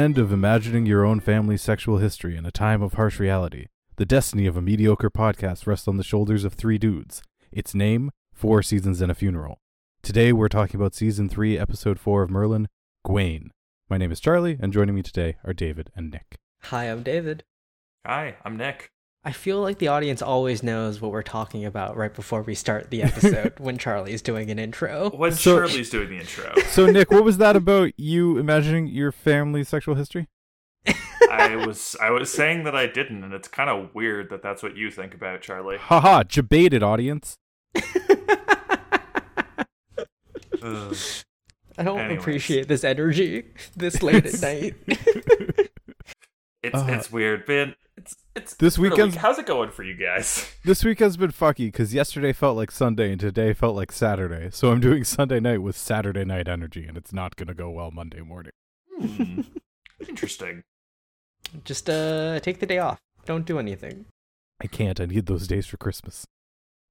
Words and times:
In 0.00 0.04
a 0.04 0.06
land 0.06 0.18
of 0.18 0.32
imagining 0.32 0.86
your 0.86 1.04
own 1.04 1.20
family's 1.20 1.60
sexual 1.60 1.98
history 1.98 2.34
in 2.34 2.46
a 2.46 2.50
time 2.50 2.80
of 2.80 2.94
harsh 2.94 3.20
reality, 3.20 3.66
the 3.96 4.06
destiny 4.06 4.46
of 4.46 4.56
a 4.56 4.62
mediocre 4.62 5.10
podcast 5.10 5.66
rests 5.66 5.86
on 5.86 5.98
the 5.98 6.02
shoulders 6.02 6.42
of 6.42 6.54
three 6.54 6.78
dudes. 6.78 7.22
Its 7.52 7.74
name, 7.74 8.10
Four 8.32 8.62
Seasons 8.62 9.02
and 9.02 9.12
a 9.12 9.14
Funeral. 9.14 9.58
Today 10.02 10.32
we're 10.32 10.48
talking 10.48 10.80
about 10.80 10.94
Season 10.94 11.28
3, 11.28 11.58
Episode 11.58 12.00
4 12.00 12.22
of 12.22 12.30
Merlin, 12.30 12.68
Gwaine. 13.06 13.50
My 13.90 13.98
name 13.98 14.10
is 14.10 14.20
Charlie, 14.20 14.56
and 14.58 14.72
joining 14.72 14.94
me 14.94 15.02
today 15.02 15.36
are 15.44 15.52
David 15.52 15.90
and 15.94 16.10
Nick. 16.10 16.38
Hi, 16.62 16.84
I'm 16.84 17.02
David. 17.02 17.44
Hi, 18.06 18.36
I'm 18.42 18.56
Nick. 18.56 18.92
I 19.22 19.32
feel 19.32 19.60
like 19.60 19.78
the 19.78 19.88
audience 19.88 20.22
always 20.22 20.62
knows 20.62 21.00
what 21.00 21.10
we're 21.12 21.22
talking 21.22 21.66
about 21.66 21.94
right 21.96 22.12
before 22.14 22.40
we 22.42 22.54
start 22.54 22.90
the 22.90 23.02
episode 23.02 23.52
when 23.58 23.76
Charlie's 23.76 24.22
doing 24.22 24.50
an 24.50 24.58
intro. 24.58 25.10
When 25.10 25.32
So- 25.32 25.56
Shirley's 25.66 25.90
doing 25.90 26.08
the 26.08 26.18
intro, 26.18 26.54
So, 26.70 26.86
Nick, 26.86 27.10
what 27.10 27.22
was 27.22 27.36
that 27.36 27.54
about 27.54 27.92
you 27.98 28.38
imagining 28.38 28.86
your 28.86 29.12
family's 29.12 29.68
sexual 29.68 29.94
history? 29.94 30.28
I 31.30 31.54
was 31.54 31.94
I 32.00 32.10
was 32.10 32.32
saying 32.32 32.64
that 32.64 32.74
I 32.74 32.86
didn't, 32.86 33.22
and 33.22 33.32
it's 33.34 33.46
kind 33.48 33.68
of 33.68 33.94
weird 33.94 34.30
that 34.30 34.42
that's 34.42 34.62
what 34.62 34.76
you 34.76 34.90
think 34.90 35.14
about 35.14 35.42
Charlie. 35.42 35.76
Haha, 35.76 36.22
debated 36.22 36.82
audience. 36.82 37.36
I 40.62 41.82
don't 41.84 41.98
Anyways. 41.98 42.18
appreciate 42.20 42.68
this 42.68 42.82
energy 42.84 43.44
this 43.76 44.02
late 44.02 44.26
at 44.26 44.40
night. 44.42 44.74
It's 46.62 46.76
Uh, 46.78 46.86
it's 46.90 47.10
weird, 47.10 47.46
man. 47.48 47.74
It's 47.96 48.16
it's 48.34 48.54
this 48.54 48.74
it's 48.74 48.76
been 48.76 48.86
a 48.86 48.90
weekend's- 48.90 49.14
week. 49.16 49.22
How's 49.22 49.38
it 49.38 49.46
going 49.46 49.70
for 49.70 49.82
you 49.82 49.94
guys? 49.94 50.46
This 50.64 50.84
week 50.84 50.98
has 51.00 51.16
been 51.16 51.32
fucky 51.32 51.66
because 51.68 51.92
yesterday 51.94 52.32
felt 52.32 52.56
like 52.56 52.70
Sunday 52.70 53.10
and 53.12 53.20
today 53.20 53.52
felt 53.54 53.76
like 53.76 53.92
Saturday. 53.92 54.50
So 54.52 54.70
I'm 54.70 54.80
doing 54.80 55.04
Sunday 55.04 55.40
night 55.40 55.62
with 55.62 55.76
Saturday 55.76 56.24
night 56.24 56.48
energy, 56.48 56.86
and 56.86 56.96
it's 56.96 57.12
not 57.12 57.36
going 57.36 57.48
to 57.48 57.54
go 57.54 57.70
well 57.70 57.90
Monday 57.90 58.20
morning. 58.20 58.52
Hmm. 58.98 59.40
Interesting. 60.08 60.62
Just 61.64 61.88
uh 61.90 62.40
take 62.40 62.60
the 62.60 62.66
day 62.66 62.78
off. 62.78 62.98
Don't 63.26 63.46
do 63.46 63.58
anything. 63.58 64.06
I 64.62 64.66
can't. 64.66 65.00
I 65.00 65.06
need 65.06 65.26
those 65.26 65.46
days 65.46 65.66
for 65.66 65.76
Christmas. 65.78 66.26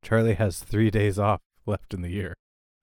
Charlie 0.04 0.33
has 0.36 0.59
three 0.59 0.89
days 0.89 1.20
off 1.20 1.42
left 1.66 1.94
in 1.94 2.02
the 2.02 2.09
year. 2.09 2.33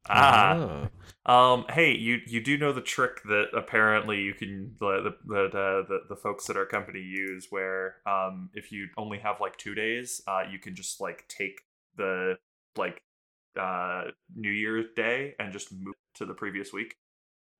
Ah, 0.09 0.89
Oh. 1.27 1.33
um, 1.33 1.65
hey, 1.71 1.95
you 1.97 2.21
you 2.27 2.41
do 2.43 2.57
know 2.57 2.73
the 2.73 2.81
trick 2.81 3.23
that 3.25 3.47
apparently 3.57 4.21
you 4.23 4.35
can 4.35 4.75
the 4.79 5.15
the 5.27 5.49
the, 5.51 5.85
the, 5.89 5.99
the 6.11 6.17
folks 6.17 6.49
at 6.51 6.57
our 6.57 6.67
company 6.67 7.01
use, 7.01 7.47
where 7.51 7.97
um, 8.07 8.51
if 8.55 8.71
you 8.73 8.89
only 8.97 9.19
have 9.19 9.41
like 9.41 9.57
two 9.57 9.75
days, 9.75 10.21
uh, 10.29 10.43
you 10.51 10.59
can 10.59 10.75
just 10.75 11.01
like 11.01 11.27
take 11.29 11.61
the 11.97 12.37
like 12.77 13.03
uh 13.59 14.05
New 14.34 14.51
Year's 14.51 14.87
Day 14.95 15.34
and 15.39 15.53
just 15.53 15.73
move 15.73 15.95
to 16.15 16.25
the 16.27 16.34
previous 16.34 16.73
week. 16.73 16.97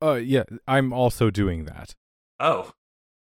Uh, 0.03 0.15
yeah, 0.15 0.45
I'm 0.69 0.93
also 0.93 1.31
doing 1.31 1.65
that. 1.65 1.95
Oh, 2.39 2.73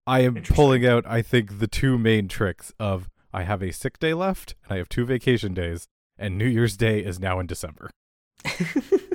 I 0.06 0.20
am 0.20 0.42
pulling 0.42 0.84
out, 0.84 1.04
I 1.06 1.22
think, 1.22 1.60
the 1.60 1.68
two 1.68 1.96
main 1.96 2.26
tricks 2.28 2.72
of 2.80 3.08
I 3.32 3.44
have 3.44 3.62
a 3.62 3.72
sick 3.72 3.98
day 3.98 4.12
left, 4.12 4.54
and 4.64 4.72
I 4.74 4.76
have 4.78 4.88
two 4.88 5.06
vacation 5.06 5.54
days, 5.54 5.86
and 6.18 6.36
New 6.36 6.46
Year's 6.46 6.76
Day 6.76 6.98
is 7.00 7.18
now 7.20 7.38
in 7.40 7.46
December. 7.46 7.90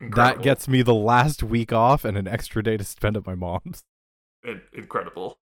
That 0.00 0.42
gets 0.42 0.66
me 0.68 0.82
the 0.82 0.94
last 0.94 1.42
week 1.42 1.72
off 1.72 2.04
and 2.04 2.16
an 2.16 2.26
extra 2.26 2.62
day 2.62 2.76
to 2.76 2.84
spend 2.84 3.16
at 3.16 3.26
my 3.26 3.34
mom's. 3.34 3.82
In- 4.44 4.62
incredible. 4.72 5.38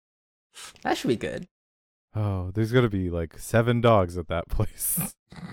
that 0.81 0.97
should 0.97 1.09
be 1.09 1.16
good. 1.16 1.47
Oh, 2.16 2.49
there's 2.53 2.72
gonna 2.72 2.89
be 2.89 3.09
like 3.11 3.38
seven 3.38 3.80
dogs 3.82 4.17
at 4.17 4.27
that 4.30 4.48
place. 4.49 5.14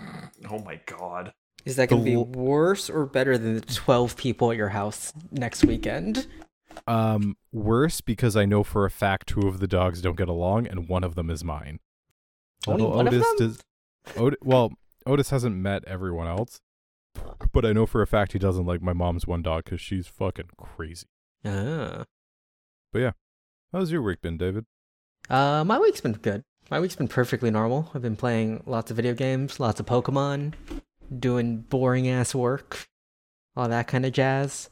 Oh 0.50 0.58
my 0.58 0.80
god. 0.86 1.32
Is 1.64 1.76
that 1.76 1.88
going 1.88 2.04
to 2.04 2.10
The 2.10 2.16
be 2.24 2.38
worse 2.38 2.90
or 2.90 3.06
better 3.06 3.38
than 3.38 3.54
the 3.54 3.60
12 3.62 4.16
people 4.16 4.50
at 4.50 4.56
your 4.58 4.68
house 4.70 5.12
next 5.30 5.64
weekend? 5.64 6.26
Um, 6.86 7.36
worse 7.52 8.00
because 8.02 8.36
I 8.36 8.44
know 8.44 8.62
for 8.62 8.84
a 8.84 8.90
fact 8.90 9.28
two 9.28 9.40
of 9.48 9.60
the 9.60 9.66
dogs 9.66 10.02
don't 10.02 10.16
get 10.18 10.28
along, 10.28 10.66
and 10.66 10.88
one 10.88 11.02
of 11.04 11.14
them 11.14 11.30
is 11.30 11.42
mine. 11.44 11.80
Only 12.66 12.82
Although 12.82 12.96
one 12.96 13.06
of 13.08 13.14
Otis 13.14 13.26
them? 13.26 13.36
does. 13.38 13.58
Ot- 14.18 14.42
well, 14.42 14.72
Otis 15.06 15.30
hasn't 15.30 15.56
met 15.56 15.84
everyone 15.86 16.26
else, 16.26 16.60
but 17.52 17.64
I 17.64 17.72
know 17.72 17.86
for 17.86 18.02
a 18.02 18.06
fact 18.06 18.32
he 18.32 18.38
doesn't 18.38 18.66
like 18.66 18.82
my 18.82 18.92
mom's 18.92 19.26
one 19.26 19.42
dog 19.42 19.64
because 19.64 19.80
she's 19.80 20.06
fucking 20.06 20.50
crazy. 20.56 21.06
Ah. 21.44 22.04
But 22.92 22.98
yeah, 22.98 23.12
how's 23.72 23.90
your 23.90 24.02
week 24.02 24.22
been, 24.22 24.38
David? 24.38 24.66
Uh, 25.28 25.64
my 25.64 25.78
week's 25.78 26.00
been 26.00 26.12
good. 26.12 26.44
My 26.70 26.80
week's 26.80 26.96
been 26.96 27.08
perfectly 27.08 27.50
normal. 27.50 27.90
I've 27.94 28.02
been 28.02 28.16
playing 28.16 28.62
lots 28.66 28.90
of 28.90 28.96
video 28.96 29.14
games, 29.14 29.60
lots 29.60 29.80
of 29.80 29.86
Pokemon, 29.86 30.54
doing 31.18 31.58
boring 31.58 32.08
ass 32.08 32.34
work, 32.34 32.88
all 33.56 33.68
that 33.68 33.86
kind 33.86 34.06
of 34.06 34.12
jazz. 34.12 34.70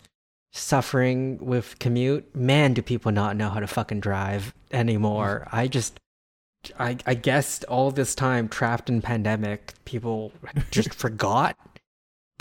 Suffering 0.55 1.39
with 1.39 1.79
commute. 1.79 2.35
Man, 2.37 2.75
do 2.75 2.83
people 2.83 3.11
not 3.11 3.37
know 3.37 3.49
how 3.49 3.61
to 3.61 3.67
fucking 3.67 4.01
drive 4.01 4.55
anymore. 4.71 5.49
I 5.53 5.67
just, 5.67 5.99
I, 6.79 6.99
I 7.07 7.15
guess 7.15 7.65
all 7.65 7.91
this 7.91 8.15
time 8.15 8.49
trapped 8.49 8.91
in 8.91 9.01
pandemic, 9.01 9.73
people 9.85 10.33
just 10.71 10.93
forgot. 10.93 11.57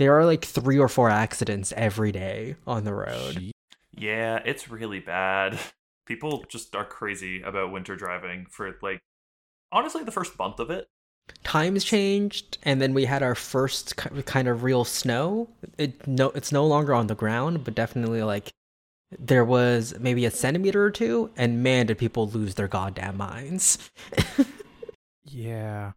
There 0.01 0.17
are 0.17 0.25
like 0.25 0.44
three 0.44 0.79
or 0.79 0.89
four 0.89 1.12
accidents 1.12 1.72
every 1.78 2.12
day 2.12 2.56
on 2.66 2.85
the 2.85 2.94
road. 2.95 3.51
Yeah, 3.95 4.41
it's 4.44 4.67
really 4.67 5.00
bad. 5.00 5.59
People 6.07 6.44
just 6.50 6.75
are 6.75 6.84
crazy 6.84 7.44
about 7.44 7.72
winter 7.72 7.95
driving 7.95 8.47
for 8.50 8.75
like 8.81 9.00
honestly 9.72 10.03
the 10.03 10.11
first 10.11 10.40
month 10.40 10.59
of 10.59 10.72
it. 10.72 10.88
times 11.44 11.84
changed 11.84 12.57
and 12.63 12.81
then 12.81 12.95
we 12.95 13.06
had 13.06 13.22
our 13.22 13.35
first 13.35 13.95
kind 13.95 14.47
of 14.47 14.63
real 14.63 14.84
snow 14.84 15.47
it 15.78 16.06
no 16.07 16.31
it's 16.31 16.51
no 16.51 16.66
longer 16.66 16.94
on 16.94 17.06
the 17.07 17.16
ground 17.16 17.63
but 17.63 17.75
definitely 17.75 18.23
like 18.23 18.51
there 19.17 19.45
was 19.45 19.94
maybe 20.00 20.25
a 20.25 20.31
centimeter 20.31 20.84
or 20.84 20.90
two 20.91 21.29
and 21.38 21.61
man 21.63 21.85
did 21.85 21.97
people 21.97 22.28
lose 22.28 22.56
their 22.56 22.67
goddamn 22.67 23.16
minds 23.16 23.91
Yeah. 25.23 25.94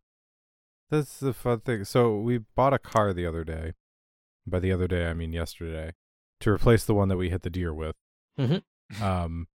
That's 0.91 1.19
the 1.19 1.33
fun 1.33 1.61
thing. 1.61 1.85
So 1.85 2.17
we 2.19 2.39
bought 2.39 2.75
a 2.75 2.79
car 2.79 3.13
the 3.13 3.27
other 3.27 3.45
day. 3.45 3.73
By 4.47 4.61
the 4.61 4.73
other 4.73 4.87
day, 4.87 5.07
I 5.07 5.15
mean 5.15 5.33
yesterday, 5.33 5.93
to 6.41 6.51
replace 6.51 6.85
the 6.85 6.95
one 6.95 7.09
that 7.09 7.17
we 7.17 7.31
hit 7.31 7.43
the 7.43 7.51
deer 7.51 7.73
with. 7.73 7.97
Mhm. 8.39 8.63
Um, 9.01 9.49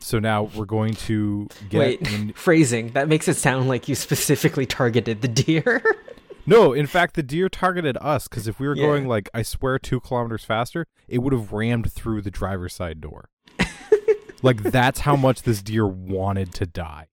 so 0.00 0.18
now 0.18 0.44
we're 0.54 0.64
going 0.64 0.94
to 0.94 1.48
get. 1.68 1.78
wait 1.78 2.12
in- 2.12 2.32
phrasing 2.36 2.92
that 2.92 3.08
makes 3.08 3.28
it 3.28 3.34
sound 3.34 3.68
like 3.68 3.88
you 3.88 3.94
specifically 3.94 4.64
targeted 4.66 5.20
the 5.20 5.28
deer 5.28 5.82
no, 6.46 6.72
in 6.72 6.86
fact, 6.86 7.14
the 7.16 7.22
deer 7.22 7.48
targeted 7.50 7.98
us 8.00 8.26
because 8.26 8.48
if 8.48 8.58
we 8.58 8.66
were 8.66 8.74
Yeah. 8.76 8.86
going 8.86 9.06
like 9.06 9.28
I 9.34 9.42
swear 9.42 9.78
two 9.78 10.00
kilometers 10.00 10.44
faster, 10.44 10.86
it 11.06 11.18
would 11.18 11.34
have 11.34 11.52
rammed 11.52 11.92
through 11.92 12.22
the 12.22 12.30
driver's 12.30 12.72
side 12.74 13.00
door. 13.02 13.28
like 14.42 14.62
that's 14.62 15.00
how 15.00 15.16
much 15.16 15.42
this 15.42 15.62
deer 15.62 15.86
wanted 15.86 16.54
to 16.54 16.66
die. 16.66 17.08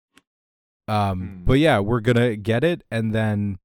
Um, 0.87 1.19
Hmm. 1.19 1.45
but 1.45 1.59
yeah, 1.59 1.79
we're 1.79 1.99
gonna 1.99 2.37
get 2.37 2.63
it, 2.63 2.83
and 2.89 3.13
then 3.13 3.57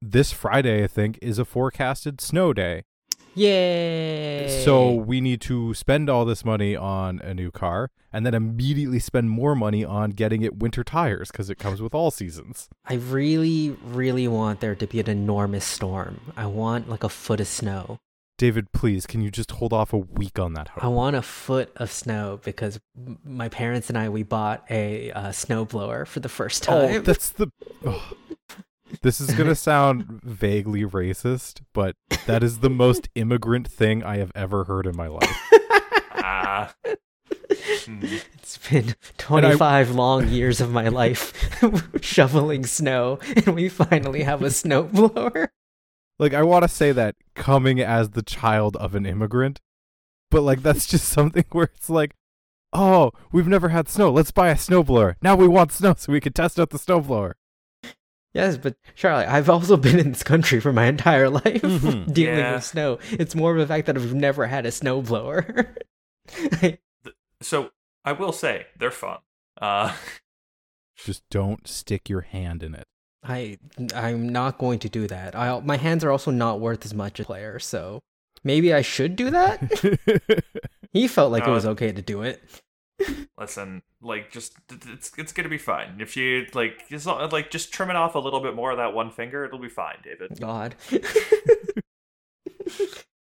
this 0.00 0.32
Friday, 0.32 0.82
I 0.82 0.86
think, 0.86 1.18
is 1.20 1.38
a 1.38 1.44
forecasted 1.44 2.22
snow 2.22 2.54
day. 2.54 2.84
Yay 3.34 4.62
So 4.64 4.92
we 4.92 5.20
need 5.20 5.40
to 5.42 5.74
spend 5.74 6.08
all 6.10 6.24
this 6.24 6.44
money 6.44 6.76
on 6.76 7.20
a 7.20 7.34
new 7.34 7.50
car, 7.50 7.90
and 8.12 8.26
then 8.26 8.34
immediately 8.34 8.98
spend 8.98 9.30
more 9.30 9.54
money 9.54 9.84
on 9.84 10.10
getting 10.10 10.42
it 10.42 10.58
winter 10.58 10.82
tires 10.84 11.30
because 11.30 11.48
it 11.50 11.58
comes 11.58 11.80
with 11.80 11.94
all 11.94 12.10
seasons. 12.10 12.68
i 12.86 12.94
really 12.94 13.70
really 13.84 14.26
want 14.28 14.60
there 14.60 14.74
to 14.74 14.86
be 14.86 15.00
an 15.00 15.08
enormous 15.08 15.64
storm 15.64 16.20
i 16.36 16.46
want 16.46 16.88
like 16.88 17.04
a 17.04 17.08
foot 17.08 17.40
of 17.40 17.46
snow 17.46 17.98
David, 18.38 18.72
please, 18.72 19.04
can 19.06 19.20
you 19.20 19.30
just 19.30 19.50
hold 19.50 19.74
off 19.74 19.92
a 19.92 19.98
week 19.98 20.38
on 20.38 20.54
that 20.54 20.68
hope? 20.68 20.82
I 20.82 20.88
want 20.88 21.14
a 21.14 21.20
foot 21.20 21.70
of 21.76 21.92
snow 21.92 22.40
because 22.42 22.80
my 23.22 23.50
parents 23.50 23.90
and 23.90 23.98
I 23.98 24.08
we 24.08 24.22
bought 24.22 24.64
a 24.70 25.12
uh, 25.12 25.28
snowblower 25.28 26.06
for 26.06 26.20
the 26.20 26.30
first 26.30 26.66
Oh, 26.66 26.88
time. 26.88 27.02
that's 27.02 27.28
the. 27.32 27.48
oh. 27.84 28.12
This 29.02 29.20
is 29.20 29.32
gonna 29.32 29.54
sound 29.54 30.20
vaguely 30.22 30.84
racist, 30.84 31.62
but 31.72 31.96
that 32.26 32.42
is 32.42 32.60
the 32.60 32.70
most 32.70 33.08
immigrant 33.14 33.68
thing 33.68 34.02
I 34.02 34.18
have 34.18 34.32
ever 34.34 34.64
heard 34.64 34.86
in 34.86 34.96
my 34.96 35.06
life. 35.06 35.52
Ah. 36.12 36.74
It's 37.48 38.58
been 38.70 38.94
25 39.18 39.90
long 39.92 40.28
years 40.28 40.60
of 40.60 40.72
my 40.72 40.88
life 40.88 41.32
shoveling 42.00 42.66
snow, 42.66 43.18
and 43.36 43.54
we 43.54 43.68
finally 43.68 44.22
have 44.22 44.42
a 44.42 44.46
snowblower. 44.46 45.48
Like, 46.18 46.34
I 46.34 46.42
want 46.42 46.62
to 46.64 46.68
say 46.68 46.92
that 46.92 47.16
coming 47.34 47.80
as 47.80 48.10
the 48.10 48.22
child 48.22 48.76
of 48.76 48.94
an 48.94 49.06
immigrant, 49.06 49.60
but 50.30 50.42
like 50.42 50.62
that's 50.62 50.86
just 50.86 51.08
something 51.08 51.44
where 51.50 51.70
it's 51.74 51.90
like, 51.90 52.14
oh, 52.72 53.12
we've 53.32 53.48
never 53.48 53.70
had 53.70 53.88
snow. 53.88 54.10
Let's 54.10 54.30
buy 54.30 54.50
a 54.50 54.54
snowblower. 54.54 55.14
Now 55.22 55.34
we 55.34 55.48
want 55.48 55.72
snow 55.72 55.94
so 55.96 56.12
we 56.12 56.20
can 56.20 56.32
test 56.32 56.60
out 56.60 56.70
the 56.70 56.78
snowblower. 56.78 57.32
Yes, 58.32 58.56
but 58.56 58.76
Charlie, 58.94 59.24
I've 59.24 59.50
also 59.50 59.76
been 59.76 59.98
in 59.98 60.12
this 60.12 60.22
country 60.22 60.60
for 60.60 60.72
my 60.72 60.86
entire 60.86 61.28
life 61.42 61.62
Mhm. 61.62 62.12
dealing 62.14 62.38
Yeah. 62.38 62.54
with 62.54 62.64
snow. 62.64 62.98
It's 63.10 63.34
more 63.34 63.52
of 63.52 63.58
the 63.58 63.66
fact 63.66 63.86
that 63.86 63.96
I've 63.96 64.14
never 64.14 64.46
had 64.46 64.66
a 64.66 64.70
snowblower. 64.70 65.74
So 67.42 67.70
I 68.04 68.12
will 68.12 68.32
say 68.32 68.66
they're 68.78 68.90
fun. 68.90 69.18
Uh 69.60 69.96
Just 70.96 71.22
don't 71.30 71.66
stick 71.66 72.08
your 72.10 72.20
hand 72.20 72.62
in 72.62 72.74
it. 72.74 72.84
I 73.24 73.58
I'm 73.94 74.28
not 74.28 74.58
going 74.58 74.78
to 74.80 74.88
do 74.88 75.06
that. 75.08 75.34
I 75.34 75.58
my 75.60 75.76
hands 75.78 76.04
are 76.04 76.10
also 76.10 76.30
not 76.30 76.60
worth 76.60 76.84
as 76.84 76.94
much 76.94 77.18
as 77.18 77.24
a 77.24 77.26
player, 77.26 77.58
so 77.58 78.00
maybe 78.44 78.72
I 78.74 78.82
should 78.82 79.16
do 79.16 79.30
that. 79.30 79.60
he 80.92 81.08
felt 81.08 81.32
like 81.32 81.46
it 81.46 81.50
was 81.50 81.66
okay 81.66 81.92
to 81.92 82.02
do 82.02 82.22
it. 82.22 82.42
Listen, 83.38 83.82
like 84.02 84.30
just 84.30 84.54
it's 84.70 85.12
it's 85.16 85.32
gonna 85.32 85.48
be 85.48 85.58
fine. 85.58 85.96
If 86.00 86.16
you 86.16 86.46
like 86.54 86.88
just 86.88 87.06
like 87.06 87.50
just 87.50 87.72
trim 87.72 87.90
it 87.90 87.96
off 87.96 88.14
a 88.14 88.18
little 88.18 88.40
bit 88.40 88.54
more 88.54 88.70
of 88.70 88.76
that 88.78 88.92
one 88.94 89.10
finger, 89.10 89.44
it'll 89.44 89.58
be 89.58 89.68
fine, 89.68 89.96
David. 90.04 90.38
God. 90.38 90.74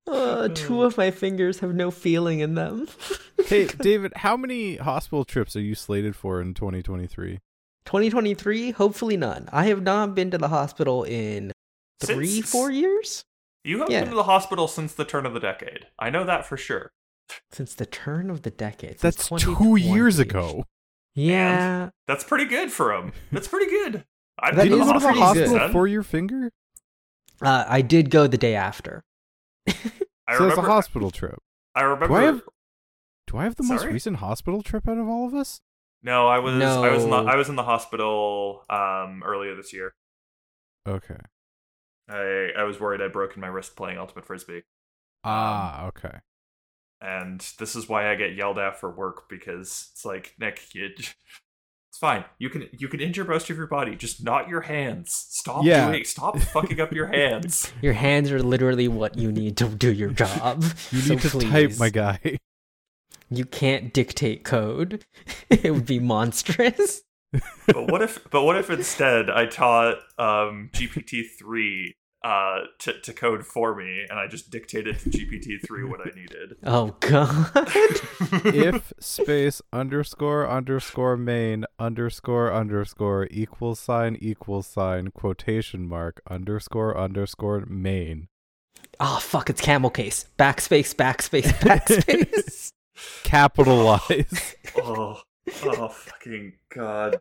uh, 0.07 0.47
two 0.49 0.83
of 0.83 0.97
my 0.97 1.11
fingers 1.11 1.59
have 1.59 1.73
no 1.73 1.91
feeling 1.91 2.39
in 2.39 2.55
them. 2.55 2.87
hey, 3.47 3.65
David, 3.67 4.13
how 4.17 4.37
many 4.37 4.75
hospital 4.77 5.25
trips 5.25 5.55
are 5.55 5.61
you 5.61 5.75
slated 5.75 6.15
for 6.15 6.41
in 6.41 6.53
2023? 6.53 7.39
2023, 7.85 8.71
hopefully 8.71 9.17
none. 9.17 9.47
I 9.51 9.65
have 9.65 9.83
not 9.83 10.15
been 10.15 10.31
to 10.31 10.37
the 10.37 10.47
hospital 10.47 11.03
in 11.03 11.51
three, 11.99 12.41
Since- 12.41 12.51
four 12.51 12.71
years 12.71 13.23
You 13.63 13.79
haven't 13.79 13.91
Yeah. 13.93 14.01
been 14.01 14.09
to 14.09 14.15
the 14.15 14.23
hospital 14.23 14.67
since 14.67 14.93
the 14.93 15.05
turn 15.05 15.25
of 15.25 15.33
the 15.33 15.39
decade. 15.39 15.87
I 15.97 16.09
know 16.09 16.23
that 16.23 16.45
for 16.45 16.57
sure. 16.57 16.91
Since 17.51 17.73
the 17.73 17.85
turn 17.85 18.29
of 18.29 18.41
the 18.43 18.51
decade. 18.51 18.99
That's 18.99 19.29
two 19.37 19.75
years 19.75 20.19
ago. 20.19 20.65
Yeah, 21.13 21.91
That's 22.07 22.23
pretty 22.25 22.45
good 22.45 22.71
for 22.71 22.93
him. 22.93 23.13
That's 23.31 23.47
pretty 23.47 23.69
good. 23.71 24.03
I've 24.37 24.55
That 24.57 24.63
been 24.63 24.71
Did 24.71 24.79
to 24.79 24.85
the 24.85 24.93
go 24.93 24.93
to 24.93 24.99
the 24.99 25.13
hospital 25.13 25.49
hospital 25.49 25.69
for 25.71 25.87
your 25.87 26.03
finger? 26.03 26.51
uh, 27.41 27.63
I 27.67 27.81
did 27.81 28.09
go 28.09 28.27
the 28.27 28.37
day 28.37 28.53
after. 28.55 29.03
I 29.67 30.37
so 30.37 30.47
it's 30.49 30.57
a 30.57 30.61
hospital 30.61 31.11
trip. 31.11 31.39
I 31.73 31.81
remember. 31.83 32.07
Do 32.07 32.15
I 32.15 32.23
have 32.23 32.41
Do 33.27 33.37
I 33.37 33.43
have 33.45 33.55
the 33.55 33.63
most 33.63 33.85
recent 33.85 34.17
hospital 34.17 34.61
trip 34.61 34.87
out 34.89 34.97
of 34.97 35.07
all 35.07 35.25
of 35.25 35.33
us? 35.33 35.61
No, 36.03 36.27
I 36.27 36.39
was. 36.39 36.53
I 36.61 36.91
was. 36.91 37.03
In 37.05 37.09
the, 37.09 37.21
No. 37.23 37.27
I 37.29 37.35
was 37.35 37.47
in 37.49 37.55
the 37.55 37.63
hospital 37.63 38.63
um, 38.69 39.23
earlier 39.25 39.55
this 39.55 39.71
year. 39.73 39.93
Okay. 40.87 41.17
I 42.09 42.49
I 42.57 42.63
was 42.63 42.79
worried 42.79 43.01
I'd 43.01 43.11
broken 43.13 43.41
my 43.41 43.47
wrist 43.47 43.75
playing 43.75 43.97
ultimate 43.97 44.25
frisbee, 44.25 44.63
Ah, 45.23 45.87
okay. 45.87 46.19
And 47.05 47.39
this 47.59 47.75
is 47.75 47.87
why 47.87 48.11
I 48.11 48.15
get 48.15 48.35
yelled 48.35 48.57
at 48.57 48.79
for 48.79 48.89
work 48.89 49.29
because 49.29 49.89
it's 49.91 50.05
like 50.05 50.33
Nick, 50.39 50.73
you, 50.73 50.89
it's 50.97 51.13
fine. 51.99 52.25
You 52.39 52.49
can 52.49 52.67
you 52.73 52.87
can 52.87 52.99
injure 52.99 53.23
most 53.25 53.49
of 53.49 53.57
your 53.57 53.67
body, 53.67 53.95
just 53.95 54.23
not 54.23 54.49
your 54.49 54.61
hands. 54.61 55.13
Stop 55.29 55.63
Yeah. 55.63 55.87
doing. 55.91 56.03
Stop 56.03 56.37
fucking 56.39 56.81
up 56.81 56.91
your 56.91 57.07
hands. 57.19 57.71
Your 57.81 57.93
hands 57.93 58.31
are 58.31 58.41
literally 58.41 58.87
what 58.87 59.17
you 59.17 59.31
need 59.31 59.55
to 59.57 59.67
do 59.69 59.93
your 59.93 60.09
job. 60.09 60.63
You 60.91 60.99
So 61.01 61.13
need 61.13 61.21
to 61.21 61.39
type, 61.39 61.71
my 61.79 61.89
guy. 61.89 62.37
You 63.29 63.45
can't 63.45 63.93
dictate 63.93 64.43
code. 64.43 65.05
it 65.49 65.71
would 65.71 65.85
be 65.85 65.99
monstrous. 65.99 67.01
but 67.67 67.91
what 67.91 68.01
if? 68.01 68.19
But 68.29 68.43
what 68.43 68.57
if 68.57 68.69
instead 68.69 69.29
I 69.29 69.45
taught 69.45 69.95
um, 70.17 70.69
GPT 70.73 71.23
three 71.37 71.95
uh, 72.25 72.61
to 72.79 72.99
to 73.01 73.13
code 73.13 73.45
for 73.45 73.75
me, 73.75 74.03
and 74.09 74.19
I 74.19 74.25
just 74.25 74.49
dictated 74.49 74.97
to 74.99 75.09
GPT 75.11 75.63
three 75.65 75.83
what 75.83 76.01
I 76.01 76.09
needed. 76.15 76.57
Oh 76.67 76.95
god. 76.99 77.51
if 78.45 78.91
space 78.99 79.61
underscore 79.71 80.49
underscore 80.49 81.15
main 81.15 81.65
underscore 81.77 82.51
underscore 82.51 83.27
equal 83.29 83.75
sign 83.75 84.17
equal 84.19 84.63
sign 84.63 85.11
quotation 85.11 85.87
mark 85.87 86.21
underscore 86.27 86.97
underscore 86.97 87.65
main 87.67 88.29
oh 88.99 89.19
fuck! 89.19 89.51
It's 89.51 89.61
camel 89.61 89.91
case. 89.91 90.25
Backspace. 90.39 90.95
Backspace. 90.95 91.53
Backspace. 91.59 92.71
capitalize. 93.23 94.55
oh, 94.77 95.21
oh, 95.63 95.87
fucking 95.89 96.53
god! 96.73 97.19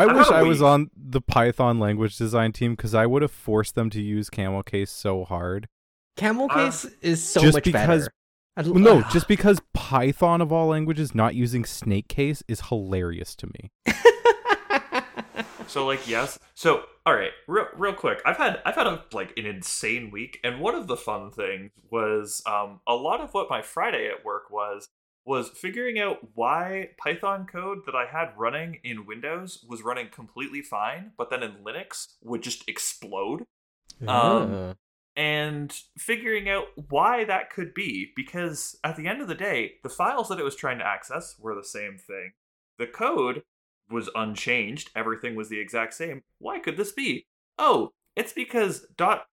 I 0.00 0.06
How 0.06 0.16
wish 0.16 0.26
about 0.28 0.38
I 0.38 0.42
was 0.42 0.62
on 0.62 0.90
the 0.96 1.20
Python 1.20 1.78
language 1.78 2.16
design 2.16 2.52
team 2.52 2.74
because 2.74 2.94
I 2.94 3.06
would 3.06 3.22
have 3.22 3.30
forced 3.30 3.74
them 3.74 3.90
to 3.90 4.00
use 4.00 4.30
camel 4.30 4.62
case 4.62 4.90
so 4.90 5.24
hard. 5.24 5.68
camel 6.16 6.48
Uh, 6.50 6.54
case 6.54 6.86
is 7.02 7.22
so 7.22 7.40
just 7.40 7.54
much 7.54 7.64
because- 7.64 8.08
better. 8.08 8.14
I- 8.56 8.62
Well, 8.62 8.78
no, 8.80 9.02
just 9.12 9.28
because 9.28 9.60
Python 9.74 10.40
of 10.40 10.52
all 10.52 10.68
languages 10.68 11.14
not 11.14 11.34
using 11.34 11.64
snake 11.64 12.08
case 12.08 12.42
is 12.48 12.62
hilarious 12.68 13.34
to 13.36 13.46
me. 13.46 13.70
So 15.66 15.86
like 15.86 16.08
yes. 16.08 16.36
So 16.54 16.82
all 17.06 17.14
right, 17.14 17.30
real 17.46 17.66
real 17.76 17.92
quick. 17.92 18.20
I've 18.26 18.38
had 18.38 18.60
I've 18.66 18.74
had 18.74 18.88
a 18.88 19.04
like 19.12 19.32
an 19.38 19.46
insane 19.46 20.10
week, 20.10 20.40
and 20.42 20.58
one 20.60 20.74
of 20.74 20.88
the 20.88 20.96
fun 20.96 21.30
things 21.30 21.70
was 21.92 22.42
um 22.44 22.80
a 22.88 22.94
lot 22.94 23.20
of 23.20 23.32
what 23.34 23.48
my 23.48 23.62
Friday 23.62 24.08
at 24.08 24.24
work 24.24 24.50
was 24.50 24.88
was 25.24 25.50
figuring 25.50 25.98
out 25.98 26.18
why 26.34 26.90
Python 27.02 27.46
code 27.46 27.80
that 27.86 27.94
I 27.94 28.06
had 28.06 28.32
running 28.36 28.80
in 28.82 29.06
Windows 29.06 29.64
was 29.68 29.82
running 29.82 30.08
completely 30.08 30.62
fine, 30.62 31.12
but 31.16 31.30
then 31.30 31.42
in 31.42 31.56
Linux 31.64 32.14
would 32.22 32.42
just 32.42 32.68
explode. 32.68 33.44
Um, 34.06 34.76
and 35.16 35.76
figuring 35.98 36.48
out 36.48 36.66
why 36.88 37.24
that 37.24 37.50
could 37.50 37.74
be 37.74 38.12
because 38.16 38.78
at 38.84 38.96
the 38.96 39.06
end 39.06 39.20
of 39.20 39.28
the 39.28 39.34
day 39.34 39.72
the 39.82 39.88
files 39.88 40.28
that 40.28 40.38
it 40.38 40.44
was 40.44 40.56
trying 40.56 40.78
to 40.78 40.86
access 40.86 41.36
were 41.38 41.54
the 41.54 41.64
same 41.64 41.98
thing. 41.98 42.32
The 42.78 42.86
code 42.86 43.42
was 43.90 44.08
unchanged 44.14 44.90
everything 44.94 45.34
was 45.34 45.48
the 45.48 45.60
exact 45.60 45.94
same. 45.94 46.22
Why 46.38 46.60
could 46.60 46.76
this 46.76 46.92
be? 46.92 47.26
Oh 47.58 47.90
it's 48.16 48.32
because 48.32 48.86
dot 48.96 49.26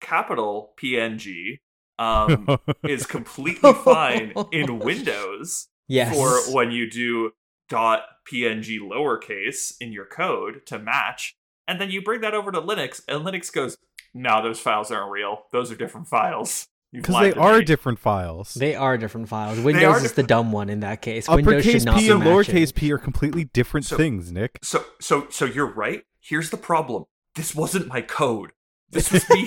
capital 0.00 0.74
png 0.80 1.58
um, 1.98 2.58
is 2.84 3.06
completely 3.06 3.72
fine 3.72 4.32
in 4.52 4.78
windows 4.80 5.68
yes. 5.88 6.14
for 6.14 6.54
when 6.54 6.70
you 6.70 6.88
do 6.90 7.32
dot 7.68 8.02
png 8.30 8.78
lowercase 8.80 9.72
in 9.80 9.92
your 9.92 10.04
code 10.06 10.64
to 10.66 10.78
match 10.78 11.36
and 11.66 11.80
then 11.80 11.90
you 11.90 12.00
bring 12.02 12.20
that 12.22 12.34
over 12.34 12.50
to 12.50 12.60
linux 12.60 13.02
and 13.08 13.24
linux 13.26 13.52
goes 13.52 13.76
no 14.14 14.42
those 14.42 14.58
files 14.60 14.90
aren't 14.90 15.10
real 15.10 15.42
those 15.52 15.70
are 15.70 15.76
different 15.76 16.06
files 16.08 16.66
Because 16.92 17.14
they 17.20 17.32
are 17.34 17.58
me." 17.58 17.64
different 17.64 17.98
files. 17.98 18.54
They 18.54 18.74
are 18.74 18.96
different 18.96 19.28
files. 19.28 19.60
Windows 19.60 19.96
is 19.96 20.02
diff- 20.04 20.14
the 20.14 20.22
dumb 20.22 20.50
one 20.52 20.70
in 20.70 20.80
that 20.80 21.02
case. 21.02 21.28
Windows 21.28 21.52
Uppercase 21.56 21.72
should 21.72 21.84
not 21.84 21.98
P 21.98 22.06
be 22.06 22.12
and 22.12 22.22
lowercase 22.22 22.74
p 22.74 22.90
are 22.90 22.96
completely 22.96 23.44
different 23.44 23.84
So- 23.84 23.98
things, 23.98 24.32
Nick. 24.32 24.58
so 24.62 24.82
so 24.98 25.26
so 25.28 25.44
you're 25.44 25.70
right 25.70 26.04
here's 26.20 26.48
the 26.48 26.56
problem 26.56 27.04
this 27.34 27.54
wasn't 27.54 27.86
my 27.88 28.00
code 28.00 28.52
this 28.90 29.12
was 29.12 29.28
me 29.28 29.46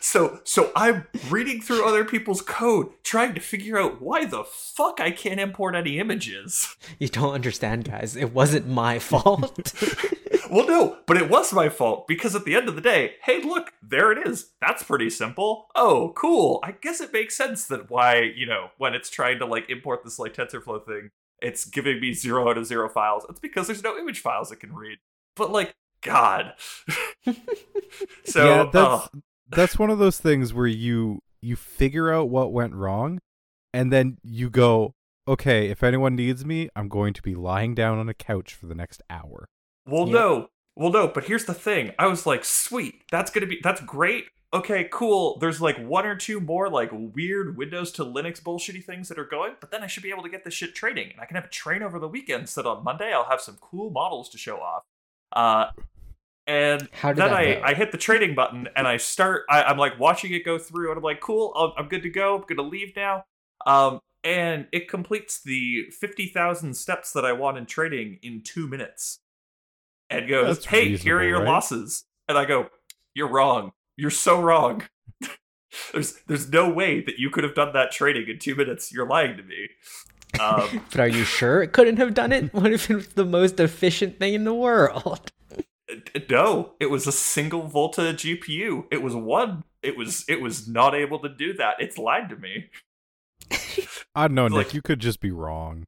so 0.00 0.40
so 0.44 0.70
i'm 0.76 1.06
reading 1.28 1.60
through 1.60 1.86
other 1.86 2.04
people's 2.04 2.42
code 2.42 2.88
trying 3.02 3.34
to 3.34 3.40
figure 3.40 3.78
out 3.78 4.00
why 4.00 4.24
the 4.24 4.44
fuck 4.44 5.00
i 5.00 5.10
can't 5.10 5.40
import 5.40 5.74
any 5.74 5.98
images 5.98 6.76
You 6.98 7.08
don't 7.08 7.34
understand, 7.34 7.84
guys. 7.84 8.16
It 8.16 8.32
wasn't 8.32 8.66
my 8.68 8.98
fault. 9.10 9.72
Well, 10.50 10.68
no, 10.68 10.98
but 11.06 11.16
it 11.16 11.30
was 11.30 11.52
my 11.52 11.68
fault 11.68 12.06
because 12.06 12.36
at 12.36 12.44
the 12.44 12.54
end 12.54 12.68
of 12.68 12.76
the 12.76 12.80
day, 12.80 13.14
hey, 13.22 13.42
look, 13.42 13.72
there 13.82 14.12
it 14.12 14.24
is. 14.26 14.52
That's 14.60 14.82
pretty 14.84 15.10
simple. 15.10 15.66
Oh, 15.74 16.12
cool. 16.14 16.60
I 16.62 16.72
guess 16.72 17.00
it 17.00 17.12
makes 17.12 17.36
sense 17.36 17.66
that 17.66 17.90
why, 17.90 18.20
you 18.20 18.46
know, 18.46 18.68
when 18.78 18.94
it's 18.94 19.10
trying 19.10 19.38
to 19.40 19.46
like 19.46 19.68
import 19.70 20.04
this 20.04 20.18
like 20.18 20.34
TensorFlow 20.34 20.84
thing, 20.84 21.10
it's 21.40 21.64
giving 21.64 21.98
me 21.98 22.12
zero 22.12 22.48
out 22.48 22.58
of 22.58 22.66
zero 22.66 22.88
files. 22.88 23.26
It's 23.28 23.40
because 23.40 23.66
there's 23.66 23.82
no 23.82 23.98
image 23.98 24.20
files 24.20 24.52
it 24.52 24.60
can 24.60 24.74
read. 24.74 24.98
But 25.34 25.50
like, 25.50 25.74
God. 26.02 26.52
so, 28.24 28.46
yeah, 28.46 28.70
that's 28.70 28.76
uh, 28.76 29.06
that's 29.54 29.78
one 29.78 29.90
of 29.90 29.98
those 29.98 30.18
things 30.18 30.52
where 30.52 30.66
you 30.66 31.20
you 31.42 31.56
figure 31.56 32.12
out 32.12 32.28
what 32.30 32.52
went 32.52 32.74
wrong, 32.74 33.20
and 33.72 33.92
then 33.92 34.16
you 34.22 34.48
go, 34.50 34.94
okay, 35.28 35.68
if 35.68 35.82
anyone 35.82 36.16
needs 36.16 36.44
me, 36.44 36.68
I'm 36.74 36.88
going 36.88 37.12
to 37.14 37.22
be 37.22 37.34
lying 37.34 37.74
down 37.74 37.98
on 37.98 38.08
a 38.08 38.14
couch 38.14 38.54
for 38.54 38.66
the 38.66 38.74
next 38.74 39.02
hour. 39.10 39.46
Well, 39.86 40.06
Yep. 40.06 40.12
no. 40.12 40.48
Well, 40.76 40.90
no, 40.90 41.06
but 41.06 41.24
here's 41.24 41.44
the 41.44 41.54
thing. 41.54 41.92
I 41.98 42.06
was 42.08 42.26
like, 42.26 42.44
sweet, 42.44 43.02
that's 43.10 43.30
gonna 43.30 43.46
be 43.46 43.60
that's 43.62 43.80
great. 43.82 44.24
Okay, 44.52 44.88
cool. 44.92 45.38
There's 45.40 45.60
like 45.60 45.76
one 45.78 46.06
or 46.06 46.14
two 46.16 46.40
more 46.40 46.68
like 46.68 46.90
weird 46.92 47.56
Windows 47.56 47.90
to 47.92 48.04
Linux 48.04 48.40
bullshitty 48.40 48.84
things 48.84 49.08
that 49.08 49.18
are 49.18 49.24
going, 49.24 49.54
but 49.60 49.70
then 49.70 49.82
I 49.82 49.86
should 49.88 50.02
be 50.02 50.10
able 50.10 50.22
to 50.24 50.28
get 50.28 50.44
this 50.44 50.54
shit 50.54 50.74
trading, 50.74 51.10
and 51.12 51.20
I 51.20 51.26
can 51.26 51.34
have 51.36 51.44
a 51.44 51.48
train 51.48 51.82
over 51.82 51.98
the 51.98 52.08
weekend. 52.08 52.48
So 52.48 52.62
that 52.62 52.68
on 52.68 52.82
Monday 52.84 53.12
I'll 53.12 53.28
have 53.28 53.40
some 53.40 53.56
cool 53.60 53.90
models 53.90 54.28
to 54.30 54.38
show 54.38 54.56
off. 54.58 54.82
Uh, 55.32 55.70
and 56.46 56.88
How 56.92 57.12
did 57.12 57.22
then 57.22 57.30
that 57.30 57.36
I 57.36 57.54
go? 57.54 57.62
I 57.64 57.74
hit 57.74 57.92
the 57.92 57.98
trading 57.98 58.34
button 58.34 58.68
and 58.76 58.86
I 58.86 58.98
start. 58.98 59.44
I, 59.48 59.62
I'm 59.62 59.78
like 59.78 59.98
watching 59.98 60.32
it 60.32 60.44
go 60.44 60.58
through, 60.58 60.90
and 60.90 60.98
I'm 60.98 61.02
like, 61.02 61.20
cool, 61.20 61.52
I'll, 61.56 61.74
I'm 61.76 61.88
good 61.88 62.02
to 62.02 62.10
go. 62.10 62.36
I'm 62.36 62.44
gonna 62.46 62.68
leave 62.68 62.94
now. 62.96 63.24
Um, 63.66 64.00
and 64.22 64.66
it 64.72 64.88
completes 64.88 65.40
the 65.42 65.84
fifty 65.98 66.26
thousand 66.26 66.74
steps 66.74 67.12
that 67.12 67.24
I 67.24 67.32
want 67.32 67.56
in 67.56 67.66
trading 67.66 68.18
in 68.22 68.42
two 68.42 68.68
minutes 68.68 69.20
and 70.10 70.28
goes, 70.28 70.56
That's 70.56 70.66
"Hey, 70.66 70.96
here 70.96 71.18
are 71.18 71.24
your 71.24 71.38
right? 71.38 71.48
losses." 71.48 72.04
And 72.28 72.36
I 72.36 72.44
go, 72.44 72.68
"You're 73.14 73.30
wrong. 73.30 73.72
You're 73.96 74.10
so 74.10 74.40
wrong. 74.40 74.82
there's 75.92 76.18
there's 76.26 76.50
no 76.50 76.68
way 76.68 77.00
that 77.00 77.18
you 77.18 77.30
could 77.30 77.44
have 77.44 77.54
done 77.54 77.72
that 77.72 77.90
trading 77.90 78.28
in 78.28 78.38
two 78.38 78.54
minutes. 78.54 78.92
You're 78.92 79.08
lying 79.08 79.36
to 79.36 79.42
me." 79.42 79.68
Um, 80.40 80.82
but 80.90 81.00
are 81.00 81.08
you 81.08 81.24
sure 81.24 81.62
it 81.62 81.72
couldn't 81.72 81.96
have 81.96 82.14
done 82.14 82.32
it? 82.32 82.52
What 82.52 82.72
if 82.72 82.90
it 82.90 82.96
was 82.96 83.08
the 83.08 83.24
most 83.24 83.60
efficient 83.60 84.18
thing 84.18 84.34
in 84.34 84.44
the 84.44 84.54
world? 84.54 85.32
No, 86.30 86.72
it 86.80 86.86
was 86.90 87.06
a 87.06 87.12
single 87.12 87.66
Volta 87.68 88.00
GPU. 88.02 88.84
It 88.90 89.02
was 89.02 89.14
one. 89.14 89.64
It 89.82 89.96
was 89.96 90.24
it 90.28 90.40
was 90.40 90.66
not 90.68 90.94
able 90.94 91.18
to 91.20 91.28
do 91.28 91.52
that. 91.54 91.76
It's 91.78 91.98
lied 91.98 92.28
to 92.30 92.36
me. 92.36 92.70
I 94.14 94.28
don't 94.28 94.34
know, 94.34 94.46
Like- 94.46 94.66
Nick. 94.68 94.74
You 94.74 94.82
could 94.82 95.00
just 95.00 95.20
be 95.20 95.30
wrong. 95.30 95.84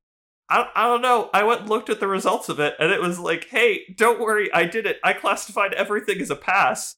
I, 0.48 0.68
I 0.76 0.84
don't 0.84 1.02
know. 1.02 1.28
I 1.34 1.42
went 1.42 1.62
and 1.62 1.68
looked 1.70 1.90
at 1.90 1.98
the 1.98 2.06
results 2.06 2.48
of 2.48 2.60
it, 2.60 2.76
and 2.78 2.92
it 2.92 3.00
was 3.00 3.18
like, 3.18 3.48
hey, 3.48 3.92
don't 3.96 4.20
worry, 4.20 4.52
I 4.52 4.64
did 4.64 4.86
it. 4.86 4.98
I 5.02 5.12
classified 5.12 5.74
everything 5.74 6.20
as 6.20 6.30
a 6.30 6.36
pass. 6.36 6.94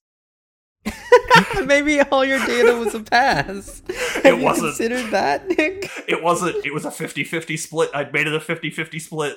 Maybe 1.64 1.98
all 2.02 2.26
your 2.26 2.44
data 2.44 2.76
was 2.76 2.94
a 2.94 3.00
pass. 3.00 3.82
Have 4.22 4.38
you 4.38 4.44
wasn't. 4.44 4.66
considered 4.76 5.10
that, 5.12 5.48
Nick? 5.48 5.90
It 6.06 6.22
wasn't. 6.22 6.64
It 6.66 6.74
was 6.74 6.84
a 6.84 6.90
50-50 6.90 7.58
split. 7.58 7.90
I'd 7.94 8.12
made 8.12 8.26
it 8.26 8.34
a 8.34 8.38
50-50 8.38 9.00
split. 9.00 9.36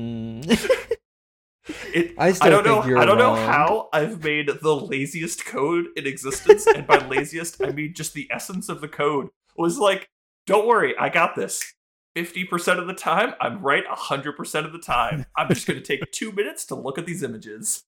Mm. 0.00 0.96
It, 1.94 2.14
I 2.18 2.34
I 2.40 2.48
don't 2.50 2.64
know. 2.64 2.80
I 2.80 3.04
don't 3.04 3.18
know 3.18 3.34
how 3.34 3.88
I've 3.92 4.22
made 4.22 4.50
the 4.62 4.74
laziest 4.74 5.44
code 5.44 5.86
in 5.96 6.06
existence, 6.06 6.66
and 6.66 6.86
by 6.86 6.98
laziest 7.06 7.62
I 7.62 7.70
mean 7.70 7.94
just 7.94 8.14
the 8.14 8.28
essence 8.30 8.68
of 8.68 8.80
the 8.80 8.88
code 8.88 9.28
was 9.56 9.78
like, 9.78 10.08
"Don't 10.46 10.66
worry, 10.66 10.94
I 10.98 11.08
got 11.08 11.34
this." 11.34 11.74
Fifty 12.14 12.44
percent 12.44 12.80
of 12.80 12.86
the 12.86 12.94
time, 12.94 13.34
I'm 13.40 13.62
right. 13.62 13.84
hundred 13.88 14.36
percent 14.36 14.66
of 14.66 14.72
the 14.72 14.80
time, 14.80 15.26
I'm 15.36 15.48
just 15.48 15.66
going 15.66 15.80
to 15.80 15.84
take 15.84 16.10
two 16.12 16.32
minutes 16.32 16.64
to 16.66 16.74
look 16.74 16.98
at 16.98 17.06
these 17.06 17.22
images, 17.22 17.84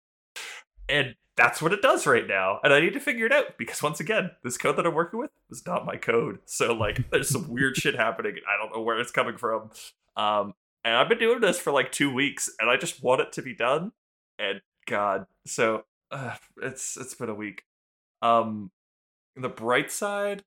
and 0.89 1.15
that's 1.39 1.63
what 1.63 1.73
it 1.73 1.81
does 1.81 2.05
right 2.05 2.27
now. 2.27 2.59
And 2.65 2.75
I 2.75 2.81
need 2.81 2.93
to 2.95 3.01
figure 3.01 3.25
it 3.25 3.33
out 3.33 3.57
because 3.57 3.81
once 3.81 4.01
again, 4.01 4.33
this 4.43 4.59
code 4.59 4.77
that 4.77 4.87
I'm 4.87 4.95
working 4.95 5.21
with 5.21 5.31
is 5.51 5.65
not 5.65 5.87
my 5.87 5.97
code. 5.97 6.41
So 6.45 6.75
like, 6.75 7.09
there's 7.11 7.29
some 7.29 7.49
weird 7.49 7.77
shit 7.77 7.95
happening. 7.95 8.33
and 8.33 8.43
I 8.53 8.61
don't 8.61 8.77
know 8.77 8.83
where 8.83 8.99
it's 8.99 9.13
coming 9.13 9.39
from. 9.39 9.71
Um, 10.17 10.55
and 10.89 10.97
I've 10.97 11.09
been 11.09 11.19
doing 11.19 11.41
this 11.41 11.61
for 11.61 11.71
like 11.71 11.93
two 11.93 12.11
weeks, 12.13 12.49
and 12.59 12.71
I 12.71 12.79
just 12.79 13.03
want 13.03 13.21
it 13.21 13.33
to 13.33 13.43
be 13.43 13.55
done. 13.55 13.93
And 14.39 14.63
God, 14.87 15.27
so 15.47 15.85
uh, 16.11 16.35
it's 16.63 16.97
it's 16.97 17.15
been 17.15 17.29
a 17.29 17.35
week. 17.35 17.65
Um, 18.23 18.71
the 19.37 19.51
bright 19.51 19.91
side, 19.91 20.45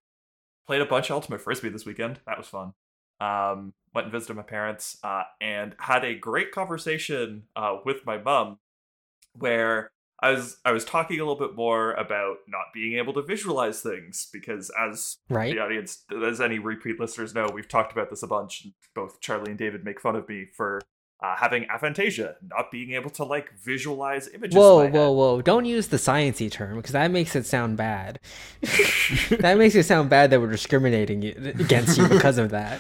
played 0.66 0.82
a 0.82 0.86
bunch 0.88 1.12
of 1.12 1.16
Ultimate 1.16 1.42
Frisbee 1.42 1.70
this 1.70 1.86
weekend. 1.86 2.22
That 2.26 2.40
was 2.40 2.48
fun. 2.48 2.74
Um, 3.20 3.74
went 3.94 4.06
and 4.06 4.12
visited 4.12 4.36
my 4.36 4.42
parents, 4.42 4.98
uh, 5.04 5.24
and 5.40 5.76
had 5.78 6.04
a 6.04 6.16
great 6.16 6.52
conversation 6.52 7.44
uh, 7.56 7.78
with 7.86 8.04
my 8.08 8.18
mom, 8.18 8.58
where 9.38 9.92
I 10.22 10.32
was 10.32 10.58
I 10.64 10.72
was 10.72 10.86
talking 10.86 11.20
a 11.20 11.24
little 11.26 11.40
bit 11.48 11.56
more 11.56 11.94
about 11.94 12.38
not 12.48 12.66
being 12.74 12.98
able 12.98 13.14
to 13.14 13.22
visualize 13.24 13.82
things 13.82 14.28
because 14.32 14.70
as 14.80 15.18
Right? 15.30 15.54
the 15.54 15.60
audience, 15.62 16.04
as 16.24 16.40
any 16.40 16.60
repeat 16.60 17.00
listeners 17.00 17.34
know, 17.34 17.48
we've 17.54 17.68
talked 17.68 17.92
about 17.92 18.10
this 18.10 18.22
a 18.24 18.28
bunch. 18.28 18.68
Both 18.94 19.20
Charlie 19.22 19.50
and 19.52 19.58
David 19.58 19.84
make 19.84 20.00
fun 20.00 20.16
of 20.16 20.30
me 20.30 20.46
for 20.56 20.80
uh, 21.24 21.36
having 21.38 21.66
aphantasia, 21.66 22.36
not 22.50 22.72
being 22.72 22.92
able 22.94 23.10
to 23.12 23.24
like 23.24 23.52
visualize 23.64 24.28
images. 24.34 24.56
in 24.56 24.60
Whoa, 24.62 24.78
my 24.80 24.84
head. 24.86 24.94
whoa, 24.94 25.12
whoa! 25.12 25.42
Don't 25.42 25.66
use 25.66 25.88
the 25.88 25.98
sciencey 25.98 26.52
term 26.52 26.76
because 26.78 26.92
that 26.94 27.10
makes 27.12 27.36
it 27.36 27.46
sound 27.46 27.78
bad. 27.78 28.20
that 29.40 29.56
makes 29.58 29.76
it 29.76 29.84
sound 29.84 30.10
bad 30.10 30.30
that 30.32 30.40
we're 30.42 30.52
discriminating 30.52 31.24
against 31.26 31.98
you 31.98 32.08
because 32.10 32.38
of 32.38 32.50
that. 32.52 32.80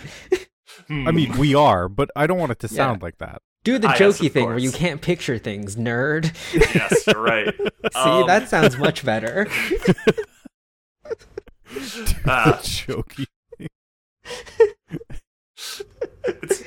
Hmm. 0.87 1.07
I 1.07 1.11
mean, 1.11 1.37
we 1.37 1.53
are, 1.55 1.87
but 1.89 2.09
I 2.15 2.27
don't 2.27 2.37
want 2.39 2.51
it 2.51 2.59
to 2.59 2.67
Yeah. 2.67 2.77
sound 2.77 3.01
like 3.01 3.17
that. 3.19 3.41
Do 3.63 3.77
the 3.77 3.89
Ah, 3.89 3.95
yes, 3.99 4.19
jokey 4.19 4.27
of 4.27 4.33
thing 4.33 4.45
where 4.47 4.57
you 4.57 4.71
can't 4.71 5.01
picture 5.01 5.37
things, 5.37 5.75
nerd. 5.75 6.33
yes, 6.75 7.05
you're 7.07 7.21
right. 7.21 7.53
See, 7.93 7.99
Um, 7.99 8.27
that 8.27 8.49
sounds 8.49 8.77
much 8.77 9.05
better. 9.05 9.47
Ah. 12.25 12.59
Jokey. 12.61 13.25
it's, 16.25 16.63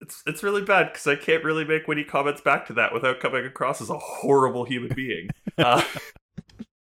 it's 0.00 0.22
it's 0.26 0.42
really 0.42 0.62
bad 0.62 0.88
because 0.92 1.06
I 1.06 1.14
can't 1.14 1.44
really 1.44 1.64
make 1.64 1.86
witty 1.86 2.04
comments 2.04 2.40
back 2.40 2.66
to 2.66 2.72
that 2.74 2.92
without 2.92 3.20
coming 3.20 3.44
across 3.46 3.80
as 3.80 3.88
a 3.88 3.98
horrible 3.98 4.64
human 4.64 4.92
being. 4.94 5.28
Uh, 5.56 5.82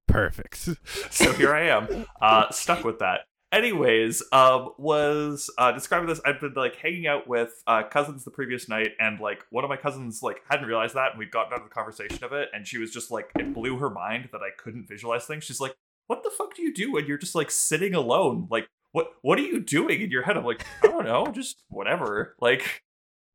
Perfect. 0.08 0.68
so 1.10 1.32
here 1.34 1.54
I 1.54 1.64
am, 1.68 2.06
uh, 2.22 2.50
stuck 2.50 2.84
with 2.84 2.98
that. 3.00 3.20
Anyways, 3.52 4.22
um, 4.30 4.70
was 4.78 5.50
uh, 5.58 5.72
describing 5.72 6.08
this. 6.08 6.20
I've 6.24 6.40
been 6.40 6.52
like 6.54 6.76
hanging 6.76 7.08
out 7.08 7.26
with 7.26 7.62
uh, 7.66 7.82
cousins 7.82 8.24
the 8.24 8.30
previous 8.30 8.68
night, 8.68 8.92
and 9.00 9.18
like 9.18 9.44
one 9.50 9.64
of 9.64 9.70
my 9.70 9.76
cousins 9.76 10.22
like 10.22 10.40
hadn't 10.48 10.66
realized 10.68 10.94
that, 10.94 11.10
and 11.10 11.18
we'd 11.18 11.32
gotten 11.32 11.52
out 11.52 11.62
of 11.62 11.68
the 11.68 11.74
conversation 11.74 12.22
of 12.22 12.32
it, 12.32 12.48
and 12.52 12.64
she 12.64 12.78
was 12.78 12.92
just 12.92 13.10
like, 13.10 13.30
it 13.36 13.52
blew 13.52 13.76
her 13.78 13.90
mind 13.90 14.28
that 14.30 14.40
I 14.42 14.50
couldn't 14.56 14.86
visualize 14.88 15.24
things. 15.26 15.42
She's 15.42 15.60
like, 15.60 15.74
"What 16.06 16.22
the 16.22 16.30
fuck 16.30 16.54
do 16.54 16.62
you 16.62 16.72
do 16.72 16.92
when 16.92 17.06
you're 17.06 17.18
just 17.18 17.34
like 17.34 17.50
sitting 17.50 17.92
alone? 17.92 18.46
Like, 18.50 18.68
what 18.92 19.08
what 19.22 19.36
are 19.40 19.42
you 19.42 19.58
doing 19.58 20.00
in 20.00 20.10
your 20.12 20.22
head?" 20.22 20.36
I'm 20.36 20.44
like, 20.44 20.64
"I 20.84 20.86
don't 20.86 21.04
know, 21.04 21.26
just 21.26 21.64
whatever." 21.68 22.36
Like, 22.40 22.84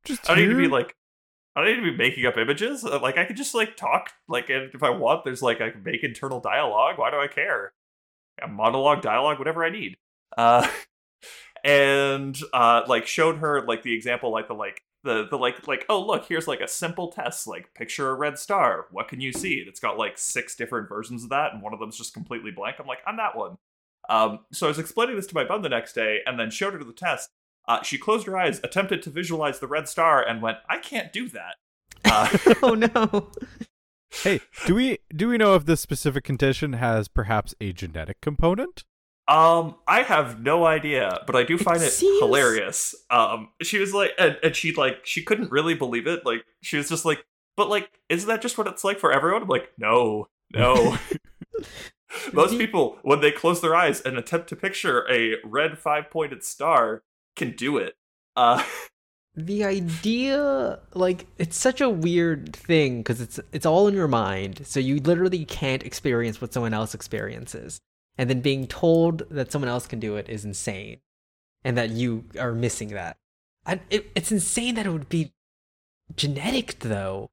Just 0.06 0.30
I 0.30 0.34
don't 0.34 0.44
need 0.44 0.50
to 0.50 0.56
be 0.56 0.68
like. 0.68 0.94
I 1.54 1.60
don't 1.60 1.70
need 1.70 1.86
to 1.86 1.90
be 1.92 1.96
making 1.96 2.26
up 2.26 2.36
images. 2.36 2.84
Uh, 2.84 3.00
Like 3.00 3.16
I 3.18 3.24
could 3.24 3.36
just 3.36 3.54
like 3.54 3.76
talk. 3.76 4.10
Like 4.28 4.48
and 4.50 4.70
if 4.74 4.82
I 4.82 4.90
want, 4.90 5.24
there's 5.24 5.42
like 5.42 5.60
I 5.60 5.70
can 5.70 5.82
make 5.82 6.02
internal 6.04 6.40
dialogue. 6.40 6.98
Why 6.98 7.10
do 7.10 7.18
I 7.18 7.28
care? 7.28 7.72
A 8.42 8.48
monologue, 8.48 9.02
dialogue, 9.02 9.38
whatever 9.38 9.64
I 9.64 9.70
need. 9.70 9.96
Uh, 10.36 10.66
and 11.64 12.38
uh, 12.52 12.82
like 12.86 13.06
showed 13.06 13.38
her 13.38 13.64
like 13.66 13.82
the 13.82 13.94
example, 13.94 14.30
like 14.30 14.48
the 14.48 14.54
like 14.54 14.82
the 15.04 15.26
the 15.30 15.38
like 15.38 15.66
like 15.66 15.86
oh 15.88 16.04
look 16.04 16.26
here's 16.26 16.48
like 16.48 16.60
a 16.60 16.68
simple 16.68 17.12
test 17.12 17.46
like 17.46 17.72
picture 17.74 18.10
a 18.10 18.14
red 18.14 18.38
star. 18.38 18.86
What 18.90 19.08
can 19.08 19.20
you 19.20 19.32
see? 19.32 19.64
It's 19.66 19.80
got 19.80 19.98
like 19.98 20.18
six 20.18 20.54
different 20.54 20.88
versions 20.88 21.24
of 21.24 21.30
that, 21.30 21.52
and 21.52 21.62
one 21.62 21.72
of 21.72 21.80
them's 21.80 21.96
just 21.96 22.12
completely 22.12 22.50
blank. 22.50 22.76
I'm 22.78 22.86
like 22.86 22.98
I'm 23.06 23.16
that 23.16 23.36
one. 23.36 23.56
Um, 24.08 24.40
so 24.52 24.66
I 24.66 24.68
was 24.68 24.78
explaining 24.78 25.16
this 25.16 25.26
to 25.28 25.34
my 25.34 25.44
bum 25.44 25.62
the 25.62 25.68
next 25.68 25.94
day, 25.94 26.20
and 26.26 26.38
then 26.38 26.50
showed 26.50 26.74
her 26.74 26.84
the 26.84 26.92
test. 26.92 27.30
Uh, 27.66 27.82
she 27.82 27.98
closed 27.98 28.26
her 28.26 28.36
eyes, 28.36 28.60
attempted 28.62 29.02
to 29.02 29.10
visualize 29.10 29.58
the 29.58 29.66
red 29.66 29.88
star, 29.88 30.22
and 30.22 30.42
went, 30.42 30.58
"I 30.68 30.78
can't 30.78 31.12
do 31.12 31.28
that." 31.30 31.54
Uh, 32.04 32.28
oh 32.62 32.74
no! 32.74 33.30
Hey, 34.22 34.40
do 34.66 34.74
we 34.74 34.98
do 35.14 35.28
we 35.28 35.38
know 35.38 35.54
if 35.56 35.66
this 35.66 35.80
specific 35.80 36.24
condition 36.24 36.74
has 36.74 37.08
perhaps 37.08 37.54
a 37.60 37.72
genetic 37.72 38.20
component? 38.20 38.84
Um, 39.28 39.76
I 39.86 40.02
have 40.02 40.40
no 40.40 40.64
idea, 40.64 41.20
but 41.26 41.34
I 41.34 41.42
do 41.42 41.58
find 41.58 41.82
it, 41.82 41.90
seems- 41.90 42.20
hilarious. 42.20 42.94
Um, 43.10 43.48
she 43.62 43.78
was 43.78 43.92
like, 43.92 44.12
and, 44.18 44.38
and 44.42 44.54
she 44.54 44.72
like, 44.74 45.04
she 45.04 45.22
couldn't 45.22 45.50
really 45.50 45.74
believe 45.74 46.06
it. 46.06 46.24
Like, 46.24 46.44
she 46.62 46.76
was 46.76 46.88
just 46.88 47.04
like, 47.04 47.24
"But 47.56 47.68
like, 47.68 47.90
isn't 48.08 48.28
that 48.28 48.42
just 48.42 48.56
what 48.56 48.66
it's 48.66 48.84
like 48.84 48.98
for 48.98 49.12
everyone?" 49.12 49.42
I'm 49.42 49.48
like, 49.48 49.70
"No, 49.78 50.28
no." 50.52 50.96
Most 52.32 52.58
people, 52.58 52.98
when 53.02 53.20
they 53.20 53.32
close 53.32 53.60
their 53.60 53.74
eyes 53.74 54.00
and 54.00 54.16
attempt 54.16 54.48
to 54.50 54.56
picture 54.56 55.06
a 55.10 55.36
red 55.44 55.78
five-pointed 55.78 56.44
star, 56.44 57.02
can 57.34 57.52
do 57.52 57.76
it. 57.78 57.94
Uh, 58.36 58.62
the 59.34 59.64
idea 59.64 60.78
like 60.94 61.26
it's 61.36 61.56
such 61.56 61.80
a 61.82 61.90
weird 61.90 62.56
thing 62.56 62.98
because 62.98 63.20
it's 63.20 63.38
it's 63.52 63.66
all 63.66 63.86
in 63.86 63.94
your 63.94 64.08
mind 64.08 64.66
so 64.66 64.80
you 64.80 64.96
literally 65.00 65.44
can't 65.44 65.82
experience 65.82 66.40
what 66.40 66.54
someone 66.54 66.72
else 66.72 66.94
experiences 66.94 67.78
and 68.18 68.30
then 68.30 68.40
being 68.40 68.66
told 68.66 69.28
that 69.30 69.52
someone 69.52 69.68
else 69.68 69.86
can 69.86 70.00
do 70.00 70.16
it 70.16 70.28
is 70.28 70.44
insane 70.44 70.98
and 71.64 71.76
that 71.76 71.90
you 71.90 72.24
are 72.38 72.52
missing 72.52 72.88
that 72.88 73.16
I, 73.64 73.80
it, 73.90 74.10
it's 74.14 74.32
insane 74.32 74.74
that 74.76 74.86
it 74.86 74.90
would 74.90 75.08
be 75.08 75.32
genetic 76.14 76.78
though 76.80 77.30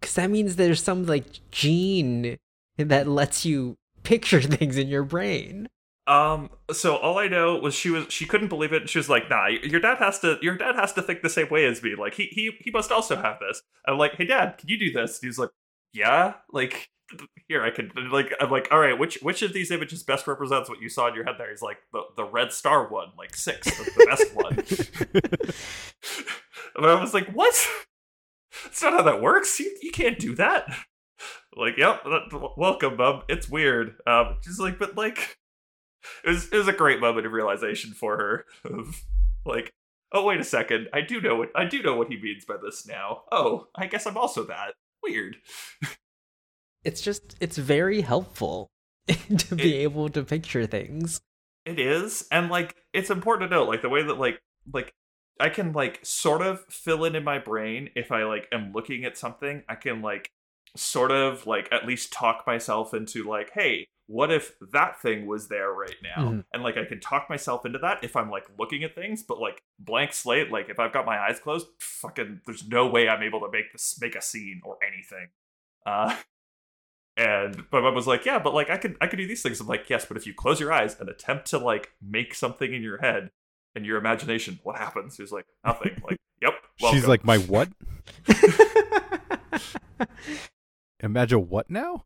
because 0.00 0.14
that 0.14 0.30
means 0.30 0.56
there's 0.56 0.82
some 0.82 1.06
like 1.06 1.40
gene 1.50 2.38
that 2.76 3.06
lets 3.06 3.44
you 3.44 3.76
picture 4.02 4.40
things 4.42 4.76
in 4.76 4.88
your 4.88 5.04
brain 5.04 5.68
Um. 6.06 6.50
So 6.72 6.96
all 6.96 7.18
I 7.18 7.26
know 7.28 7.56
was 7.56 7.74
she 7.74 7.90
was 7.90 8.06
she 8.12 8.26
couldn't 8.26 8.48
believe 8.48 8.72
it. 8.72 8.88
She 8.88 8.98
was 8.98 9.08
like, 9.08 9.28
"Nah, 9.28 9.48
your 9.48 9.80
dad 9.80 9.98
has 9.98 10.20
to. 10.20 10.38
Your 10.40 10.56
dad 10.56 10.76
has 10.76 10.92
to 10.92 11.02
think 11.02 11.22
the 11.22 11.28
same 11.28 11.48
way 11.50 11.66
as 11.66 11.82
me. 11.82 11.94
Like 11.96 12.14
he 12.14 12.26
he 12.26 12.52
he 12.60 12.70
must 12.70 12.92
also 12.92 13.16
have 13.16 13.38
this." 13.40 13.60
I'm 13.86 13.98
like, 13.98 14.14
"Hey, 14.14 14.24
dad, 14.24 14.56
can 14.58 14.68
you 14.68 14.78
do 14.78 14.92
this?" 14.92 15.20
And 15.20 15.28
he's 15.28 15.38
like, 15.38 15.50
"Yeah." 15.96 16.34
Like 16.52 16.90
here, 17.48 17.62
I 17.62 17.70
could 17.70 17.92
Like 18.10 18.32
I'm 18.40 18.50
like, 18.50 18.68
"All 18.70 18.78
right, 18.78 18.98
which 18.98 19.18
which 19.22 19.42
of 19.42 19.52
these 19.52 19.70
images 19.70 20.02
best 20.02 20.26
represents 20.26 20.68
what 20.68 20.80
you 20.80 20.88
saw 20.88 21.08
in 21.08 21.14
your 21.14 21.24
head?" 21.24 21.36
There, 21.38 21.50
he's 21.50 21.62
like, 21.62 21.78
"The 21.92 22.02
the 22.16 22.24
red 22.24 22.52
star 22.52 22.88
one, 22.88 23.08
like 23.16 23.34
six, 23.36 23.66
the, 23.66 23.84
the 23.96 24.06
best 24.06 24.34
one." 24.34 25.52
and 26.76 26.86
I 26.86 27.00
was 27.00 27.14
like, 27.14 27.28
"What? 27.32 27.54
That's 28.64 28.82
not 28.82 28.92
how 28.94 29.02
that 29.02 29.20
works. 29.22 29.58
You 29.60 29.76
you 29.82 29.90
can't 29.92 30.18
do 30.18 30.34
that." 30.36 30.66
Like, 31.56 31.78
yep. 31.78 32.04
that- 32.04 32.52
Welcome, 32.58 32.96
mom. 32.98 33.22
It's 33.28 33.48
weird. 33.48 33.96
Um, 34.06 34.36
she's 34.44 34.58
like, 34.58 34.78
but 34.78 34.96
like 34.96 35.38
it 36.24 36.28
was 36.28 36.48
it 36.50 36.56
was 36.56 36.68
a 36.68 36.72
great 36.72 37.00
moment 37.00 37.26
of 37.26 37.32
realization 37.32 37.92
for 37.92 38.16
her 38.16 38.44
of 38.64 39.02
like 39.44 39.72
oh 40.12 40.24
wait 40.24 40.40
a 40.40 40.44
second 40.44 40.88
i 40.92 41.00
do 41.00 41.20
know 41.20 41.34
what 41.36 41.50
i 41.56 41.64
do 41.64 41.82
know 41.82 41.96
what 41.96 42.08
he 42.08 42.16
means 42.20 42.44
by 42.44 42.54
this 42.62 42.86
now 42.86 43.22
oh 43.32 43.66
i 43.74 43.86
guess 43.86 44.06
i'm 44.06 44.16
also 44.16 44.44
that 44.44 44.74
weird. 45.06 45.36
It's 46.84 47.00
just 47.00 47.36
it's 47.40 47.56
very 47.56 48.00
helpful 48.00 48.68
to 49.08 49.54
be 49.54 49.74
It- 49.76 49.82
able 49.82 50.08
to 50.10 50.22
picture 50.22 50.66
things. 50.66 51.20
It 51.64 51.80
is 51.80 52.26
and 52.30 52.48
like 52.48 52.76
it's 52.92 53.10
important 53.10 53.50
to 53.50 53.56
note 53.56 53.68
like 53.68 53.82
the 53.82 53.88
way 53.88 54.02
that 54.04 54.18
like 54.20 54.38
like 54.72 54.92
i 55.40 55.48
can 55.48 55.72
like 55.72 55.98
sort 56.04 56.40
of 56.40 56.64
fill 56.70 57.04
in 57.04 57.16
in 57.16 57.24
my 57.24 57.38
brain 57.38 57.90
if 57.96 58.10
i 58.12 58.22
like 58.22 58.46
am 58.52 58.72
looking 58.72 59.04
at 59.04 59.18
something. 59.18 59.64
I 59.68 59.74
can 59.74 60.00
like 60.00 60.30
sort 60.76 61.10
of 61.10 61.44
like 61.46 61.68
at 61.72 61.84
least 61.84 62.12
talk 62.12 62.44
myself 62.46 62.94
into 62.94 63.28
like 63.28 63.50
hey 63.52 63.88
what 64.08 64.30
if 64.30 64.52
that 64.72 65.00
thing 65.02 65.26
was 65.26 65.48
there 65.48 65.72
right 65.72 65.96
now 66.02 66.30
Mhm. 66.30 66.44
and 66.52 66.62
like 66.62 66.76
i 66.76 66.84
can 66.84 67.00
talk 67.00 67.28
myself 67.28 67.66
into 67.66 67.78
that 67.80 68.04
if 68.04 68.14
i'm 68.16 68.30
like 68.30 68.44
looking 68.58 68.84
at 68.84 68.94
things 68.94 69.22
but 69.22 69.40
like 69.40 69.62
blank 69.78 70.12
slate 70.12 70.50
like 70.52 70.68
if 70.68 70.78
i've 70.78 70.92
got 70.92 71.04
my 71.06 71.18
eyes 71.18 71.40
closed 71.40 71.66
fucking 71.80 72.40
there's 72.46 72.66
no 72.68 72.86
way 72.86 73.08
i'm 73.08 73.22
able 73.22 73.40
to 73.40 73.50
make 73.50 73.72
this 73.72 73.98
make 74.00 74.14
a 74.14 74.22
scene 74.22 74.60
or 74.64 74.76
anything 74.86 75.28
uh 75.86 76.16
and 77.16 77.64
my 77.72 77.80
mom 77.80 77.94
was 77.94 78.06
like 78.06 78.24
yeah 78.24 78.38
but 78.38 78.54
like 78.54 78.70
i 78.70 78.76
could 78.76 78.96
i 79.00 79.06
could 79.06 79.16
do 79.16 79.26
these 79.26 79.42
things 79.42 79.60
i'm 79.60 79.66
like 79.66 79.88
yes 79.90 80.04
but 80.04 80.16
if 80.16 80.26
you 80.26 80.34
close 80.34 80.60
your 80.60 80.72
eyes 80.72 80.96
and 81.00 81.08
attempt 81.08 81.46
to 81.46 81.58
like 81.58 81.92
make 82.00 82.34
something 82.34 82.72
in 82.74 82.82
your 82.82 82.98
head 82.98 83.30
and 83.74 83.84
your 83.86 83.96
imagination 83.98 84.60
what 84.62 84.76
happens 84.76 85.16
she's 85.16 85.32
like 85.32 85.46
nothing 85.64 86.00
like 86.08 86.16
yep 86.40 86.54
She's 86.90 87.06
like, 87.06 87.24
my 87.24 87.38
what? 87.38 87.70
Imagine 91.00 91.48
what 91.48 91.70
now? 91.70 92.04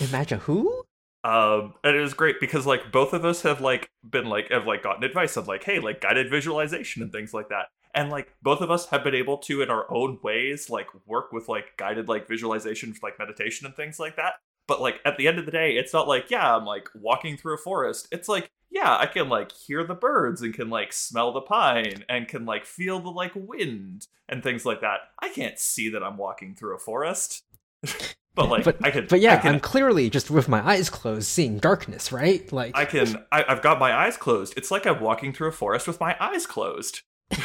Imagine 0.00 0.40
who? 0.40 0.84
Um, 1.22 1.74
and 1.84 1.96
it 1.96 2.00
was 2.00 2.14
great 2.14 2.40
because 2.40 2.66
like 2.66 2.92
both 2.92 3.12
of 3.12 3.24
us 3.24 3.42
have 3.42 3.60
like 3.60 3.90
been 4.08 4.26
like 4.26 4.50
have 4.50 4.66
like 4.66 4.82
gotten 4.82 5.04
advice 5.04 5.36
of 5.36 5.48
like, 5.48 5.64
hey, 5.64 5.78
like 5.78 6.00
guided 6.00 6.30
visualization 6.30 7.02
and 7.02 7.12
things 7.12 7.34
like 7.34 7.48
that. 7.50 7.66
And 7.94 8.10
like 8.10 8.34
both 8.42 8.60
of 8.60 8.70
us 8.70 8.86
have 8.86 9.04
been 9.04 9.14
able 9.14 9.38
to 9.38 9.62
in 9.62 9.70
our 9.70 9.92
own 9.92 10.18
ways 10.22 10.70
like 10.70 10.86
work 11.06 11.32
with 11.32 11.48
like 11.48 11.76
guided 11.76 12.08
like 12.08 12.28
visualization 12.28 12.94
like 13.02 13.18
meditation 13.18 13.66
and 13.66 13.74
things 13.76 13.98
like 13.98 14.16
that. 14.16 14.34
But 14.66 14.80
like 14.80 15.00
at 15.04 15.16
the 15.16 15.28
end 15.28 15.38
of 15.38 15.46
the 15.46 15.52
day, 15.52 15.72
it's 15.72 15.92
not 15.92 16.08
like, 16.08 16.30
yeah, 16.30 16.56
I'm 16.56 16.64
like 16.64 16.88
walking 16.94 17.36
through 17.36 17.54
a 17.54 17.58
forest. 17.58 18.08
It's 18.12 18.28
like, 18.28 18.50
yeah, 18.70 18.96
I 18.96 19.06
can 19.06 19.28
like 19.28 19.52
hear 19.52 19.84
the 19.84 19.94
birds 19.94 20.42
and 20.42 20.54
can 20.54 20.70
like 20.70 20.92
smell 20.92 21.32
the 21.32 21.40
pine 21.40 22.04
and 22.08 22.28
can 22.28 22.46
like 22.46 22.64
feel 22.64 23.00
the 23.00 23.10
like 23.10 23.32
wind 23.34 24.06
and 24.28 24.42
things 24.42 24.64
like 24.64 24.80
that. 24.80 25.00
I 25.18 25.28
can't 25.30 25.58
see 25.58 25.90
that 25.90 26.04
I'm 26.04 26.16
walking 26.16 26.54
through 26.54 26.76
a 26.76 26.78
forest. 26.78 27.42
but 28.40 28.50
like 28.50 28.64
but, 28.64 28.76
I 28.86 28.90
can 28.90 29.06
but 29.06 29.20
yeah, 29.20 29.34
I 29.34 29.36
can, 29.38 29.54
I'm 29.54 29.60
clearly 29.60 30.10
just 30.10 30.30
with 30.30 30.48
my 30.48 30.66
eyes 30.66 30.90
closed 30.90 31.28
seeing 31.28 31.58
darkness, 31.58 32.12
right? 32.12 32.50
Like 32.52 32.76
I 32.76 32.84
can 32.84 33.24
I, 33.30 33.44
I've 33.48 33.62
got 33.62 33.78
my 33.78 33.92
eyes 33.92 34.16
closed. 34.16 34.54
It's 34.56 34.70
like 34.70 34.86
I'm 34.86 35.00
walking 35.00 35.32
through 35.32 35.48
a 35.48 35.52
forest 35.52 35.86
with 35.86 36.00
my 36.00 36.16
eyes 36.20 36.46
closed. 36.46 37.00
uh, 37.32 37.36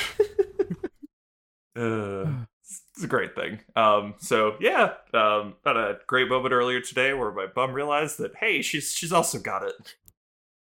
it's 2.96 3.04
a 3.04 3.08
great 3.08 3.36
thing. 3.36 3.60
Um, 3.76 4.16
so 4.18 4.56
yeah, 4.60 4.94
um, 5.14 5.56
had 5.66 5.78
a 5.78 6.00
great 6.08 6.30
moment 6.30 6.54
earlier 6.54 6.80
today 6.82 7.14
where 7.14 7.32
my 7.32 7.48
bum 7.48 7.74
realized 7.74 8.18
that 8.20 8.36
hey, 8.38 8.62
she's 8.62 8.92
she's 8.92 9.12
also 9.12 9.40
got 9.40 9.64
it. 9.64 9.96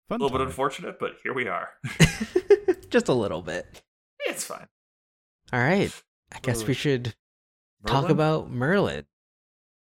Fun 0.10 0.20
a 0.20 0.24
little 0.24 0.38
bit 0.38 0.46
unfortunate, 0.46 1.00
but 1.00 1.18
here 1.24 1.34
we 1.34 1.48
are. 1.48 1.70
just 2.90 3.08
a 3.08 3.14
little 3.14 3.42
bit. 3.42 3.82
It's 4.22 4.44
fine. 4.44 4.68
All 5.52 5.60
right. 5.60 5.92
I 6.32 6.40
guess 6.40 6.64
we 6.64 6.72
Ugh. 6.72 6.78
should 6.78 7.16
talk 7.86 8.04
Merlin? 8.04 8.12
about 8.12 8.52
Merlin. 8.52 9.06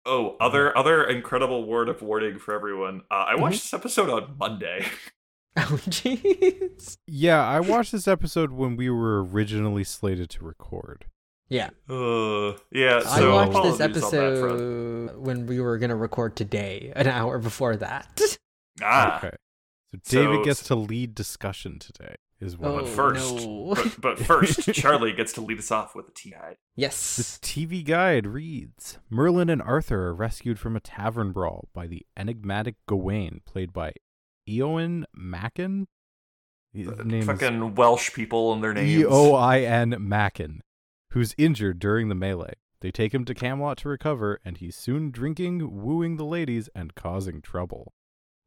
Oh, 0.07 0.37
other 0.39 0.75
other 0.77 1.03
incredible 1.03 1.65
word 1.67 1.89
of 1.89 2.01
warning 2.01 2.39
for 2.39 2.53
everyone. 2.55 3.01
Uh, 3.11 3.25
I 3.27 3.35
watched 3.35 3.61
this 3.63 3.73
episode 3.73 4.09
on 4.09 4.35
Monday. 4.39 4.85
Oh 5.59 5.79
jeez. 5.89 6.97
Yeah, 7.07 7.43
I 7.43 7.59
watched 7.59 7.91
this 7.91 8.07
episode 8.07 8.51
when 8.51 8.75
we 8.77 8.91
were 8.91 9.23
originally 9.23 9.83
slated 9.83 10.29
to 10.31 10.45
record. 10.45 11.05
Yeah. 11.49 11.69
Uh, 11.89 12.57
yeah, 12.71 13.01
I 13.07 13.27
watched 13.27 13.63
this 13.63 13.79
apologies 13.79 13.81
on 13.81 13.91
that 13.91 13.93
front. 13.99 14.13
episode 14.13 15.17
when 15.17 15.47
we 15.47 15.59
were 15.59 15.77
gonna 15.79 15.95
record 15.95 16.35
today, 16.35 16.93
an 16.95 17.07
hour 17.07 17.39
before 17.39 17.75
that. 17.77 18.21
Ah, 18.83 19.17
Okay. 19.17 19.35
So 19.95 19.99
David 20.21 20.35
So- 20.41 20.43
gets 20.45 20.63
to 20.67 20.75
lead 20.75 21.15
discussion 21.15 21.79
today, 21.79 22.15
is 22.39 22.57
what 22.57 22.69
Oh, 22.71 22.79
I'm 22.79 22.85
first, 22.85 23.35
no. 23.35 23.73
but, 23.75 24.01
but 24.01 24.19
first, 24.25 24.71
Charlie 24.73 25.13
gets 25.13 25.33
to 25.33 25.41
lead 25.41 25.59
us 25.59 25.71
off 25.71 25.95
with 25.95 26.07
a 26.07 26.11
tea 26.11 26.31
guide. 26.31 26.57
The 26.75 26.81
yes. 26.83 27.39
TV 27.41 27.83
guide 27.83 28.27
reads 28.27 28.99
Merlin 29.09 29.49
and 29.49 29.61
Arthur 29.61 30.07
are 30.07 30.13
rescued 30.15 30.59
from 30.59 30.75
a 30.75 30.79
tavern 30.79 31.31
brawl 31.31 31.69
by 31.73 31.87
the 31.87 32.05
enigmatic 32.15 32.75
Gawain, 32.87 33.41
played 33.45 33.73
by 33.73 33.93
Eoin 34.47 35.03
Macken. 35.17 35.85
His 36.73 36.87
uh, 36.89 37.03
name 37.03 37.21
is 37.21 37.25
Fucking 37.25 37.75
Welsh 37.75 38.13
people 38.13 38.53
and 38.53 38.63
their 38.63 38.73
names. 38.73 38.89
E 38.89 39.05
O 39.05 39.33
I 39.33 39.61
N 39.61 39.91
Macken, 39.93 40.59
who's 41.11 41.33
injured 41.37 41.79
during 41.79 42.09
the 42.09 42.15
melee. 42.15 42.53
They 42.81 42.91
take 42.91 43.13
him 43.15 43.25
to 43.25 43.33
Camelot 43.33 43.77
to 43.79 43.89
recover, 43.89 44.39
and 44.45 44.57
he's 44.57 44.75
soon 44.75 45.09
drinking, 45.09 45.81
wooing 45.83 46.17
the 46.17 46.25
ladies, 46.25 46.69
and 46.75 46.93
causing 46.93 47.41
trouble. 47.41 47.93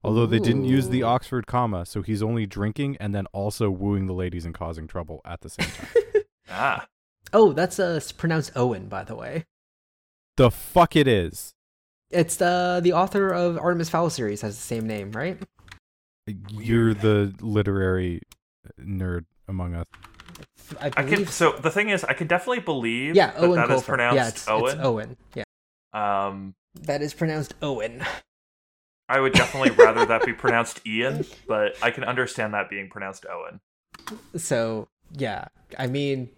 Although 0.03 0.27
they 0.27 0.39
didn't 0.39 0.65
use 0.65 0.89
the 0.89 1.03
Oxford 1.03 1.47
comma, 1.47 1.85
so 1.85 2.01
he's 2.03 2.23
only 2.23 2.47
drinking 2.47 2.97
and 2.99 3.15
then 3.15 3.27
also 3.33 3.71
wooing 3.71 4.07
the 4.07 4.15
ladies 4.15 4.47
and 4.47 4.55
causing 4.55 4.87
trouble 4.87 5.21
at 5.25 5.41
the 5.43 5.51
same 5.51 5.67
time. 5.69 6.23
Ah, 6.53 6.87
Oh, 7.33 7.53
that's 7.53 7.79
uh 7.79 8.01
pronounced 8.17 8.51
Owen, 8.57 8.89
by 8.89 9.05
the 9.05 9.15
way. 9.15 9.45
the 10.37 10.51
fuck 10.51 10.97
it 10.97 11.07
is. 11.07 11.53
It's 12.11 12.35
the 12.37 12.81
the 12.83 12.93
author 12.93 13.29
of 13.31 13.57
Artemis 13.57 13.89
Fowl 13.89 14.11
series 14.11 14.41
has 14.43 14.57
the 14.57 14.63
same 14.63 14.85
name, 14.87 15.13
right? 15.13 15.39
You're 16.51 16.93
the 16.95 17.33
literary 17.41 18.23
nerd 18.81 19.27
among 19.47 19.75
us. 19.77 19.85
I 20.81 20.87
I 20.97 21.03
can. 21.05 21.27
So 21.27 21.53
the 21.53 21.71
thing 21.71 21.91
is, 21.91 22.03
I 22.03 22.15
can 22.15 22.27
definitely 22.27 22.61
believe 22.65 23.15
yeah, 23.15 23.29
that 23.33 23.41
Owen 23.41 23.55
that 23.57 23.71
is 23.71 23.83
Colfer. 23.83 23.87
pronounced 23.87 24.17
yeah, 24.17 24.29
it's, 24.29 24.49
Owen. 24.49 24.77
it's 24.77 24.85
Owen. 24.87 25.17
Yeah, 25.37 25.45
Um, 25.93 26.55
that 26.83 27.01
is 27.03 27.15
pronounced 27.15 27.55
Owen. 27.63 28.03
I 29.11 29.19
would 29.19 29.33
definitely 29.33 29.71
rather 29.71 30.07
that 30.07 30.25
be 30.25 30.33
pronounced 30.33 30.87
Ian, 30.87 31.25
but 31.49 31.77
I 31.83 31.91
can 31.91 32.05
understand 32.05 32.55
that 32.55 32.71
being 32.71 32.89
pronounced 32.89 33.27
Owen. 33.29 33.61
So 34.37 34.87
yeah, 35.19 35.49
I 35.77 35.89
mean, 35.89 36.31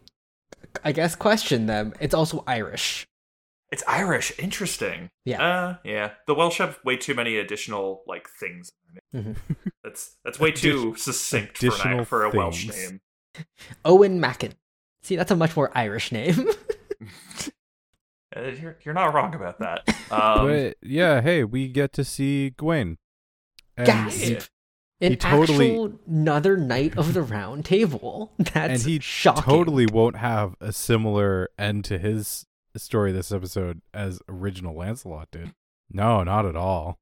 I 0.83 0.93
guess 0.93 1.15
question 1.15 1.67
them. 1.67 1.93
It's 2.01 2.15
also 2.15 2.43
Irish. 2.47 3.07
It's 3.71 3.83
Irish. 3.87 4.33
Interesting. 4.39 5.11
Yeah. 5.27 5.43
Uh, 5.43 5.77
yeah. 5.85 6.13
The 6.27 6.35
Welsh 6.35 6.59
have 6.59 6.79
way 6.83 6.97
too 6.97 7.15
many 7.15 7.37
additional 7.37 8.03
like 8.07 8.29
things. 8.41 8.73
Mhm. 9.15 9.37
That's 9.85 10.17
that's 10.25 10.41
way 10.41 10.51
too 10.51 10.95
succinct 10.97 11.59
for, 11.59 11.89
an, 11.89 12.05
for 12.07 12.25
a 12.25 12.31
Welsh 12.31 12.69
name. 12.69 13.01
Owen 13.85 14.19
Macken. 14.19 14.53
See, 15.03 15.17
that's 15.17 15.31
a 15.31 15.37
much 15.37 15.57
more 15.57 15.71
Irish 15.75 16.11
name. 16.11 16.49
Uh, 18.37 18.40
you're 18.61 18.79
you're 18.85 18.95
not 18.95 19.14
wrong 19.14 19.35
about 19.35 19.59
that. 19.61 19.88
Um, 20.11 20.47
but 20.49 20.77
yeah, 20.83 21.21
hey, 21.21 21.45
we 21.45 21.68
get 21.68 21.92
to 21.95 22.05
see 22.05 22.51
Gwen. 22.51 22.99
And 23.77 23.87
Gasp! 23.87 24.18
he- 24.18 24.35
An 25.07 25.12
he 25.12 25.16
totally- 25.16 25.71
actual 25.71 25.99
another 26.07 26.57
knight 26.57 26.97
of 26.97 27.14
the 27.14 27.23
round 27.23 27.64
table. 27.64 28.33
That's 28.38 28.55
and 28.57 28.83
he 28.83 29.01
shocking. 29.01 29.42
totally 29.45 29.87
won't 29.87 30.16
have 30.16 30.55
a 30.61 30.73
similar 30.73 31.49
end 31.59 31.85
to 31.87 31.99
his 31.99 32.47
story 32.77 33.12
this 33.12 33.33
episode 33.33 33.81
as 33.92 34.21
original 34.29 34.75
Lancelot 34.77 35.31
did. 35.33 35.53
No, 35.90 36.23
not 36.25 36.47
at 36.47 36.57
all. 36.57 36.99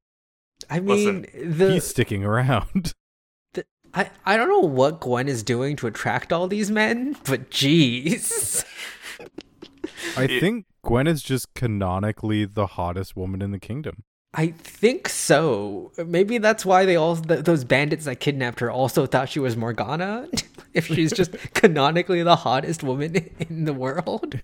I 0.69 0.79
mean, 0.79 1.21
Listen, 1.33 1.57
the 1.57 1.73
He's 1.73 1.83
sticking 1.85 2.23
around. 2.25 2.93
I, 3.93 4.09
I 4.25 4.37
don't 4.37 4.47
know 4.47 4.59
what 4.61 5.01
Gwen 5.01 5.27
is 5.27 5.43
doing 5.43 5.75
to 5.77 5.87
attract 5.87 6.31
all 6.31 6.47
these 6.47 6.71
men, 6.71 7.17
but 7.25 7.51
jeez. 7.51 8.63
I 10.17 10.27
think 10.27 10.65
Gwen 10.83 11.07
is 11.07 11.21
just 11.21 11.53
canonically 11.53 12.45
the 12.45 12.67
hottest 12.67 13.15
woman 13.15 13.41
in 13.41 13.51
the 13.51 13.59
kingdom. 13.59 14.03
I 14.33 14.47
think 14.47 15.09
so. 15.09 15.91
Maybe 15.97 16.37
that's 16.37 16.65
why 16.65 16.85
they 16.85 16.95
all 16.95 17.17
th- 17.17 17.43
those 17.43 17.63
bandits 17.65 18.05
that 18.05 18.21
kidnapped 18.21 18.61
her 18.61 18.71
also 18.71 19.05
thought 19.05 19.29
she 19.29 19.39
was 19.39 19.57
Morgana. 19.57 20.27
if 20.73 20.87
she's 20.87 21.11
just 21.11 21.31
canonically 21.53 22.23
the 22.23 22.37
hottest 22.37 22.81
woman 22.83 23.29
in 23.39 23.65
the 23.65 23.73
world. 23.73 24.39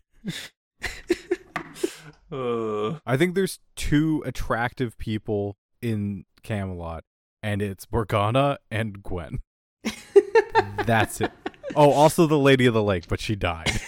uh, 2.32 3.00
I 3.06 3.18
think 3.18 3.36
there's 3.36 3.60
two 3.76 4.24
attractive 4.26 4.98
people 4.98 5.56
in 5.82 6.26
Camelot, 6.44 7.06
and 7.42 7.62
it's 7.62 7.88
Morgana 7.90 8.58
and 8.70 9.02
Gwen. 9.02 9.40
That's 10.86 11.22
it. 11.22 11.32
Oh, 11.76 11.92
also 11.92 12.28
the 12.28 12.40
Lady 12.40 12.66
of 12.66 12.74
the 12.74 12.84
Lake, 12.84 13.06
but 13.08 13.22
she 13.22 13.36
died. 13.36 13.80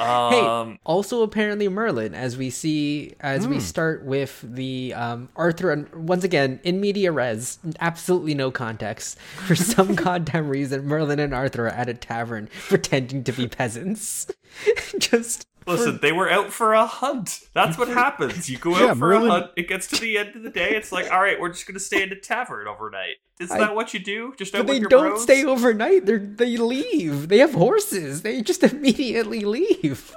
Um, 0.00 0.78
also 0.84 1.22
apparently 1.22 1.68
Merlin, 1.68 2.14
as 2.14 2.36
we 2.36 2.50
see 2.50 3.14
as 3.20 3.46
we 3.46 3.56
Hmm. 3.56 3.60
start 3.60 4.04
with 4.04 4.40
the 4.42 4.92
um, 4.94 5.28
Arthur 5.36 5.70
and 5.70 5.88
once 5.94 6.24
again 6.24 6.60
in 6.64 6.80
media 6.80 7.12
res, 7.12 7.58
absolutely 7.80 8.34
no 8.34 8.50
context. 8.50 9.18
For 9.46 9.54
some 9.54 9.94
goddamn 9.94 10.48
reason, 10.48 10.84
Merlin 10.86 11.18
and 11.20 11.32
Arthur 11.34 11.66
are 11.66 11.70
at 11.70 11.88
a 11.88 11.94
tavern 11.94 12.48
pretending 12.68 13.24
to 13.24 13.32
be 13.32 13.46
peasants. 13.48 14.26
Just 14.98 15.46
listen, 15.66 15.98
they 16.02 16.12
were 16.12 16.30
out 16.30 16.50
for 16.52 16.74
a 16.74 16.86
hunt. 16.86 17.40
That's 17.54 17.76
what 17.78 17.88
happens. 17.88 18.48
You 18.50 18.58
go 18.58 18.74
out 18.74 18.80
Yeah, 18.80 18.88
for 18.94 18.96
Merlin- 18.96 19.28
a 19.28 19.30
hunt. 19.32 19.50
It 19.56 19.68
gets 19.68 19.86
to 19.88 20.00
the 20.00 20.18
end 20.18 20.36
of 20.36 20.42
the 20.42 20.50
day. 20.50 20.76
It's 20.76 20.92
like, 20.92 21.10
all 21.12 21.20
right, 21.20 21.40
we're 21.40 21.48
just 21.50 21.66
gonna 21.66 21.78
stay 21.80 22.02
in 22.02 22.12
a 22.12 22.16
tavern 22.16 22.66
overnight. 22.68 23.16
Isn't 23.40 23.56
I- 23.56 23.60
that 23.60 23.74
what 23.74 23.92
you 23.94 24.00
do? 24.00 24.34
Just 24.36 24.54
out 24.54 24.58
But 24.58 24.66
with 24.66 24.76
they 24.76 24.80
your 24.80 24.88
don't 24.88 25.08
bros? 25.10 25.22
stay 25.22 25.44
overnight. 25.44 26.06
They 26.06 26.16
they 26.18 26.56
leave. 26.56 27.28
They 27.28 27.38
have 27.38 27.54
horses. 27.54 28.22
They 28.22 28.42
just 28.42 28.62
immediately 28.72 29.40
leave. 29.40 30.14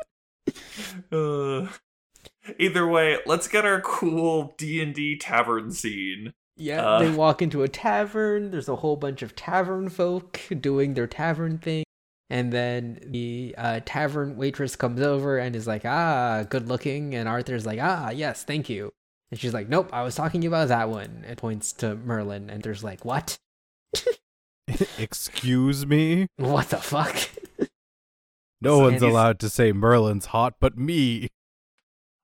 Uh, 1.12 1.68
either 2.60 2.88
way, 2.88 3.18
let's 3.26 3.48
get 3.48 3.66
our 3.66 3.82
cool 3.82 4.54
D 4.58 4.82
and 4.82 4.94
D 4.94 5.18
tavern 5.18 5.72
scene. 5.72 6.34
Yeah, 6.56 6.84
Uh. 6.86 7.00
they 7.00 7.12
walk 7.12 7.42
into 7.42 7.62
a 7.64 7.68
tavern. 7.68 8.50
There's 8.52 8.70
a 8.70 8.78
whole 8.78 8.96
bunch 8.96 9.22
of 9.22 9.36
tavern 9.36 9.90
folk 9.90 10.40
doing 10.60 10.94
their 10.96 11.06
tavern 11.08 11.58
thing. 11.60 11.84
And 12.30 12.52
then 12.52 13.00
the 13.06 13.56
uh, 13.58 13.80
tavern 13.86 14.36
waitress 14.36 14.76
comes 14.76 15.02
over 15.02 15.38
and 15.38 15.56
is 15.56 15.66
like, 15.68 15.86
ah, 15.86 16.44
good 16.50 16.68
looking. 16.68 17.16
And 17.16 17.30
Arthur's 17.30 17.66
like, 17.66 17.80
ah, 17.82 18.10
yes, 18.10 18.44
thank 18.44 18.70
you. 18.70 18.92
And 19.32 19.40
she's 19.40 19.54
like, 19.54 19.70
nope, 19.70 19.90
I 19.94 20.04
was 20.04 20.16
talking 20.16 20.46
about 20.46 20.68
that 20.68 20.90
one. 20.90 21.24
It 21.28 21.38
points 21.38 21.72
to 21.74 21.96
Merlin. 21.96 22.50
And 22.50 22.63
there's 22.63 22.84
like, 22.84 23.06
what? 23.06 23.38
Excuse 24.98 25.86
me? 25.86 26.28
What 26.38 26.70
the 26.70 26.78
fuck? 26.78 27.16
No 28.60 28.78
So 28.80 28.84
one's 28.86 29.04
allowed 29.04 29.40
to 29.42 29.50
say 29.52 29.72
Merlin's 29.72 30.26
hot 30.28 30.56
but 30.60 30.76
me. 30.76 31.28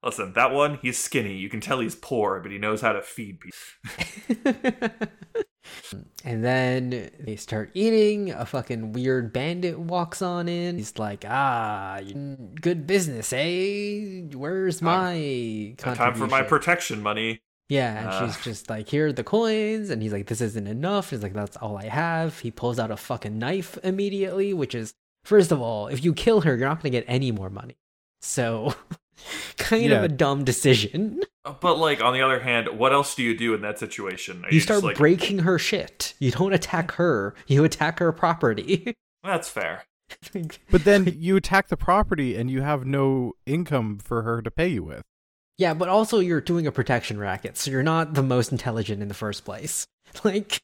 Listen, 0.04 0.34
that 0.34 0.52
one, 0.52 0.80
he's 0.82 0.98
skinny. 0.98 1.36
You 1.38 1.48
can 1.48 1.62
tell 1.62 1.80
he's 1.80 1.94
poor, 1.96 2.40
but 2.40 2.52
he 2.52 2.58
knows 2.58 2.82
how 2.82 2.92
to 2.94 3.04
feed 3.04 3.40
people. 3.40 4.92
and 6.24 6.44
then 6.44 7.10
they 7.20 7.36
start 7.36 7.72
eating. 7.74 8.32
A 8.32 8.46
fucking 8.46 8.94
weird 8.94 9.32
bandit 9.34 9.80
walks 9.80 10.22
on 10.22 10.48
in. 10.48 10.78
He's 10.78 10.98
like, 10.98 11.26
"Ah, 11.28 12.00
good 12.62 12.86
business, 12.88 13.32
eh? 13.34 14.22
Where's 14.34 14.82
my 14.82 15.76
Time 15.78 16.16
for 16.16 16.28
my 16.28 16.44
protection 16.44 17.02
money. 17.02 17.42
Yeah, 17.70 17.98
and 18.00 18.08
Uh. 18.10 18.28
she's 18.32 18.44
just 18.44 18.70
like, 18.70 18.88
here 18.90 19.08
are 19.08 19.14
the 19.14 19.24
coins. 19.24 19.90
And 19.90 20.02
he's 20.04 20.12
like, 20.14 20.28
this 20.28 20.42
isn't 20.42 20.68
enough. 20.68 21.10
He's 21.10 21.24
like, 21.24 21.34
that's 21.34 21.58
all 21.58 21.78
I 21.78 21.86
have. 21.88 22.38
He 22.40 22.52
pulls 22.52 22.78
out 22.78 22.92
a 22.92 22.98
fucking 22.98 23.40
knife 23.40 23.78
immediately, 23.84 24.54
which 24.54 24.76
is, 24.76 24.94
first 25.24 25.52
of 25.52 25.62
all, 25.62 25.88
if 25.88 26.04
you 26.04 26.14
kill 26.14 26.42
her, 26.42 26.56
you're 26.56 26.68
not 26.68 26.84
going 26.84 26.92
to 26.92 27.00
get 27.00 27.06
any 27.08 27.32
more 27.32 27.50
money. 27.50 27.78
So, 28.22 28.76
kind 29.58 29.86
Yeah. 29.86 29.98
of 30.00 30.04
a 30.04 30.08
dumb 30.10 30.44
decision. 30.44 31.22
But 31.62 31.78
like 31.78 32.02
on 32.02 32.14
the 32.14 32.22
other 32.22 32.40
hand, 32.40 32.70
what 32.78 32.94
else 32.94 33.16
do 33.16 33.24
you 33.24 33.38
do 33.38 33.54
in 33.54 33.62
that 33.62 33.80
situation? 33.80 34.44
Are 34.46 34.48
You 34.50 34.60
just 34.60 34.68
start 34.68 34.84
like 34.84 34.98
breaking 34.98 35.40
her 35.40 35.60
shit. 35.60 36.14
You 36.20 36.32
don't 36.32 36.54
attack 36.54 36.92
her, 36.94 37.36
you 37.48 37.64
attack 37.64 38.00
her 38.00 38.12
property. 38.12 38.96
that's 39.24 39.50
fair. 39.50 39.84
But 40.70 40.84
then 40.84 41.14
you 41.18 41.36
attack 41.36 41.70
the 41.70 41.78
property 41.78 42.36
and 42.36 42.50
you 42.52 42.62
have 42.62 42.86
no 42.86 43.34
income 43.46 43.98
for 44.00 44.22
her 44.24 44.42
to 44.42 44.52
pay 44.52 44.68
you 44.68 44.84
with. 44.84 45.02
yeah, 45.58 45.74
but 45.74 45.90
also 45.90 46.20
you're 46.20 46.42
doing 46.42 46.68
a 46.68 46.72
protection 46.72 47.18
racket, 47.18 47.58
so 47.58 47.72
you're 47.72 47.84
not 47.84 48.14
the 48.14 48.24
most 48.24 48.52
intelligent 48.52 49.02
in 49.02 49.08
the 49.08 49.14
first 49.14 49.44
place. 49.46 49.86
Like, 50.24 50.62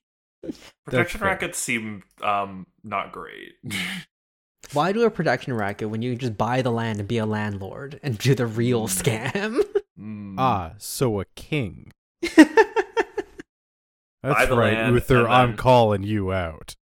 Protection 0.86 1.22
rackets 1.22 1.58
seem 1.58 2.04
um 2.22 2.68
not 2.84 3.12
great. 3.12 3.54
Why 4.74 4.92
do 4.92 5.04
a 5.04 5.10
protection 5.12 5.54
racket 5.54 5.90
when 5.90 6.02
you 6.02 6.16
just 6.16 6.38
buy 6.38 6.62
the 6.62 6.72
land 6.72 7.00
and 7.00 7.08
be 7.08 7.18
a 7.18 7.26
landlord 7.26 8.00
and 8.04 8.18
do 8.18 8.36
the 8.36 8.46
real 8.48 8.88
scam? 8.88 9.62
Mm. 10.00 10.36
Ah, 10.38 10.74
so 10.78 11.20
a 11.20 11.26
king. 11.36 11.92
That's 12.36 12.66
right, 14.24 14.52
land 14.52 14.94
Uther. 14.96 15.28
I'm 15.28 15.56
calling 15.56 16.04
you 16.04 16.32
out. 16.34 16.76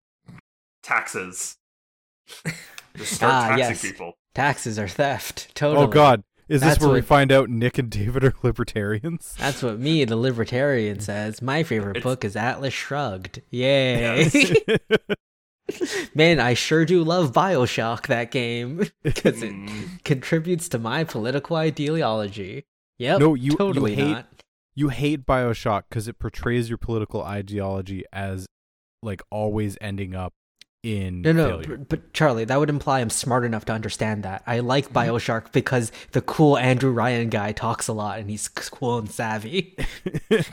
taxes. 0.84 1.58
Just 2.98 3.14
start 3.14 3.32
Ah, 3.34 3.48
taxing 3.50 3.60
yes. 3.60 3.82
people. 3.82 4.14
Taxes 4.34 4.80
are 4.80 4.88
theft. 4.88 5.54
Totally. 5.56 5.86
Oh 5.86 5.88
God, 5.88 6.24
is 6.50 6.62
this 6.62 6.72
That's 6.72 6.84
where 6.84 6.92
we 6.94 7.02
find 7.02 7.32
out 7.32 7.48
Nick 7.50 7.78
and 7.78 7.92
David 7.92 8.24
are 8.24 8.34
libertarians? 8.44 9.36
That's 9.38 9.62
what 9.62 9.80
me, 9.80 10.04
the 10.04 10.16
libertarian, 10.18 11.00
says. 11.00 11.42
My 11.42 11.62
favorite 11.64 11.98
It's- 11.98 12.04
book 12.04 12.26
is 12.26 12.36
Atlas 12.36 12.74
Shrugged. 12.74 13.42
Yay. 13.52 14.30
Yes. 14.34 14.36
Man, 16.16 16.40
I 16.40 16.54
sure 16.54 16.86
do 16.86 17.04
love 17.04 17.34
Bioshock, 17.34 18.08
that 18.08 18.32
game, 18.32 18.88
because 19.04 19.44
it 19.44 19.52
Mm. 19.52 20.04
contributes 20.04 20.70
to 20.70 20.80
my 20.80 21.04
political 21.04 21.58
ideology. 21.58 22.66
Yep. 23.00 23.20
No, 23.20 23.34
you- 23.36 23.52
you 23.52 23.58
totally 23.58 23.96
hate- 23.96 24.12
not. 24.12 24.28
you 24.76 24.90
hate 24.90 25.26
Bioshock 25.26 25.84
because 25.90 26.08
it 26.08 26.20
portrays 26.20 26.70
your 26.70 26.78
political 26.78 27.22
ideology 27.24 28.04
as 28.14 28.46
like 29.04 29.22
always 29.30 29.78
ending 29.82 30.16
up 30.16 30.34
in 30.84 31.22
No, 31.22 31.32
no, 31.34 31.48
failure. 31.50 31.78
but, 31.78 31.90
but 31.90 32.14
Charlie, 32.14 32.46
that 32.46 32.60
would 32.60 32.70
imply 32.70 33.02
I'm 33.02 33.10
smart 33.10 33.44
enough 33.44 33.66
to 33.66 33.74
understand 33.74 34.24
that. 34.24 34.42
I 34.48 34.60
like 34.60 34.86
Mm-hmm. 34.90 34.98
Bioshock 34.98 35.52
because 35.52 35.92
the 36.14 36.22
cool 36.22 36.58
Andrew 36.58 36.92
Ryan 36.92 37.30
guy 37.30 37.52
talks 37.52 37.88
a 37.88 37.94
lot 37.94 38.20
and 38.20 38.30
he's 38.30 38.48
cool 38.48 39.00
and 39.00 39.10
savvy. 39.12 39.76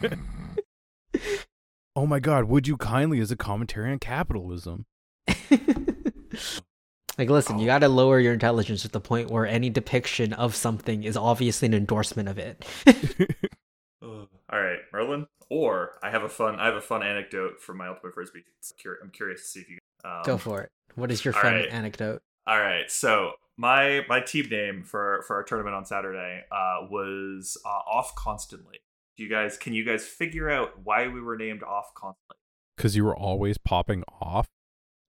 oh 1.96 2.06
my 2.06 2.20
God, 2.20 2.44
would 2.44 2.66
you 2.66 2.76
kindly 2.76 3.20
as 3.20 3.30
a 3.30 3.36
commentary 3.36 3.92
on 3.92 3.98
capitalism? 3.98 4.86
like, 7.18 7.30
listen, 7.30 7.58
you 7.58 7.64
Oh. 7.64 7.66
gotta 7.66 7.88
lower 7.88 8.18
your 8.18 8.32
intelligence 8.32 8.82
to 8.82 8.88
the 8.88 9.00
point 9.00 9.30
where 9.30 9.46
any 9.46 9.70
depiction 9.70 10.32
of 10.32 10.54
something 10.54 11.04
is 11.04 11.16
obviously 11.16 11.66
an 11.66 11.74
endorsement 11.74 12.28
of 12.28 12.38
it. 12.38 12.64
All 14.02 14.28
right, 14.60 14.78
Merlin. 14.92 15.26
Or 15.50 15.98
I 16.02 16.10
have 16.10 16.22
a 16.22 16.28
fun. 16.28 16.56
I 16.56 16.66
have 16.66 16.74
a 16.74 16.80
fun 16.80 17.02
anecdote 17.02 17.60
from 17.60 17.76
my 17.78 17.88
ultimate 17.88 18.14
frisbee. 18.14 18.44
It's 18.58 18.72
curi- 18.72 18.96
I'm 19.02 19.10
curious 19.10 19.42
to 19.42 19.46
see 19.48 19.60
if 19.60 19.68
you. 19.70 19.78
Um, 20.04 20.22
Go 20.24 20.38
for 20.38 20.60
it. 20.62 20.70
What 20.94 21.10
is 21.10 21.24
your 21.24 21.34
all 21.34 21.42
fun 21.42 21.54
right. 21.54 21.68
anecdote? 21.70 22.22
All 22.46 22.58
right, 22.60 22.90
so 22.90 23.32
my 23.56 24.04
my 24.08 24.20
team 24.20 24.48
name 24.50 24.82
for 24.84 25.22
for 25.26 25.36
our 25.36 25.42
tournament 25.44 25.74
on 25.74 25.84
Saturday 25.84 26.42
uh, 26.52 26.86
was 26.90 27.56
uh, 27.64 27.68
off 27.68 28.14
constantly. 28.16 28.78
Do 29.16 29.22
you 29.24 29.30
guys 29.30 29.56
can 29.56 29.72
you 29.74 29.84
guys 29.84 30.04
figure 30.04 30.50
out 30.50 30.82
why 30.84 31.08
we 31.08 31.20
were 31.20 31.36
named 31.36 31.62
off 31.62 31.92
constantly? 31.94 32.36
Because 32.76 32.96
you 32.96 33.04
were 33.04 33.16
always 33.16 33.56
popping 33.58 34.02
off. 34.20 34.46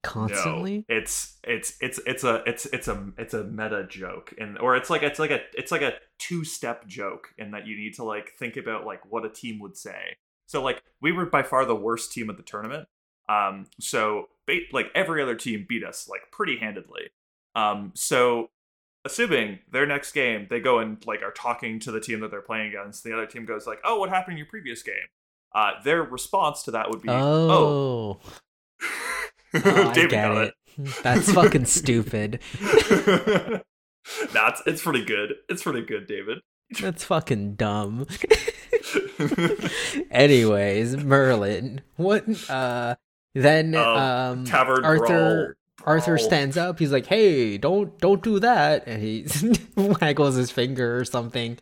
Constantly? 0.06 0.86
No, 0.88 0.96
it's 0.96 1.38
it's 1.44 1.76
it's 1.82 2.00
it's 2.06 2.24
a 2.24 2.44
it's 2.46 2.66
it's 2.68 2.88
a 2.88 3.12
it's 3.18 3.34
a 3.34 3.44
meta 3.44 3.86
joke, 3.90 4.34
and 4.38 4.58
or 4.60 4.76
it's 4.76 4.90
like 4.90 5.04
it's 5.04 5.20
like 5.20 5.32
a 5.32 5.40
it's 5.54 5.72
like 5.72 5.82
a 5.82 5.94
two 6.20 6.44
step 6.44 6.88
joke 6.88 7.30
in 7.38 7.52
that 7.52 7.66
you 7.66 7.76
need 7.76 7.96
to 7.96 8.04
like 8.04 8.34
think 8.38 8.56
about 8.56 8.86
like 8.86 9.02
what 9.12 9.26
a 9.26 9.30
team 9.30 9.60
would 9.60 9.76
say. 9.76 10.16
So 10.48 10.62
like 10.64 10.84
we 11.02 11.12
were 11.12 11.26
by 11.26 11.44
far 11.44 11.66
the 11.66 11.76
worst 11.76 12.12
team 12.12 12.30
at 12.30 12.38
the 12.38 12.44
tournament. 12.44 12.88
Um, 13.28 13.66
so 13.80 14.28
like 14.72 14.92
every 14.94 15.22
other 15.22 15.36
team 15.36 15.66
beat 15.68 15.84
us 15.84 16.08
like 16.08 16.32
pretty 16.32 16.58
handedly. 16.58 17.10
Um, 17.56 17.92
so 17.96 18.50
assuming 19.04 19.60
their 19.72 19.86
next 19.86 20.12
game 20.12 20.48
they 20.50 20.60
go 20.60 20.80
and 20.80 21.04
like 21.06 21.24
are 21.24 21.32
talking 21.32 21.80
to 21.80 21.92
the 21.92 22.00
team 22.00 22.20
that 22.20 22.30
they're 22.32 22.42
playing 22.42 22.68
against, 22.68 23.04
the 23.04 23.14
other 23.14 23.26
team 23.26 23.46
goes 23.46 23.66
like, 23.66 23.80
"Oh, 23.84 24.00
what 24.00 24.10
happened 24.10 24.34
in 24.34 24.38
your 24.38 24.48
previous 24.48 24.84
game?" 24.84 25.08
Uh, 25.54 25.72
their 25.84 26.04
response 26.04 26.64
to 26.64 26.72
that 26.72 26.90
would 26.92 27.02
be, 27.02 27.10
"Oh." 27.10 27.50
Oh, 27.50 28.20
Oh, 29.64 29.90
I 29.90 29.94
get 29.94 30.12
got 30.12 30.38
it. 30.38 30.54
That's 31.04 31.32
fucking 31.32 31.66
stupid. 31.66 32.40
That's 32.60 34.60
it's, 34.60 34.62
it's 34.68 34.84
pretty 34.84 35.06
good. 35.06 35.34
It's 35.50 35.64
pretty 35.64 35.82
good, 35.82 36.08
David. 36.08 36.40
That's 36.80 37.04
fucking 37.04 37.56
dumb. 37.56 38.08
Anyways, 40.12 40.98
Merlin. 40.98 41.82
What 41.96 42.26
uh 42.50 42.96
then 43.34 43.76
Um, 43.76 43.98
um 43.98 44.46
Tavern 44.46 44.86
Arthur 44.86 45.06
brawl. 45.06 45.48
Arthur 45.96 46.18
stands 46.18 46.58
up. 46.58 46.80
He's 46.80 46.92
like, 46.92 47.06
"Hey, 47.06 47.58
don't 47.58 47.98
don't 48.00 48.24
do 48.24 48.40
that." 48.40 48.88
And 48.88 49.02
he 49.02 49.26
waggles 49.76 50.36
his 50.36 50.52
finger 50.52 50.98
or 51.00 51.06
something. 51.06 51.58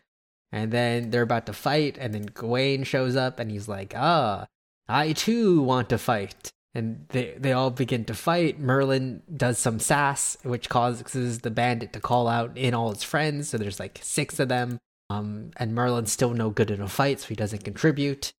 And 0.52 0.70
then 0.70 1.10
they're 1.10 1.22
about 1.22 1.46
to 1.46 1.52
fight 1.52 1.96
and 1.98 2.14
then 2.14 2.26
Gawain 2.32 2.84
shows 2.84 3.16
up 3.16 3.40
and 3.40 3.50
he's 3.50 3.68
like, 3.68 3.92
"Ah, 3.96 4.46
I 4.88 5.12
too 5.12 5.62
want 5.62 5.88
to 5.90 5.98
fight." 5.98 6.52
And 6.74 7.06
they 7.10 7.34
they 7.38 7.52
all 7.52 7.70
begin 7.70 8.04
to 8.06 8.14
fight. 8.14 8.58
Merlin 8.58 9.22
does 9.34 9.58
some 9.58 9.78
sass 9.78 10.36
which 10.42 10.68
causes 10.68 11.38
the 11.40 11.50
bandit 11.50 11.92
to 11.92 12.00
call 12.00 12.26
out 12.26 12.56
in 12.58 12.74
all 12.74 12.90
his 12.92 13.04
friends. 13.04 13.48
So 13.50 13.58
there's 13.58 13.78
like 13.78 14.00
6 14.02 14.40
of 14.40 14.48
them. 14.48 14.78
Um 15.08 15.52
and 15.56 15.74
Merlin's 15.74 16.10
still 16.12 16.34
no 16.34 16.50
good 16.50 16.70
in 16.70 16.80
a 16.80 16.88
fight, 16.88 17.20
so 17.20 17.28
he 17.28 17.34
doesn't 17.36 17.62
contribute. 17.64 18.32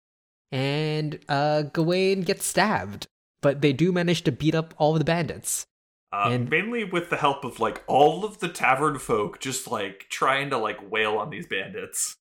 And 0.50 1.20
uh 1.28 1.62
Gawain 1.62 2.22
gets 2.22 2.44
stabbed. 2.46 3.06
But 3.40 3.60
they 3.60 3.72
do 3.72 3.92
manage 3.92 4.22
to 4.22 4.32
beat 4.32 4.54
up 4.54 4.74
all 4.78 4.94
the 4.94 5.04
bandits. 5.04 5.66
Uh, 6.12 6.30
And- 6.30 6.48
mainly 6.48 6.82
with 6.84 7.10
the 7.10 7.16
help 7.18 7.44
of 7.44 7.60
like 7.60 7.82
all 7.86 8.24
of 8.24 8.38
the 8.40 8.48
tavern 8.48 8.98
folk 8.98 9.38
just 9.38 9.70
like 9.70 10.06
trying 10.08 10.50
to 10.50 10.56
like 10.58 10.90
wail 10.90 11.18
on 11.18 11.30
these 11.30 11.46
bandits. 11.46 12.16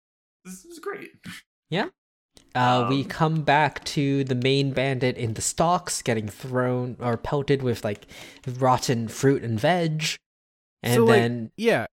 This 0.45 0.65
is 0.65 0.79
great. 0.79 1.11
Uh, 2.55 2.87
we 2.89 3.01
Um, 3.01 3.05
come 3.09 3.41
back 3.41 3.83
to 3.85 4.23
the 4.23 4.35
main 4.35 4.71
bandit 4.71 5.17
in 5.17 5.33
the 5.33 5.41
stocks 5.41 6.01
getting 6.01 6.27
thrown 6.27 6.95
or 6.99 7.17
pelted 7.17 7.63
with 7.63 7.83
like 7.83 8.05
rotten 8.47 9.07
fruit 9.07 9.43
and 9.43 9.59
veg. 9.59 10.03
And 10.81 10.95
So, 10.95 11.05
like, 11.05 11.51
Yeah, 11.57 11.87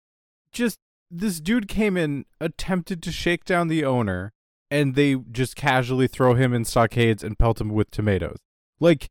just 0.53 0.79
this 1.11 1.41
dude 1.41 1.69
came 1.69 1.97
in, 1.97 2.25
attempted 2.41 3.03
to 3.03 3.13
shake 3.13 3.45
down 3.45 3.69
the 3.69 3.85
owner, 3.85 4.33
and 4.71 4.95
they 4.95 5.15
just 5.15 5.57
casually 5.57 6.07
throw 6.09 6.35
him 6.35 6.53
in 6.53 6.65
stockades 6.65 7.23
and 7.23 7.39
pelt 7.39 7.61
him 7.61 7.71
with 7.71 7.91
tomatoes. 7.91 8.39
Like, 8.81 9.09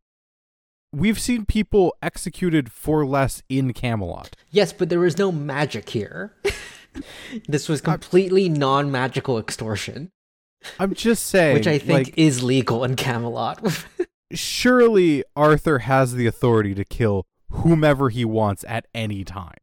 we've 0.92 1.20
seen 1.20 1.46
people 1.46 1.96
executed 2.02 2.72
for 2.72 3.06
less 3.06 3.42
in 3.50 3.74
Camelot. 3.74 4.36
yes, 4.52 4.74
but 4.74 4.90
there 4.90 5.00
was 5.00 5.18
no 5.18 5.32
magic 5.32 5.90
here. 5.90 6.34
this 7.48 7.68
was 7.68 7.82
completely 7.82 8.50
non 8.50 8.92
magical 8.92 9.38
extortion, 9.40 10.12
I'm 10.80 10.94
just 10.94 11.26
saying, 11.26 11.56
which 11.56 11.68
I 11.68 11.78
think 11.80 12.08
like, 12.08 12.18
is 12.18 12.44
legal 12.44 12.84
in 12.84 12.96
Camelot. 12.96 13.86
surely 14.34 15.24
Arthur 15.36 15.80
has 15.80 16.14
the 16.14 16.28
authority 16.28 16.74
to 16.76 16.86
kill 16.86 17.26
whomever 17.50 18.10
he 18.10 18.26
wants 18.26 18.66
at 18.68 18.88
any 18.94 19.24
time, 19.24 19.58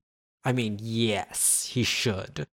I 0.44 0.52
mean, 0.52 0.78
yes, 0.80 1.70
he 1.72 1.84
should. 1.84 2.46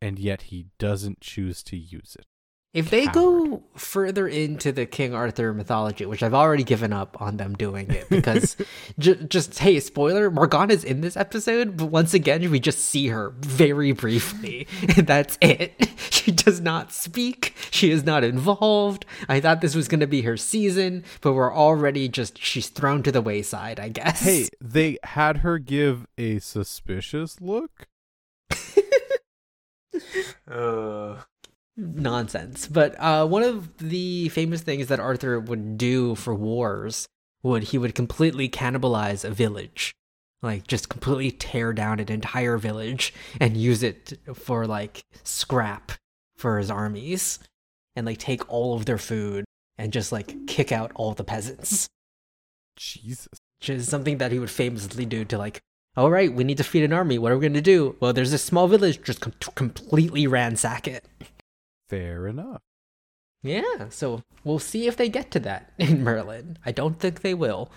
and 0.00 0.18
yet 0.18 0.42
he 0.42 0.66
doesn't 0.78 1.20
choose 1.20 1.62
to 1.64 1.76
use 1.76 2.16
it. 2.18 2.26
If 2.74 2.90
they 2.90 3.06
go 3.06 3.62
further 3.76 4.28
into 4.28 4.72
the 4.72 4.84
King 4.84 5.14
Arthur 5.14 5.54
mythology, 5.54 6.04
which 6.04 6.22
I've 6.22 6.34
already 6.34 6.64
given 6.64 6.92
up 6.92 7.20
on 7.20 7.38
them 7.38 7.54
doing 7.54 7.90
it, 7.90 8.10
because 8.10 8.56
ju- 8.98 9.14
just 9.14 9.58
hey, 9.58 9.80
spoiler, 9.80 10.30
Morgana's 10.30 10.84
in 10.84 11.00
this 11.00 11.16
episode, 11.16 11.78
but 11.78 11.86
once 11.86 12.12
again, 12.12 12.50
we 12.50 12.60
just 12.60 12.80
see 12.80 13.08
her 13.08 13.30
very 13.38 13.92
briefly, 13.92 14.66
and 14.96 15.06
that's 15.06 15.38
it. 15.40 15.74
She 16.10 16.32
does 16.32 16.60
not 16.60 16.92
speak. 16.92 17.54
She 17.70 17.90
is 17.90 18.04
not 18.04 18.22
involved. 18.22 19.06
I 19.30 19.40
thought 19.40 19.62
this 19.62 19.74
was 19.74 19.88
going 19.88 20.00
to 20.00 20.06
be 20.06 20.22
her 20.22 20.36
season, 20.36 21.04
but 21.22 21.32
we're 21.32 21.54
already 21.54 22.06
just 22.08 22.36
she's 22.42 22.68
thrown 22.68 23.02
to 23.04 23.12
the 23.12 23.22
wayside. 23.22 23.80
I 23.80 23.88
guess. 23.88 24.20
Hey, 24.20 24.48
they 24.60 24.98
had 25.04 25.38
her 25.38 25.58
give 25.58 26.06
a 26.18 26.38
suspicious 26.40 27.40
look. 27.40 27.86
Uh, 30.50 31.16
nonsense. 31.78 32.66
But 32.66 32.94
uh, 32.98 33.26
one 33.26 33.42
of 33.42 33.78
the 33.78 34.28
famous 34.28 34.60
things 34.60 34.88
that 34.88 35.00
Arthur 35.00 35.40
would 35.40 35.78
do 35.78 36.14
for 36.16 36.34
wars 36.34 37.06
would 37.42 37.62
he 37.64 37.78
would 37.78 37.94
completely 37.94 38.48
cannibalize 38.48 39.24
a 39.24 39.30
village, 39.30 39.94
like 40.42 40.66
just 40.66 40.88
completely 40.88 41.30
tear 41.30 41.72
down 41.72 42.00
an 42.00 42.10
entire 42.10 42.58
village 42.58 43.14
and 43.40 43.56
use 43.56 43.82
it 43.82 44.18
for 44.34 44.66
like 44.66 45.02
scrap 45.22 45.92
for 46.36 46.58
his 46.58 46.70
armies. 46.70 47.38
and 47.96 48.06
like 48.06 48.18
take 48.18 48.48
all 48.48 48.76
of 48.76 48.84
their 48.86 48.98
food 48.98 49.44
and 49.76 49.92
just 49.92 50.12
like 50.12 50.46
kick 50.46 50.70
out 50.70 50.92
all 50.94 51.14
the 51.14 51.24
peasants. 51.24 51.88
Jesus. 52.76 53.26
Which 53.60 53.70
is 53.70 53.88
something 53.88 54.18
that 54.18 54.30
he 54.30 54.38
would 54.38 54.50
famously 54.50 55.04
do 55.04 55.24
to 55.24 55.36
like, 55.36 55.60
all 55.96 56.10
right, 56.10 56.32
we 56.32 56.44
need 56.44 56.58
to 56.58 56.64
feed 56.64 56.84
an 56.84 56.92
army. 56.92 57.18
What 57.18 57.32
are 57.32 57.36
we 57.36 57.42
going 57.42 57.54
to 57.54 57.60
do? 57.60 57.96
Well, 57.98 58.12
there's 58.12 58.30
this 58.30 58.44
small 58.44 58.68
village, 58.68 59.02
just 59.02 59.20
com- 59.20 59.32
completely 59.56 60.28
ransack 60.28 60.86
it. 60.86 61.04
Fair 61.88 62.26
enough. 62.26 62.60
Yeah, 63.42 63.88
so 63.90 64.22
we'll 64.44 64.58
see 64.58 64.86
if 64.86 64.96
they 64.96 65.08
get 65.08 65.30
to 65.32 65.40
that 65.40 65.72
in 65.78 66.02
Merlin. 66.02 66.58
I 66.66 66.72
don't 66.72 66.98
think 66.98 67.20
they 67.22 67.34
will. 67.34 67.70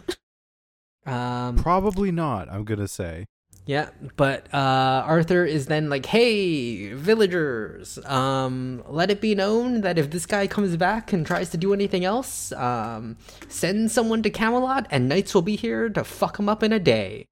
um, 1.05 1.57
Probably 1.57 2.11
not, 2.11 2.49
I'm 2.51 2.63
going 2.63 2.79
to 2.79 2.87
say. 2.87 3.25
Yeah, 3.67 3.89
but 4.17 4.51
uh, 4.51 5.03
Arthur 5.05 5.45
is 5.45 5.67
then 5.67 5.87
like, 5.87 6.07
"Hey, 6.07 6.93
villagers, 6.93 7.99
um, 8.05 8.83
let 8.87 9.11
it 9.11 9.21
be 9.21 9.35
known 9.35 9.81
that 9.81 9.99
if 9.99 10.09
this 10.09 10.25
guy 10.25 10.47
comes 10.47 10.75
back 10.77 11.13
and 11.13 11.25
tries 11.25 11.51
to 11.51 11.57
do 11.57 11.71
anything 11.71 12.03
else, 12.03 12.51
um, 12.53 13.17
send 13.47 13.91
someone 13.91 14.23
to 14.23 14.31
Camelot, 14.31 14.87
and 14.89 15.07
knights 15.07 15.35
will 15.35 15.43
be 15.43 15.55
here 15.55 15.89
to 15.89 16.03
fuck 16.03 16.39
him 16.39 16.49
up 16.49 16.63
in 16.63 16.73
a 16.73 16.79
day." 16.79 17.27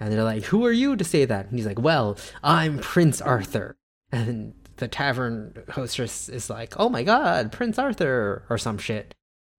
And 0.00 0.12
they're 0.12 0.24
like, 0.24 0.46
"Who 0.46 0.66
are 0.66 0.72
you 0.72 0.96
to 0.96 1.04
say 1.04 1.24
that?" 1.24 1.46
And 1.46 1.56
he's 1.56 1.66
like, 1.66 1.80
"Well, 1.80 2.18
I'm 2.42 2.78
Prince 2.80 3.20
Arthur." 3.20 3.76
And 4.10 4.54
the 4.78 4.88
tavern 4.88 5.64
hostess 5.70 6.28
is 6.28 6.50
like, 6.50 6.74
"Oh 6.78 6.88
my 6.88 7.02
god, 7.02 7.52
Prince 7.52 7.78
Arthur," 7.78 8.44
or 8.50 8.58
some 8.58 8.78
shit. 8.78 9.14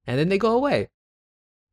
And 0.08 0.18
then 0.20 0.30
they 0.30 0.38
go 0.38 0.54
away 0.56 0.90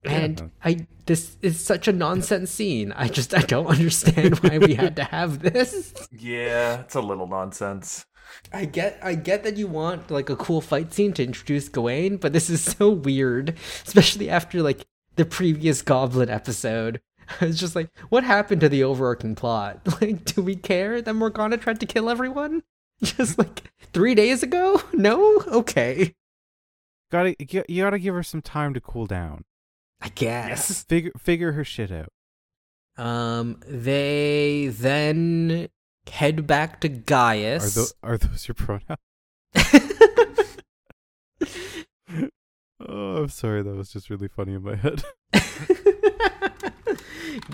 and 0.06 0.38
Yeah. 0.40 0.46
I 0.64 0.87
this 1.06 1.37
is 1.40 1.61
such 1.61 1.87
a 1.87 1.92
nonsense 1.92 2.50
scene. 2.50 2.92
I 2.92 3.09
just 3.09 3.35
I 3.35 3.40
don't 3.42 3.66
understand 3.66 4.38
why 4.40 4.59
we 4.59 4.74
had 4.74 4.96
to 4.96 5.04
have 5.04 5.40
this. 5.40 5.94
Yeah, 6.11 6.80
it's 6.80 6.94
a 6.94 7.00
little 7.00 7.26
nonsense. 7.26 8.06
I 8.52 8.64
get 8.64 8.98
I 9.02 9.14
get 9.14 9.44
that 9.44 9.56
you 9.56 9.66
want 9.66 10.11
like 10.11 10.30
a 10.30 10.37
cool 10.37 10.61
fight 10.61 10.92
scene 10.92 11.12
to 11.14 11.24
introduce 11.24 11.68
Gawain, 11.68 12.16
but 12.16 12.32
this 12.32 12.50
is 12.50 12.62
so 12.62 12.90
weird, 12.90 13.56
especially 13.85 14.28
after 14.28 14.62
like 14.62 14.85
the 15.16 15.24
previous 15.24 15.82
Goblin 15.82 16.28
episode. 16.28 17.00
I 17.40 17.46
was 17.46 17.59
just 17.59 17.74
like, 17.74 17.90
what 18.09 18.22
happened 18.22 18.61
to 18.61 18.68
the 18.68 18.85
overarching 18.85 19.35
plot? 19.35 19.80
Like, 20.00 20.24
do 20.24 20.42
we 20.42 20.54
care 20.54 21.02
that 21.02 21.14
Morgana 21.14 21.56
tried 21.56 21.80
to 21.80 21.87
kill 21.87 22.09
everyone? 22.09 22.62
Just 23.02 23.38
like 23.38 23.64
three 23.92 24.14
days 24.14 24.42
ago? 24.42 24.80
No? 24.92 25.42
Okay. 25.46 26.14
Gotta, 27.12 27.37
you 27.38 27.64
you 27.68 27.82
gotta 27.85 27.98
give 27.98 28.14
her 28.14 28.22
some 28.22 28.42
time 28.42 28.74
to 28.74 28.80
cool 28.80 29.06
down. 29.06 29.44
I 30.00 30.09
guess. 30.09 30.82
Figure, 30.85 31.12
figure 31.18 31.52
her 31.52 31.64
shit 31.64 31.90
out. 31.92 32.09
Um, 33.02 33.61
they 33.68 34.68
then 34.68 35.68
head 36.11 36.46
back 36.46 36.80
to 36.80 36.88
Are, 36.88 36.90
Gaius. 36.90 37.74
tho- 37.74 37.87
are 38.02 38.18
those 38.18 38.48
your 38.48 38.54
pronouns? 38.54 38.98
Oh, 42.88 43.16
I'm 43.22 43.28
sorry. 43.30 43.62
That 43.62 43.74
was 43.74 43.90
just 43.90 44.11
really 44.11 44.28
funny 44.28 44.52
in 44.54 44.62
my 44.62 44.76
head. 44.76 45.02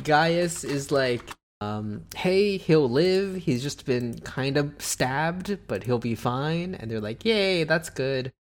Gaius 0.02 0.64
is 0.64 0.90
like, 0.90 1.22
um, 1.62 2.05
hey, 2.16 2.57
he'll 2.57 2.90
live. 2.90 3.37
He's 3.37 3.62
just 3.62 3.87
been 3.87 4.18
kind 4.20 4.57
of 4.57 4.75
stabbed, 4.79 5.59
but 5.68 5.85
he'll 5.85 5.98
be 5.98 6.14
fine. 6.14 6.75
And 6.75 6.90
they're 6.90 7.01
like, 7.01 7.25
yay, 7.25 7.64
that's 7.64 7.90
good. 7.90 8.33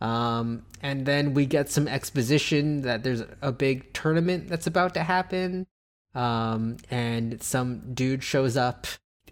Um, 0.00 0.64
and 0.82 1.06
then 1.06 1.32
we 1.34 1.46
get 1.46 1.70
some 1.70 1.88
exposition 1.88 2.82
that 2.82 3.02
there's 3.02 3.22
a 3.40 3.52
big 3.52 3.92
tournament 3.92 4.48
that's 4.48 4.66
about 4.66 4.94
to 4.94 5.02
happen. 5.02 5.66
Um, 6.14 6.78
and 6.90 7.42
some 7.42 7.94
dude 7.94 8.24
shows 8.24 8.56
up. 8.56 8.86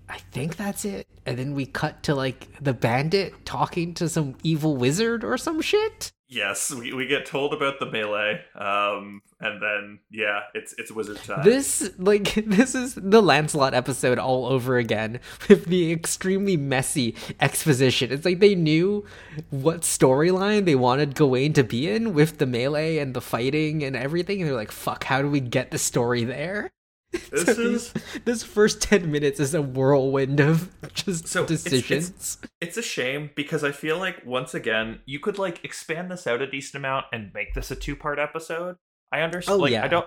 I 0.08 0.18
think 0.18 0.56
that's 0.56 0.84
it. 0.84 1.06
And 1.26 1.38
then 1.38 1.54
we 1.54 1.66
cut 1.66 2.02
to 2.04 2.14
like 2.14 2.48
the 2.60 2.74
bandit 2.74 3.46
talking 3.46 3.94
to 3.94 4.08
some 4.08 4.36
evil 4.42 4.76
wizard 4.76 5.24
or 5.24 5.38
some 5.38 5.60
shit. 5.60 6.12
Yes, 6.26 6.72
we, 6.72 6.92
we 6.92 7.06
get 7.06 7.26
told 7.26 7.52
about 7.52 7.78
the 7.78 7.86
melee, 7.86 8.40
um, 8.56 9.22
and 9.40 9.62
then 9.62 10.00
yeah, 10.10 10.40
it's 10.54 10.74
it's 10.78 10.90
wizard 10.90 11.22
time. 11.22 11.44
This 11.44 11.90
like 11.98 12.34
this 12.46 12.74
is 12.74 12.94
the 12.94 13.22
Lancelot 13.22 13.72
episode 13.72 14.18
all 14.18 14.46
over 14.46 14.76
again 14.76 15.20
with 15.48 15.66
the 15.66 15.92
extremely 15.92 16.56
messy 16.56 17.14
exposition. 17.40 18.10
It's 18.10 18.24
like 18.24 18.40
they 18.40 18.54
knew 18.54 19.06
what 19.50 19.82
storyline 19.82 20.64
they 20.64 20.74
wanted 20.74 21.14
Gawain 21.14 21.52
to 21.52 21.62
be 21.62 21.88
in 21.88 22.14
with 22.14 22.38
the 22.38 22.46
melee 22.46 22.98
and 22.98 23.14
the 23.14 23.20
fighting 23.20 23.84
and 23.84 23.94
everything, 23.94 24.40
and 24.40 24.48
they're 24.48 24.56
like, 24.56 24.72
"Fuck, 24.72 25.04
how 25.04 25.22
do 25.22 25.30
we 25.30 25.40
get 25.40 25.70
the 25.70 25.78
story 25.78 26.24
there?" 26.24 26.72
This 27.30 27.44
So 27.44 27.52
is 27.52 27.92
these- 27.92 28.20
this 28.24 28.42
first 28.42 28.82
ten 28.82 29.10
minutes 29.10 29.40
is 29.40 29.54
a 29.54 29.62
whirlwind 29.62 30.40
of 30.40 30.70
just 30.94 31.26
So, 31.28 31.44
it's- 31.44 31.66
it's- 31.66 31.82
decisions. 31.82 32.38
it's 32.60 32.76
a 32.76 32.82
shame 32.82 33.30
because 33.34 33.62
I 33.64 33.72
feel 33.72 33.98
like 33.98 34.24
once 34.24 34.54
again 34.54 35.00
you 35.06 35.18
could 35.20 35.38
like 35.38 35.64
expand 35.64 36.10
this 36.10 36.26
out 36.26 36.42
a 36.42 36.46
decent 36.50 36.76
amount 36.76 37.06
and 37.12 37.32
make 37.34 37.54
this 37.54 37.70
a 37.70 37.76
two 37.76 37.96
part 37.96 38.18
episode. 38.18 38.76
I 39.12 39.20
understand. 39.20 39.58
Oh, 39.58 39.62
like 39.62 39.72
yeah. 39.72 39.84
I 39.84 39.88
don't. 39.88 40.06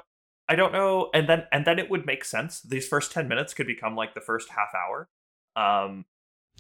I 0.50 0.56
don't 0.56 0.72
know, 0.72 1.10
and 1.14 1.28
then 1.28 1.44
and 1.52 1.66
then 1.66 1.78
it 1.80 1.90
would 1.90 2.06
make 2.06 2.24
sense. 2.24 2.62
These 2.62 2.88
first 2.88 3.12
ten 3.12 3.28
minutes 3.28 3.54
could 3.54 3.68
become 3.68 3.96
like 3.96 4.14
the 4.14 4.22
first 4.22 4.50
half 4.50 4.70
hour. 4.76 5.10
Um, 5.56 6.06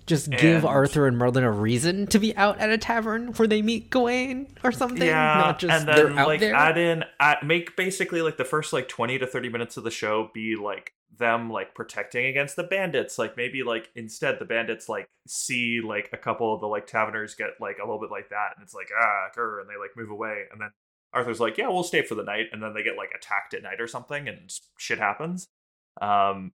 just 0.05 0.29
give 0.29 0.63
and- 0.63 0.65
Arthur 0.65 1.07
and 1.07 1.17
Merlin 1.17 1.43
a 1.43 1.51
reason 1.51 2.07
to 2.07 2.19
be 2.19 2.35
out 2.37 2.59
at 2.59 2.69
a 2.69 2.77
tavern 2.77 3.33
where 3.33 3.47
they 3.47 3.61
meet 3.61 3.89
Gawain 3.89 4.47
or 4.63 4.71
something. 4.71 5.05
yeah, 5.05 5.41
not 5.45 5.59
just 5.59 5.73
and 5.73 5.87
then 5.87 6.15
like 6.15 6.39
there. 6.39 6.55
add 6.55 6.77
in, 6.77 7.03
add, 7.19 7.39
make 7.43 7.75
basically 7.75 8.21
like 8.21 8.37
the 8.37 8.45
first 8.45 8.71
like 8.73 8.87
twenty 8.87 9.17
to 9.17 9.27
thirty 9.27 9.49
minutes 9.49 9.75
of 9.77 9.83
the 9.83 9.91
show 9.91 10.29
be 10.33 10.55
like 10.55 10.93
them 11.17 11.49
like 11.49 11.73
protecting 11.73 12.25
against 12.25 12.55
the 12.55 12.63
bandits. 12.63 13.17
Like 13.17 13.35
maybe 13.35 13.63
like 13.63 13.89
instead 13.95 14.39
the 14.39 14.45
bandits 14.45 14.87
like 14.87 15.09
see 15.27 15.81
like 15.83 16.09
a 16.13 16.17
couple 16.17 16.53
of 16.53 16.61
the 16.61 16.67
like 16.67 16.87
taverners 16.87 17.35
get 17.35 17.49
like 17.59 17.77
a 17.79 17.83
little 17.85 17.99
bit 17.99 18.11
like 18.11 18.29
that, 18.29 18.51
and 18.55 18.63
it's 18.63 18.73
like 18.73 18.89
ah, 18.97 19.27
grr, 19.35 19.59
and 19.59 19.69
they 19.69 19.77
like 19.77 19.91
move 19.97 20.09
away, 20.09 20.43
and 20.51 20.61
then 20.61 20.69
Arthur's 21.13 21.39
like, 21.39 21.57
yeah, 21.57 21.67
we'll 21.69 21.83
stay 21.83 22.01
for 22.01 22.15
the 22.15 22.23
night, 22.23 22.47
and 22.51 22.61
then 22.61 22.73
they 22.73 22.83
get 22.83 22.97
like 22.97 23.11
attacked 23.15 23.53
at 23.53 23.63
night 23.63 23.81
or 23.81 23.87
something, 23.87 24.27
and 24.27 24.51
shit 24.77 24.99
happens. 24.99 25.47
Um, 26.01 26.51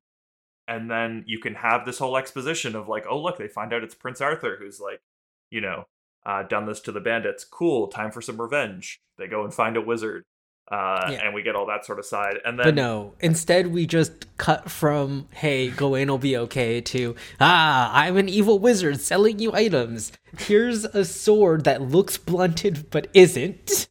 and 0.67 0.89
then 0.89 1.23
you 1.27 1.39
can 1.39 1.55
have 1.55 1.85
this 1.85 1.97
whole 1.99 2.17
exposition 2.17 2.75
of 2.75 2.87
like, 2.87 3.05
oh 3.09 3.19
look, 3.21 3.37
they 3.37 3.47
find 3.47 3.73
out 3.73 3.83
it's 3.83 3.95
Prince 3.95 4.21
Arthur 4.21 4.57
who's 4.59 4.79
like, 4.79 5.01
you 5.49 5.61
know, 5.61 5.85
uh, 6.25 6.43
done 6.43 6.65
this 6.65 6.79
to 6.81 6.91
the 6.91 7.01
bandits. 7.01 7.43
Cool, 7.43 7.87
time 7.87 8.11
for 8.11 8.21
some 8.21 8.39
revenge. 8.39 9.01
They 9.17 9.27
go 9.27 9.43
and 9.43 9.53
find 9.53 9.75
a 9.77 9.81
wizard, 9.81 10.23
uh, 10.71 11.09
Yeah. 11.11 11.25
and 11.25 11.33
we 11.35 11.43
get 11.43 11.55
all 11.55 11.65
that 11.67 11.85
sort 11.85 11.99
of 11.99 12.05
side. 12.05 12.39
And 12.45 12.57
then 12.57 12.65
But 12.67 12.75
no, 12.75 13.13
instead 13.19 13.67
we 13.67 13.85
just 13.85 14.35
cut 14.37 14.71
from 14.71 15.27
"Hey, 15.31 15.69
Gawain 15.69 16.07
will 16.09 16.17
be 16.17 16.37
okay" 16.37 16.79
to 16.81 17.15
"Ah, 17.41 17.91
I'm 17.93 18.15
an 18.17 18.29
evil 18.29 18.57
wizard 18.57 19.01
selling 19.01 19.39
you 19.39 19.53
items. 19.53 20.13
Here's 20.37 20.85
a 20.85 21.03
sword 21.05 21.65
that 21.65 21.81
looks 21.81 22.17
blunted 22.17 22.89
but 22.89 23.07
isn't." 23.13 23.89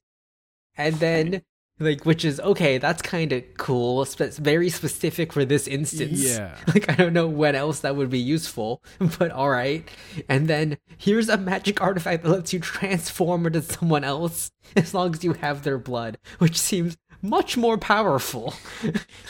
And 0.76 0.96
then 0.96 1.42
like 1.80 2.04
which 2.04 2.24
is 2.24 2.38
okay, 2.40 2.78
that's 2.78 3.02
kind 3.02 3.32
of 3.32 3.42
cool, 3.58 4.04
spe- 4.04 4.36
very 4.38 4.68
specific 4.68 5.32
for 5.32 5.44
this 5.44 5.66
instance. 5.66 6.22
Yeah. 6.22 6.56
Like 6.68 6.88
I 6.90 6.94
don't 6.94 7.12
know 7.12 7.28
when 7.28 7.54
else 7.54 7.80
that 7.80 7.96
would 7.96 8.10
be 8.10 8.18
useful, 8.18 8.82
but 9.18 9.30
all 9.30 9.50
right. 9.50 9.88
And 10.28 10.48
then 10.48 10.78
here's 10.98 11.28
a 11.28 11.36
magic 11.36 11.80
artifact 11.80 12.22
that 12.22 12.30
lets 12.30 12.52
you 12.52 12.60
transform 12.60 13.46
into 13.46 13.62
someone 13.62 14.04
else 14.04 14.50
as 14.76 14.94
long 14.94 15.14
as 15.14 15.24
you 15.24 15.34
have 15.34 15.62
their 15.62 15.78
blood, 15.78 16.18
which 16.38 16.58
seems 16.58 16.96
much 17.20 17.56
more 17.56 17.78
powerful. 17.78 18.54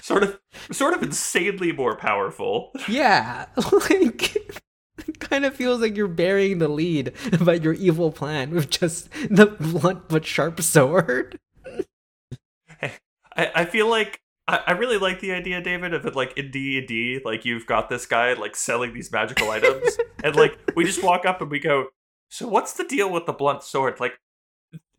sort 0.00 0.22
of, 0.22 0.40
sort 0.70 0.94
of 0.94 1.02
insanely 1.02 1.72
more 1.72 1.96
powerful. 1.96 2.72
yeah, 2.88 3.46
like 3.90 4.36
it 5.06 5.20
kind 5.20 5.44
of 5.44 5.54
feels 5.54 5.80
like 5.80 5.96
you're 5.96 6.08
burying 6.08 6.58
the 6.58 6.68
lead 6.68 7.12
about 7.32 7.62
your 7.62 7.72
evil 7.74 8.10
plan 8.12 8.50
with 8.50 8.70
just 8.70 9.10
the 9.30 9.46
blunt 9.46 10.08
but 10.08 10.24
sharp 10.24 10.60
sword. 10.60 11.38
I, 13.36 13.50
I 13.54 13.64
feel 13.64 13.88
like 13.88 14.20
I, 14.48 14.60
I 14.68 14.72
really 14.72 14.98
like 14.98 15.20
the 15.20 15.32
idea, 15.32 15.60
David, 15.60 15.94
of 15.94 16.04
it 16.06 16.16
like 16.16 16.36
in 16.36 16.50
D 16.50 16.78
and 16.78 16.86
D, 16.86 17.20
like 17.24 17.44
you've 17.44 17.66
got 17.66 17.88
this 17.88 18.06
guy 18.06 18.32
like 18.34 18.56
selling 18.56 18.94
these 18.94 19.10
magical 19.12 19.50
items, 19.50 19.96
and 20.24 20.36
like 20.36 20.58
we 20.76 20.84
just 20.84 21.02
walk 21.02 21.24
up 21.24 21.40
and 21.40 21.50
we 21.50 21.58
go, 21.58 21.86
"So 22.28 22.48
what's 22.48 22.72
the 22.72 22.84
deal 22.84 23.10
with 23.10 23.26
the 23.26 23.32
blunt 23.32 23.62
sword? 23.62 24.00
Like 24.00 24.18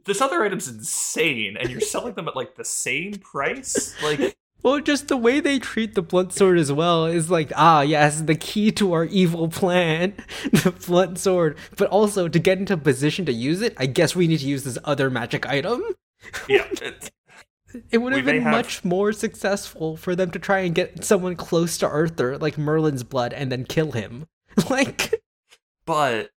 this 0.06 0.22
other 0.22 0.44
item's 0.44 0.68
insane, 0.68 1.58
and 1.60 1.70
you're 1.70 1.82
selling 1.82 2.14
them 2.14 2.28
at 2.28 2.36
like 2.36 2.56
the 2.56 2.66
same 2.66 3.16
price? 3.16 3.96
Like 4.04 4.36
Well, 4.64 4.80
just 4.80 5.10
the 5.10 5.18
way 5.18 5.42
they 5.42 5.60
treat 5.60 5.94
the 5.94 6.02
blunt 6.02 6.32
sword 6.32 6.58
as 6.58 6.72
well 6.72 7.06
is 7.06 7.30
like, 7.30 7.52
ah, 7.54 7.82
yes, 7.82 8.22
the 8.22 8.36
key 8.36 8.72
to 8.72 8.94
our 8.94 9.04
evil 9.04 9.50
plan, 9.50 10.14
the 10.54 10.74
blunt 10.88 11.20
sword. 11.20 11.58
But 11.78 11.90
also, 11.90 12.30
to 12.30 12.40
get 12.40 12.60
into 12.60 12.78
position 12.78 13.26
to 13.26 13.34
use 13.34 13.62
it, 13.62 13.76
I 13.78 13.88
guess 13.88 14.16
we 14.16 14.26
need 14.26 14.40
to 14.40 14.46
use 14.46 14.64
this 14.64 14.78
other 14.86 15.10
magic 15.10 15.46
item. 15.46 15.84
yeah, 16.48 16.66
It 17.92 17.98
would 18.00 18.14
have 18.14 18.26
been 18.26 18.42
have- 18.42 18.52
much 18.52 18.84
more 18.84 19.12
successful 19.14 19.98
for 19.98 20.16
them 20.16 20.32
to 20.32 20.40
try 20.40 20.60
and 20.60 20.74
get 20.76 21.04
someone 21.04 21.36
close 21.36 21.78
to 21.80 21.88
Arthur, 21.88 22.38
like 22.38 22.58
Merlin's 22.58 23.04
blood, 23.04 23.34
and 23.34 23.52
then 23.52 23.66
kill 23.66 23.92
him. 23.94 24.28
Like, 24.70 25.22
but 25.86 26.30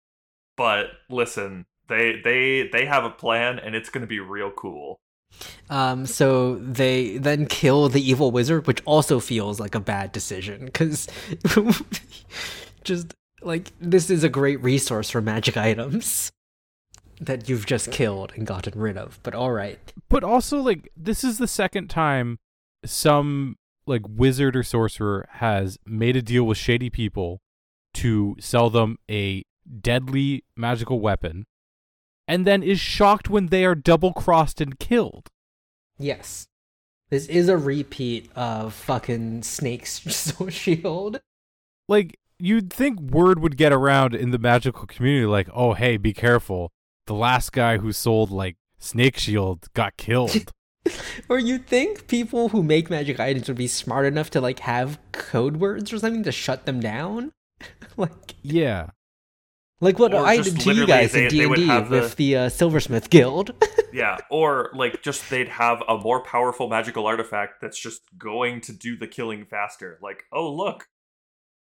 but 0.56 0.86
listen, 1.10 1.66
they 1.88 2.20
they 2.22 2.68
they 2.72 2.86
have 2.86 3.04
a 3.04 3.10
plan, 3.10 3.58
and 3.58 3.74
it's 3.74 3.90
gonna 3.90 4.06
be 4.06 4.20
real 4.20 4.52
cool. 4.52 5.00
um, 5.68 6.06
so 6.06 6.54
they 6.56 7.18
then 7.18 7.46
kill 7.46 7.88
the 7.88 8.00
evil 8.00 8.30
wizard, 8.30 8.68
which 8.68 8.80
also 8.84 9.18
feels 9.18 9.58
like 9.58 9.74
a 9.74 9.80
bad 9.80 10.12
decision 10.12 10.66
because 10.66 11.08
just 12.84 13.14
like 13.42 13.72
this 13.80 14.10
is 14.10 14.22
a 14.24 14.28
great 14.28 14.62
resource 14.62 15.10
for 15.10 15.20
magic 15.20 15.56
items. 15.56 16.30
That 17.20 17.48
you've 17.48 17.66
just 17.66 17.90
killed 17.90 18.32
and 18.36 18.46
gotten 18.46 18.78
rid 18.78 18.96
of. 18.96 19.20
But 19.22 19.34
all 19.34 19.52
right. 19.52 19.78
But 20.08 20.24
also, 20.24 20.58
like, 20.60 20.90
this 20.96 21.24
is 21.24 21.38
the 21.38 21.48
second 21.48 21.88
time 21.88 22.38
some 22.84 23.56
like 23.86 24.02
wizard 24.08 24.56
or 24.56 24.62
sorcerer 24.62 25.26
has 25.32 25.78
made 25.86 26.16
a 26.16 26.22
deal 26.22 26.44
with 26.44 26.58
shady 26.58 26.90
people 26.90 27.40
to 27.94 28.36
sell 28.40 28.70
them 28.70 28.98
a 29.10 29.44
deadly 29.80 30.44
magical 30.56 31.00
weapon, 31.00 31.46
and 32.26 32.46
then 32.46 32.62
is 32.62 32.80
shocked 32.80 33.28
when 33.28 33.46
they 33.46 33.64
are 33.64 33.74
double 33.74 34.12
crossed 34.12 34.60
and 34.60 34.78
killed. 34.78 35.28
Yes. 35.98 36.48
This 37.10 37.26
is 37.26 37.48
a 37.48 37.56
repeat 37.56 38.30
of 38.34 38.74
fucking 38.74 39.42
Snake's 39.42 40.00
shield. 40.48 41.20
Like, 41.88 42.18
you'd 42.38 42.72
think 42.72 42.98
word 43.00 43.38
would 43.38 43.56
get 43.56 43.72
around 43.72 44.14
in 44.14 44.30
the 44.30 44.38
magical 44.38 44.86
community, 44.86 45.26
like, 45.26 45.48
oh, 45.54 45.74
hey, 45.74 45.96
be 45.96 46.12
careful. 46.12 46.72
The 47.06 47.14
last 47.14 47.52
guy 47.52 47.78
who 47.78 47.92
sold, 47.92 48.30
like, 48.30 48.56
Snake 48.78 49.18
Shield 49.18 49.68
got 49.74 49.96
killed. 49.96 50.52
or 51.28 51.38
you 51.38 51.58
think 51.58 52.06
people 52.08 52.48
who 52.50 52.62
make 52.62 52.88
magic 52.90 53.20
items 53.20 53.48
would 53.48 53.56
be 53.58 53.66
smart 53.66 54.06
enough 54.06 54.30
to, 54.30 54.40
like, 54.40 54.60
have 54.60 54.98
code 55.12 55.58
words 55.58 55.92
or 55.92 55.98
something 55.98 56.22
to 56.22 56.32
shut 56.32 56.64
them 56.66 56.80
down? 56.80 57.32
like, 57.96 58.34
yeah. 58.42 58.88
Like 59.80 59.98
what 59.98 60.14
Or 60.14 60.24
I 60.24 60.36
just 60.38 60.56
did 60.56 60.60
to 60.64 60.74
you 60.74 60.86
guys 60.86 61.12
they- 61.12 61.24
in 61.24 61.30
D 61.30 61.44
and 61.44 61.54
D 61.56 61.66
with 61.90 61.90
the- 61.90 62.14
the 62.16 62.36
uh, 62.36 62.48
Silversmith 62.48 63.10
Guild. 63.10 63.52
Yeah, 63.92 64.16
or 64.28 64.70
like 64.74 65.02
just 65.04 65.30
they'd 65.30 65.46
have 65.50 65.80
a 65.88 65.96
more 65.96 66.20
powerful 66.24 66.68
magical 66.68 67.06
artifact 67.06 67.60
that's 67.60 67.78
just 67.78 68.00
going 68.18 68.60
to 68.62 68.72
do 68.72 68.96
the 68.96 69.06
killing 69.06 69.44
faster. 69.44 70.00
Like, 70.02 70.24
oh 70.32 70.52
look, 70.52 70.88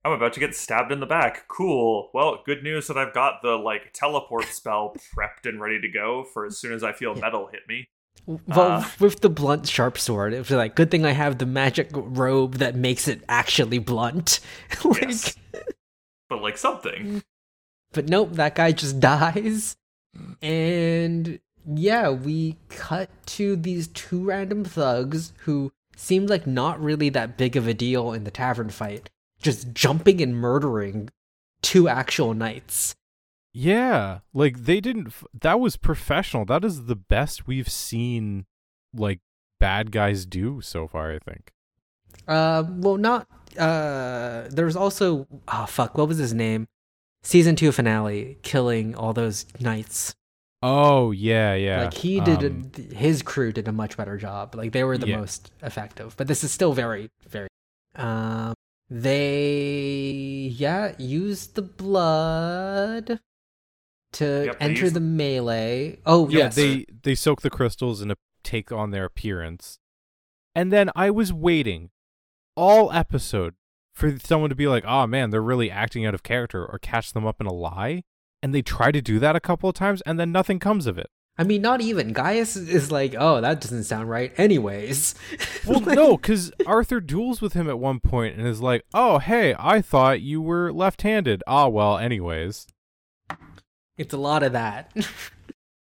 I'm 0.05 0.13
about 0.13 0.33
to 0.35 0.41
get 0.41 0.55
stabbed 0.55 0.93
in 0.93 1.01
the 1.01 1.07
back. 1.07 1.47
Cool. 1.49 2.11
Well, 2.15 2.41
good 2.47 2.63
news 2.63 2.87
that 2.87 2.97
I've 2.97 3.13
got 3.13 3.43
the 3.43 3.57
like 3.57 3.91
teleport 3.93 4.45
spell 4.51 4.97
prepped 5.17 5.49
and 5.49 5.61
ready 5.61 5.81
to 5.81 5.89
go 5.89 6.25
for 6.25 6.47
as 6.47 6.57
soon 6.59 6.73
as 6.73 6.83
I 6.83 6.93
feel 6.93 7.15
metal 7.15 7.49
hit 7.53 7.61
me. 7.69 7.87
well, 8.27 8.61
Uh. 8.73 8.85
with 8.99 9.21
the 9.21 9.29
blunt 9.31 9.69
sharp 9.69 9.99
sword, 9.99 10.33
it 10.33 10.39
was 10.39 10.51
like 10.51 10.75
good 10.75 10.91
thing 10.91 11.05
I 11.05 11.13
have 11.13 11.39
the 11.39 11.47
magic 11.47 11.91
robe 11.93 12.55
that 12.57 12.75
makes 12.75 13.09
it 13.09 13.23
actually 13.29 13.79
blunt. 13.79 14.41
like, 14.85 15.03
Yes. 15.03 15.37
But 16.29 16.41
like 16.43 16.57
something. 16.57 17.23
but 17.93 18.09
nope, 18.09 18.33
that 18.35 18.55
guy 18.55 18.73
just 18.73 19.01
dies. 19.01 19.77
And 20.41 21.41
yeah, 21.67 22.11
we 22.11 22.57
cut 22.69 23.11
to 23.27 23.57
these 23.57 23.89
two 23.89 24.25
random 24.25 24.65
thugs 24.65 25.33
who 25.41 25.73
seemed 25.97 26.31
like 26.31 26.47
not 26.47 26.81
really 26.83 27.09
that 27.11 27.37
big 27.37 27.57
of 27.57 27.67
a 27.69 27.75
deal 27.75 28.13
in 28.13 28.25
the 28.25 28.31
tavern 28.31 28.71
fight, 28.71 29.11
just 29.41 29.73
jumping 29.73 30.21
and 30.21 30.35
murdering 30.37 31.11
two 31.63 31.89
actual 31.89 32.35
knights. 32.35 32.95
Yeah, 33.53 34.21
like 34.33 34.65
they 34.65 34.81
didn't. 34.81 35.09
F- 35.09 35.25
that 35.41 35.59
was 35.59 35.77
professional. 35.77 36.45
That 36.45 36.65
is 36.65 36.87
the 36.87 36.95
best 36.97 37.47
we've 37.47 37.69
seen, 37.69 38.47
like 38.95 39.21
bad 39.59 39.91
guys 39.91 40.25
do 40.25 40.61
so 40.61 40.87
far. 40.87 41.13
I 41.13 41.19
think. 41.19 41.51
Uh, 42.29 42.63
well, 42.69 42.97
not. 42.97 43.27
Uh, 43.59 44.45
there 44.51 44.67
was 44.67 44.77
also. 44.77 45.27
Oh 45.49 45.67
fuck, 45.67 45.99
what 45.99 46.07
was 46.07 46.19
his 46.19 46.33
name? 46.33 46.69
Season 47.23 47.57
two 47.57 47.73
finale, 47.73 48.39
killing 48.43 48.95
all 48.95 49.13
those 49.13 49.47
knights. 49.59 50.15
Oh 50.63 51.11
yeah, 51.11 51.55
yeah. 51.55 51.85
Like 51.85 51.95
he 51.95 52.21
did, 52.21 52.45
Um, 52.45 52.71
a, 52.79 52.95
his 52.95 53.23
crew 53.23 53.51
did 53.51 53.67
a 53.67 53.73
much 53.73 53.97
better 53.97 54.17
job. 54.17 54.55
Like 54.55 54.73
they 54.73 54.85
were 54.85 54.97
the 54.97 55.09
Yeah. 55.09 55.17
most 55.17 55.51
effective. 55.63 56.15
But 56.17 56.29
this 56.29 56.45
is 56.45 56.53
still 56.53 56.73
very, 56.73 57.11
very. 57.29 57.49
Um, 57.97 58.55
they 58.91 60.51
yeah 60.57 60.93
use 60.99 61.47
the 61.49 61.63
blood 61.63 63.21
to 64.13 64.45
Yep, 64.47 64.57
enter 64.61 64.83
used- 64.83 64.95
the 64.97 65.01
melee. 65.01 66.01
Oh 66.05 66.29
yeah, 66.29 66.39
yes, 66.39 66.57
they 66.57 66.85
they 67.03 67.15
soak 67.15 67.43
the 67.43 67.51
crystals 67.51 68.01
and 68.01 68.13
take 68.43 68.73
on 68.73 68.91
their 68.91 69.05
appearance. 69.05 69.79
And 70.55 70.73
then 70.73 70.91
I 70.97 71.11
was 71.11 71.33
waiting 71.33 71.91
all 72.57 72.91
episode 72.93 73.55
for 73.95 74.19
someone 74.19 74.51
to 74.51 74.57
be 74.57 74.67
like, 74.67 74.85
"Oh 74.87 75.07
man, 75.07 75.31
they're 75.31 75.41
really 75.43 75.71
acting 75.71 76.05
out 76.05 76.15
of 76.15 76.23
character," 76.25 76.67
or 76.67 76.79
catch 76.81 77.13
them 77.13 77.25
up 77.27 77.41
in 77.41 77.47
a 77.47 77.53
lie. 77.53 78.03
And 78.43 78.53
they 78.55 78.63
try 78.63 78.91
to 78.91 79.03
do 79.03 79.19
that 79.21 79.37
a 79.37 79.41
couple 79.41 79.69
of 79.69 79.75
times, 79.77 80.01
and 80.03 80.19
then 80.19 80.33
nothing 80.33 80.59
comes 80.59 80.87
of 80.87 80.99
it. 80.99 81.11
I 81.41 81.43
mean, 81.43 81.63
not 81.63 81.81
even 81.81 82.13
Gaius 82.13 82.55
is 82.55 82.93
like, 82.93 83.15
oh, 83.19 83.41
that 83.41 83.63
doesn't 83.63 83.85
sound 83.85 84.11
right. 84.11 84.31
Anyways, 84.37 85.15
Well, 85.67 85.81
no, 85.81 86.19
because 86.19 86.53
Arthur 86.67 87.01
duels 87.01 87.41
with 87.41 87.55
him 87.55 87.67
at 87.67 87.79
one 87.79 87.99
point 87.99 88.37
and 88.37 88.47
is 88.47 88.61
like, 88.61 88.85
"Oh, 88.93 89.19
hey, 89.21 89.55
I 89.59 89.81
thought 89.81 90.21
you 90.21 90.43
were 90.43 90.71
left-handed." 90.71 91.43
Ah, 91.47 91.69
well, 91.69 91.97
anyways. 91.97 92.67
it's 93.97 94.13
a 94.13 94.19
lot 94.19 94.43
of 94.43 94.53
that. 94.53 94.95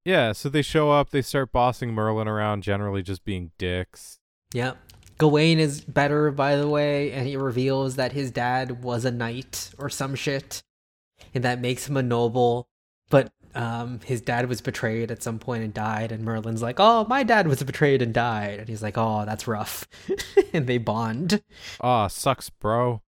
Yeah, 0.04 0.32
so 0.32 0.48
they 0.48 0.62
show 0.62 0.90
up, 0.90 1.10
they 1.10 1.22
start 1.22 1.52
bossing 1.52 1.92
Merlin 1.92 2.26
around, 2.26 2.64
generally 2.64 3.02
just 3.02 3.24
being 3.24 3.52
dicks. 3.56 4.18
Yep. 4.52 4.76
Gawain 5.16 5.60
is 5.60 5.80
better, 5.80 6.32
by 6.32 6.56
the 6.56 6.66
way, 6.68 7.12
and 7.12 7.24
he 7.24 7.36
reveals 7.36 7.94
that 7.94 8.10
his 8.10 8.32
dad 8.32 8.82
was 8.82 9.04
a 9.04 9.12
knight 9.12 9.70
or 9.78 9.88
some 9.88 10.16
shit, 10.16 10.64
and 11.32 11.44
that 11.44 11.60
makes 11.60 11.88
him 11.88 11.96
a 11.96 12.02
noble. 12.02 12.66
But 13.10 13.30
um, 13.54 14.00
his 14.04 14.20
dad 14.20 14.48
was 14.48 14.60
betrayed 14.60 15.10
at 15.10 15.22
some 15.22 15.38
point 15.38 15.64
and 15.64 15.74
died, 15.74 16.12
and 16.12 16.24
Merlin's 16.24 16.62
like, 16.62 16.76
"Oh, 16.78 17.06
my 17.08 17.22
dad 17.22 17.46
was 17.46 17.62
betrayed 17.62 18.02
and 18.02 18.12
died," 18.12 18.58
and 18.58 18.68
he's 18.68 18.82
like, 18.82 18.96
"Oh, 18.96 19.24
that's 19.24 19.46
rough," 19.46 19.86
and 20.52 20.66
they 20.66 20.78
bond. 20.78 21.42
Ah, 21.80 22.06
sucks, 22.08 22.50
bro. 22.50 23.02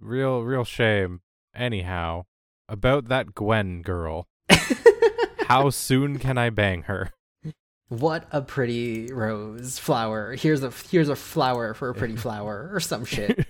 Real, 0.00 0.42
real 0.42 0.64
shame. 0.64 1.20
Anyhow, 1.54 2.26
about 2.68 3.08
that 3.08 3.34
Gwen 3.34 3.82
girl. 3.82 4.28
How 5.48 5.70
soon 5.70 6.18
can 6.18 6.38
I 6.38 6.50
bang 6.50 6.82
her? 6.82 7.10
what 7.88 8.26
a 8.32 8.40
pretty 8.42 9.12
rose 9.12 9.78
flower. 9.78 10.34
Here's 10.34 10.62
a 10.62 10.72
here's 10.90 11.08
a 11.08 11.16
flower 11.16 11.74
for 11.74 11.88
a 11.88 11.94
pretty 11.94 12.16
flower 12.16 12.70
or 12.72 12.80
some 12.80 13.04
shit. 13.04 13.46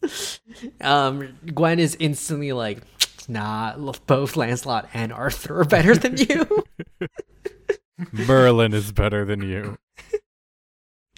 um, 0.80 1.36
Gwen 1.54 1.78
is 1.78 1.96
instantly 1.98 2.52
like, 2.52 2.82
"Nah, 3.30 3.74
look, 3.76 4.04
both 4.06 4.36
Lancelot 4.36 4.88
and 4.92 5.12
Arthur 5.12 5.60
are 5.60 5.64
better 5.64 5.94
than 5.94 6.16
you." 6.16 6.64
Merlin 8.12 8.72
is 8.72 8.92
better 8.92 9.24
than 9.24 9.42
you. 9.42 9.78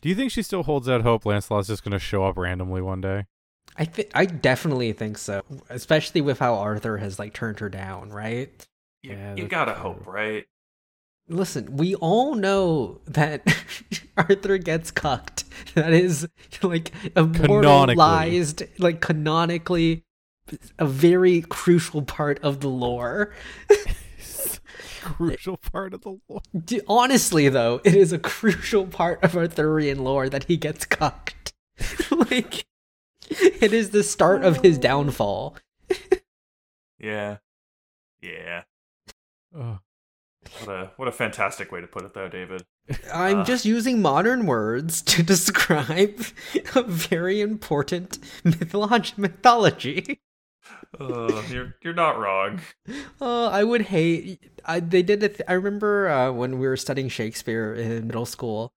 Do 0.01 0.09
you 0.09 0.15
think 0.17 0.33
she 0.33 0.43
still 0.43 0.65
holds 0.65 0.89
out 0.89 1.03
hope 1.03 1.25
Lancelot's 1.25 1.69
just 1.69 1.85
going 1.85 1.93
to 1.93 1.99
show 2.01 2.25
up 2.25 2.37
randomly 2.37 2.83
one 2.83 3.01
day? 3.01 3.27
I 3.77 3.85
think 3.85 4.11
I 4.15 4.27
definitely 4.27 4.93
think 4.93 5.17
so, 5.17 5.43
especially 5.71 6.21
with 6.21 6.41
how 6.41 6.57
Arthur 6.57 6.99
has 6.99 7.19
like 7.19 7.33
turned 7.33 7.61
her 7.61 7.69
down, 7.69 8.11
right? 8.11 8.51
You, 9.03 9.13
Yeah, 9.13 9.35
you 9.37 9.47
gotta 9.49 9.73
true. 9.73 9.83
hope, 9.83 10.07
right? 10.07 10.45
Listen, 11.29 11.77
we 11.77 11.95
all 11.95 12.35
know 12.35 13.01
that 13.07 13.47
Arthur 14.17 14.59
gets 14.59 14.91
cucked. 14.91 15.45
That 15.75 15.93
is 15.93 16.29
like 16.63 16.91
immortalized, 17.17 18.65
like 18.79 19.01
canonically, 19.01 20.05
a 20.79 20.87
very 20.87 21.43
crucial 21.43 22.03
part 22.03 22.39
of 22.41 22.61
the 22.61 22.69
lore. 22.69 23.33
Crucial 25.03 25.57
part 25.57 25.95
of 25.95 26.03
the 26.03 26.17
lore. 26.29 26.43
D- 26.65 26.81
Honestly, 26.87 27.49
though, 27.49 27.81
it 27.85 27.95
is 27.95 28.13
a 28.13 28.19
crucial 28.19 28.87
part 28.87 29.23
of 29.25 29.37
Arthurian 29.37 30.05
lore 30.05 30.29
that 30.29 30.45
he 30.45 30.57
gets 30.57 30.85
cucked. 30.85 31.53
like, 32.11 32.65
it 33.29 33.73
is 33.73 33.91
the 33.91 34.05
start 34.05 34.45
of 34.45 34.59
his 34.63 34.79
downfall. 34.79 35.57
Yeah. 37.01 37.39
Yeah. 38.21 38.63
Ugh. 39.59 39.79
What 40.65 40.69
a 40.69 40.91
what 40.97 41.09
a 41.09 41.13
fantastic 41.13 41.71
way 41.73 41.81
to 41.81 41.87
put 41.87 42.05
it 42.05 42.15
though, 42.15 42.29
David. 42.29 42.65
I'm 43.13 43.39
Uh. 43.41 43.45
just 43.45 43.65
using 43.65 44.03
modern 44.03 44.47
words 44.47 45.01
to 45.03 45.23
describe 45.25 46.25
a 46.77 46.83
very 46.83 47.41
important 47.41 48.19
mytholog- 48.45 49.17
mythology. 49.19 50.21
Uh, 50.99 51.43
you're 51.51 51.75
you're 51.83 51.95
not 51.95 52.19
wrong. 52.19 52.61
Uh, 53.21 53.47
I 53.49 53.65
would 53.65 53.83
hate. 53.83 54.41
I, 54.65 54.81
they 54.81 55.03
did. 55.03 55.23
A 55.23 55.29
th- 55.29 55.41
I 55.49 55.55
remember 55.55 56.09
uh, 56.09 56.33
when 56.33 56.59
we 56.59 56.67
were 56.67 56.77
studying 56.77 57.09
Shakespeare 57.09 57.75
in 57.75 58.07
middle 58.07 58.27
school, 58.27 58.73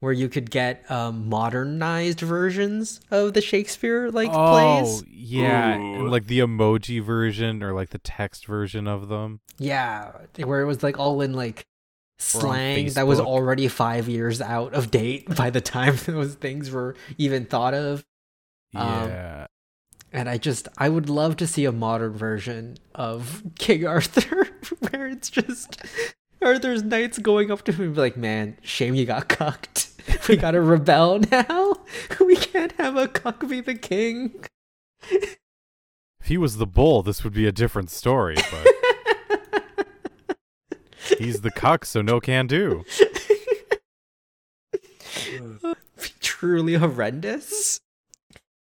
where 0.00 0.12
you 0.12 0.28
could 0.28 0.50
get 0.50 0.88
um, 0.90 1.28
modernized 1.28 2.20
versions 2.20 3.00
of 3.10 3.34
the 3.34 3.40
Shakespeare 3.40 4.10
like 4.10 4.28
plays. 4.28 4.36
oh, 4.38 5.02
plays. 5.02 5.04
yeah. 5.08 5.76
Ooh. 5.78 5.94
and, 5.94 6.10
Like 6.10 6.26
the 6.26 6.38
emoji 6.38 7.02
version 7.02 7.62
or 7.62 7.72
like 7.72 7.90
the 7.90 7.98
text 7.98 8.46
version 8.46 8.86
of 8.86 9.08
them. 9.08 9.40
Yeah, 9.58 10.12
where 10.36 10.60
it 10.60 10.66
was 10.66 10.82
like 10.82 10.98
all 10.98 11.20
in 11.20 11.32
like 11.32 11.60
Or 11.60 11.64
slang 12.18 12.90
that 12.90 13.06
was 13.06 13.18
already 13.20 13.68
five 13.68 14.08
years 14.08 14.40
out 14.40 14.72
of 14.74 14.90
date 14.90 15.34
by 15.36 15.50
the 15.50 15.60
time 15.60 15.96
those 16.06 16.34
things 16.36 16.70
were 16.70 16.94
even 17.18 17.44
thought 17.44 17.74
of. 17.74 18.04
Um, 18.74 19.08
Yeah. 19.08 19.46
And 20.16 20.30
I 20.30 20.38
just, 20.38 20.66
I 20.78 20.88
would 20.88 21.10
love 21.10 21.36
to 21.36 21.46
see 21.46 21.66
a 21.66 21.72
modern 21.72 22.14
version 22.14 22.78
of 22.94 23.42
King 23.58 23.86
Arthur 23.86 24.48
where 24.90 25.08
it's 25.08 25.28
just 25.28 25.82
Arthur's 26.40 26.82
knights 26.82 27.18
going 27.18 27.50
up 27.50 27.62
to 27.64 27.72
him 27.72 27.84
and 27.84 27.94
be 27.94 28.00
like, 28.00 28.16
man, 28.16 28.56
shame 28.62 28.94
you 28.94 29.04
got 29.04 29.28
cucked. 29.28 29.90
We 30.26 30.36
gotta 30.38 30.62
rebel 30.62 31.20
now. 31.30 31.74
We 32.18 32.36
can't 32.36 32.72
have 32.72 32.96
a 32.96 33.08
cuck 33.08 33.46
be 33.46 33.60
the 33.60 33.74
king. 33.74 34.46
if 35.10 35.36
he 36.24 36.38
was 36.38 36.56
the 36.56 36.66
bull, 36.66 37.02
this 37.02 37.22
would 37.22 37.34
be 37.34 37.46
a 37.46 37.52
different 37.52 37.90
story, 37.90 38.36
but 38.36 38.66
He's 41.18 41.42
the 41.42 41.50
cuck, 41.50 41.84
so 41.84 42.02
no 42.02 42.20
can 42.20 42.46
do. 42.46 42.84
Truly 46.20 46.74
horrendous. 46.74 47.80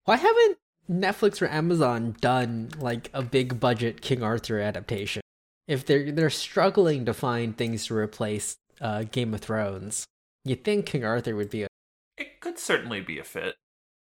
Why 0.05 0.17
haven't 0.17 0.59
Netflix 0.91 1.43
or 1.43 1.49
Amazon 1.49 2.17
done 2.21 2.71
like 2.79 3.11
a 3.13 3.23
big 3.23 3.61
budget 3.61 4.01
King 4.01 4.23
Arthur 4.23 4.59
adaptation? 4.61 5.23
If 5.67 5.85
they're 5.85 6.11
they're 6.11 6.31
struggling 6.31 7.05
to 7.05 7.13
find 7.15 7.57
things 7.57 7.87
to 7.87 7.95
replace 7.97 8.57
uh, 8.81 9.03
Game 9.05 9.35
of 9.35 9.41
Thrones, 9.41 10.05
you 10.45 10.55
think 10.57 10.87
King 10.87 11.05
Arthur 11.05 11.37
would 11.37 11.51
be 11.51 11.63
a 11.65 11.69
It 12.17 12.41
could 12.41 12.59
certainly 12.59 13.01
be 13.01 13.19
a 13.19 13.25
fit. 13.25 13.57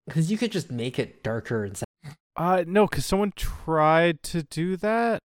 because 0.07 0.31
you 0.31 0.39
could 0.39 0.53
just 0.53 0.71
make 0.71 0.99
it 0.99 1.23
darker 1.23 1.65
and 1.65 1.77
sad. 1.77 1.87
Uh, 2.37 2.65
no, 2.67 2.87
because 2.87 3.05
someone 3.05 3.33
tried 3.37 4.23
to 4.23 4.43
do 4.45 4.77
that. 4.79 5.19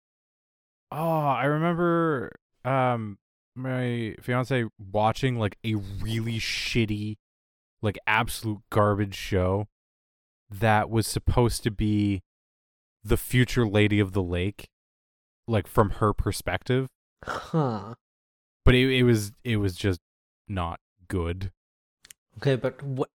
Oh, 0.91 1.21
I 1.21 1.45
remember 1.45 2.33
um 2.65 3.19
my 3.55 4.17
fiance 4.21 4.65
watching 4.91 5.39
like 5.39 5.57
a 5.65 5.77
really 5.77 6.41
shitty, 6.41 7.15
like 7.83 7.97
absolute 8.09 8.63
garbage 8.71 9.15
show 9.15 9.69
that 10.61 10.91
was 10.91 11.07
supposed 11.07 11.63
to 11.65 11.71
be 11.71 12.23
the 13.03 13.17
future 13.17 13.67
Lady 13.67 14.01
of 14.01 14.13
the 14.13 14.23
Lake, 14.23 14.69
like 15.47 15.67
from 15.67 15.91
her 15.91 16.13
perspective. 16.13 16.89
Huh. 17.25 17.95
But 18.65 18.75
it 18.75 18.91
it 18.91 19.03
was 19.03 19.33
it 19.45 19.57
was 19.59 19.75
just 19.75 20.01
not 20.49 20.81
good. 21.09 21.51
Okay, 22.39 22.57
but 22.57 22.83
what? 22.83 23.11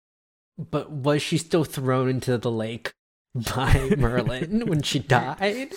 But 0.59 0.91
was 0.91 1.23
she 1.23 1.37
still 1.39 1.65
thrown 1.65 2.09
into 2.09 2.39
the 2.39 2.51
lake 2.51 2.95
by 3.55 3.91
Merlin 3.97 4.67
when 4.67 4.83
she 4.83 4.99
died? 4.99 5.73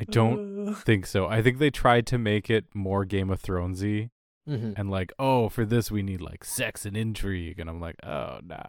I 0.00 0.04
don't 0.04 0.74
think 0.84 1.06
so. 1.06 1.26
I 1.26 1.42
think 1.42 1.58
they 1.58 1.70
tried 1.70 2.06
to 2.08 2.18
make 2.18 2.50
it 2.50 2.66
more 2.74 3.04
Game 3.04 3.30
of 3.30 3.42
Thronesy. 3.42 4.10
hmm 4.46 4.72
and 4.76 4.90
like, 4.90 5.12
oh, 5.18 5.48
for 5.48 5.64
this 5.64 5.90
we 5.90 6.02
need 6.02 6.20
like 6.20 6.44
sex 6.44 6.84
and 6.86 6.96
intrigue, 6.96 7.58
and 7.58 7.68
I'm 7.70 7.80
like, 7.80 7.96
oh 8.04 8.40
no, 8.44 8.62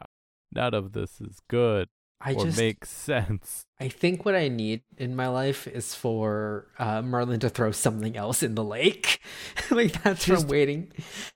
none 0.54 0.74
of 0.74 0.94
this 0.94 1.22
is 1.22 1.40
good 1.48 1.90
I 2.22 2.34
or 2.34 2.46
just, 2.46 2.58
makes 2.58 2.90
sense. 2.90 3.66
I 3.80 3.88
think 3.88 4.26
what 4.26 4.36
I 4.36 4.50
need 4.50 4.82
in 4.98 5.16
my 5.16 5.28
life 5.28 5.68
is 5.68 5.96
for 5.96 6.68
uh, 6.78 7.02
Merlin 7.02 7.40
to 7.40 7.50
throw 7.50 7.72
something 7.72 8.18
else 8.18 8.44
in 8.44 8.56
the 8.56 8.64
lake. 8.64 9.22
like 9.72 10.04
that's 10.04 10.26
Just- 10.26 10.44
I'm 10.44 10.50
waiting. 10.50 10.92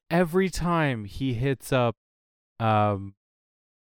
Every 0.10 0.50
time 0.50 1.06
he 1.06 1.34
hits 1.34 1.72
up, 1.72 1.96
um, 2.60 3.16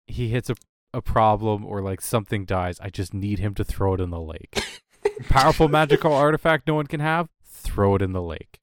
he 0.07 0.27
hits 0.27 0.49
a 0.49 0.55
a 0.93 1.01
problem 1.01 1.65
or 1.65 1.81
like 1.81 2.01
something 2.01 2.45
dies, 2.45 2.79
I 2.79 2.89
just 2.89 3.13
need 3.13 3.39
him 3.39 3.53
to 3.55 3.63
throw 3.63 3.93
it 3.93 4.01
in 4.01 4.09
the 4.09 4.21
lake. 4.21 4.63
Powerful 5.29 5.67
magical 5.67 6.13
artifact 6.13 6.67
no 6.67 6.75
one 6.75 6.87
can 6.87 6.99
have, 6.99 7.29
throw 7.45 7.95
it 7.95 8.01
in 8.01 8.13
the 8.13 8.21
lake. 8.21 8.59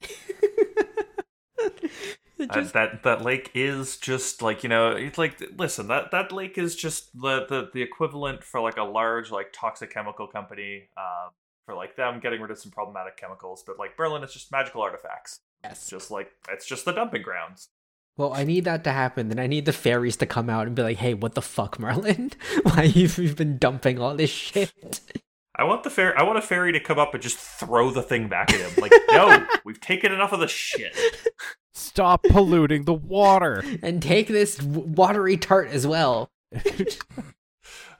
Uh, 2.50 2.54
just- 2.54 2.74
that 2.74 3.02
that 3.02 3.22
lake 3.22 3.50
is 3.54 3.96
just 3.96 4.42
like 4.42 4.62
you 4.62 4.68
know 4.68 4.90
it's 4.90 5.16
like 5.16 5.42
listen 5.56 5.88
that 5.88 6.10
that 6.10 6.30
lake 6.32 6.58
is 6.58 6.76
just 6.76 7.10
the 7.18 7.46
the, 7.46 7.70
the 7.72 7.80
equivalent 7.80 8.44
for 8.44 8.60
like 8.60 8.76
a 8.76 8.82
large 8.82 9.30
like 9.30 9.54
toxic 9.54 9.90
chemical 9.90 10.26
company 10.26 10.90
um, 10.98 11.30
for 11.64 11.74
like 11.74 11.96
them 11.96 12.20
getting 12.20 12.42
rid 12.42 12.50
of 12.50 12.58
some 12.58 12.70
problematic 12.70 13.16
chemicals 13.16 13.64
but 13.66 13.78
like 13.78 13.98
merlin 13.98 14.22
it's 14.22 14.34
just 14.34 14.52
magical 14.52 14.82
artifacts 14.82 15.40
it's 15.64 15.80
yes. 15.80 15.88
just 15.88 16.10
like 16.10 16.30
it's 16.50 16.66
just 16.66 16.84
the 16.84 16.92
dumping 16.92 17.22
grounds 17.22 17.70
Well, 18.18 18.32
I 18.34 18.44
need 18.44 18.64
that 18.64 18.84
to 18.84 18.92
happen. 18.92 19.28
Then 19.28 19.38
I 19.38 19.46
need 19.46 19.66
the 19.66 19.74
fairies 19.74 20.16
to 20.18 20.26
come 20.26 20.48
out 20.48 20.66
and 20.66 20.74
be 20.74 20.82
like, 20.82 20.96
"Hey, 20.96 21.12
what 21.12 21.34
the 21.34 21.42
fuck, 21.42 21.78
Merlin? 21.78 22.32
Why 22.62 22.84
you've 22.84 23.18
you've 23.18 23.36
been 23.36 23.58
dumping 23.58 23.98
all 23.98 24.14
this 24.16 24.30
shit?" 24.30 25.00
i 25.58 25.64
want 25.64 25.82
the 25.82 25.90
fair 25.90 26.16
i 26.18 26.22
want 26.22 26.38
a 26.38 26.42
fairy 26.42 26.72
to 26.72 26.80
come 26.80 26.98
up 26.98 27.14
and 27.14 27.22
just 27.22 27.38
throw 27.38 27.90
the 27.90 28.02
thing 28.02 28.28
back 28.28 28.52
at 28.52 28.60
him 28.60 28.70
like 28.80 28.92
no 29.10 29.46
we've 29.64 29.80
taken 29.80 30.12
enough 30.12 30.32
of 30.32 30.40
the 30.40 30.48
shit 30.48 30.94
Stop 31.76 32.22
polluting 32.24 32.84
the 32.84 32.94
water. 32.94 33.62
and 33.82 34.02
take 34.02 34.28
this 34.28 34.62
watery 34.62 35.36
tart 35.36 35.68
as 35.68 35.86
well. 35.86 36.30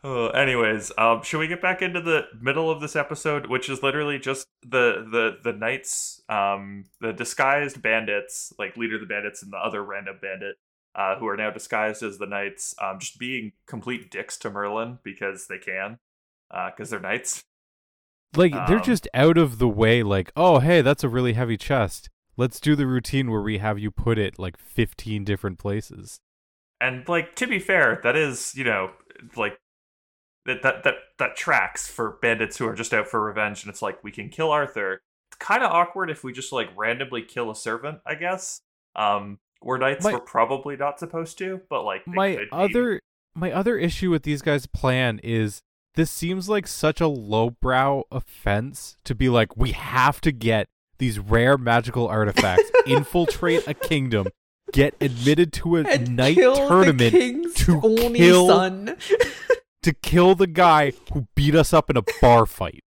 Uh, 0.03 0.27
anyways, 0.35 0.93
um, 0.97 1.23
should 1.23 1.39
we 1.39 1.47
get 1.47 1.61
back 1.61 1.83
into 1.83 2.01
the 2.01 2.27
middle 2.41 2.71
of 2.71 2.81
this 2.81 2.97
episode, 2.97 3.47
which 3.49 3.69
is 3.69 3.83
literally 3.83 4.19
just 4.19 4.47
the 4.63 5.07
the 5.11 5.37
the 5.45 5.53
knights, 5.53 6.23
um, 6.29 6.87
the 7.01 7.13
disguised 7.13 7.83
bandits, 7.83 8.53
like 8.59 8.77
leader 8.77 8.95
of 8.95 9.03
the 9.03 9.07
bandits 9.07 9.43
and 9.43 9.53
the 9.53 9.59
other 9.59 9.85
random 9.85 10.17
bandit, 10.23 10.57
uh, 10.95 11.17
who 11.19 11.27
are 11.27 11.37
now 11.37 11.51
disguised 11.51 12.03
as 12.03 12.17
the 12.19 12.27
knights, 12.27 12.75
um, 12.83 12.99
just 12.99 13.19
being 13.19 13.53
complete 13.67 14.11
dicks 14.11 14.39
to 14.39 14.51
Merlin 14.51 14.99
because 15.03 15.49
they 15.49 15.59
can, 15.59 15.99
uh, 16.51 16.71
because 16.71 16.89
they're 16.91 17.01
knights. 17.01 17.43
Like 18.35 18.53
they're 18.53 18.79
Um, 18.79 18.83
just 18.83 19.07
out 19.13 19.37
of 19.37 19.59
the 19.59 19.69
way. 19.69 20.03
Like, 20.03 20.33
oh 20.35 20.61
hey, 20.61 20.81
that's 20.81 21.05
a 21.05 21.09
really 21.09 21.35
heavy 21.35 21.57
chest. 21.59 22.09
Let's 22.37 22.61
do 22.61 22.77
the 22.77 22.87
routine 22.87 23.31
where 23.31 23.41
we 23.41 23.59
have 23.59 23.79
you 23.79 23.91
put 23.91 24.19
it 24.19 24.39
like 24.39 24.59
15 24.59 25.25
different 25.25 25.59
places. 25.59 26.21
And 26.81 27.09
like 27.09 27.35
to 27.37 27.47
be 27.47 27.59
fair, 27.59 28.01
that 28.03 28.17
is 28.17 28.55
you 28.55 28.65
know 28.65 28.91
like 29.37 29.59
that 30.45 30.63
that 30.63 30.85
that 30.85 30.95
that 31.19 31.37
tracks 31.37 31.89
for 31.89 32.19
bandits 32.21 32.59
who 32.59 32.67
are 32.69 32.75
just 32.75 32.93
out 32.93 33.09
for 33.09 33.23
revenge, 33.23 33.63
and 33.65 33.71
it's 33.71 33.81
like 33.83 34.05
we 34.05 34.11
can 34.13 34.29
kill 34.29 34.51
Arthur. 34.51 35.01
It's 35.31 35.39
kind 35.39 35.63
of 35.63 35.71
awkward 35.73 36.11
if 36.11 36.23
we 36.23 36.33
just 36.33 36.53
like 36.53 36.69
randomly 36.77 37.23
kill 37.23 37.51
a 37.51 37.55
servant, 37.57 38.01
I 38.07 38.15
guess. 38.15 38.61
Um, 38.95 39.39
where 39.61 39.79
knights 39.79 40.05
My- 40.05 40.13
were 40.13 40.21
probably 40.21 40.77
not 40.77 40.99
supposed 40.99 41.39
to, 41.39 41.63
but 41.71 41.83
like 41.83 42.05
they 42.05 42.13
my 42.13 42.35
could 42.37 42.51
be. 42.51 42.57
other 42.57 43.01
my 43.35 43.53
other 43.53 43.79
issue 43.79 44.11
with 44.11 44.23
these 44.23 44.43
guys' 44.43 44.67
plan 44.67 45.19
is 45.25 45.63
this 45.95 46.11
seems 46.11 46.49
like 46.49 46.67
such 46.67 47.01
a 47.01 47.09
lowbrow 47.09 48.05
offense 48.11 48.99
to 49.05 49.15
be 49.15 49.31
like 49.31 49.57
we 49.57 49.73
have 49.73 50.21
to 50.21 50.31
get 50.31 50.69
these 50.99 51.19
rare 51.19 51.57
magical 51.59 52.09
artifacts, 52.09 52.71
infiltrate 52.87 53.67
a 53.67 53.75
kingdom, 53.75 54.29
get 54.73 54.95
admitted 55.01 55.53
to 55.55 55.77
a 55.77 55.83
And 55.85 56.17
night 56.17 56.35
kill 56.37 56.55
the 56.55 56.69
tournament 56.69 57.13
king's 57.13 57.55
to 57.55 57.81
only 57.83 58.19
kill- 58.19 58.49
son. 58.49 58.97
to 59.83 59.93
kill 59.95 60.35
the 60.35 60.47
guy 60.47 60.93
who 61.13 61.27
beat 61.35 61.55
us 61.55 61.73
up 61.73 61.91
in 61.91 61.97
a 61.97 62.03
bar 62.21 62.45
fight. 62.47 62.83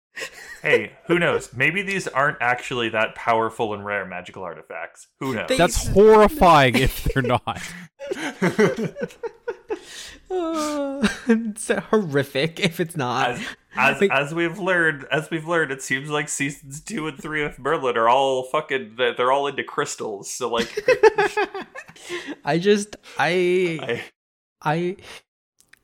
hey, 0.61 0.93
who 1.07 1.19
knows? 1.19 1.51
Maybe 1.53 1.81
these 1.81 2.07
aren't 2.07 2.37
actually 2.39 2.87
that 2.89 3.15
powerful 3.15 3.73
and 3.73 3.83
rare 3.85 4.05
magical 4.05 4.43
artifacts. 4.43 5.07
Who 5.19 5.33
knows? 5.35 5.47
They- 5.49 5.57
That's 5.57 5.87
horrifying 5.93 6.75
if 6.77 7.03
they're 7.03 7.21
not. 7.21 7.61
Uh, 10.31 11.07
it's 11.27 11.67
horrific 11.69 12.59
if 12.59 12.79
it's 12.79 12.95
not. 12.97 13.31
as 13.31 13.41
as, 13.75 14.01
as 14.11 14.33
we've 14.33 14.57
learned, 14.59 15.05
as 15.11 15.29
we've 15.29 15.47
learned, 15.47 15.71
it 15.71 15.81
seems 15.81 16.09
like 16.09 16.29
seasons 16.29 16.81
two 16.81 17.07
and 17.07 17.17
three 17.21 17.43
of 17.43 17.59
Merlin 17.59 17.97
are 17.97 18.09
all 18.09 18.43
fucking. 18.43 18.95
They're 18.97 19.13
they're 19.13 19.31
all 19.31 19.47
into 19.47 19.63
crystals. 19.63 20.31
So 20.31 20.49
like, 20.49 20.71
I 22.45 22.57
just 22.57 22.95
I 23.17 23.79
I, 23.81 24.03
I 24.63 24.95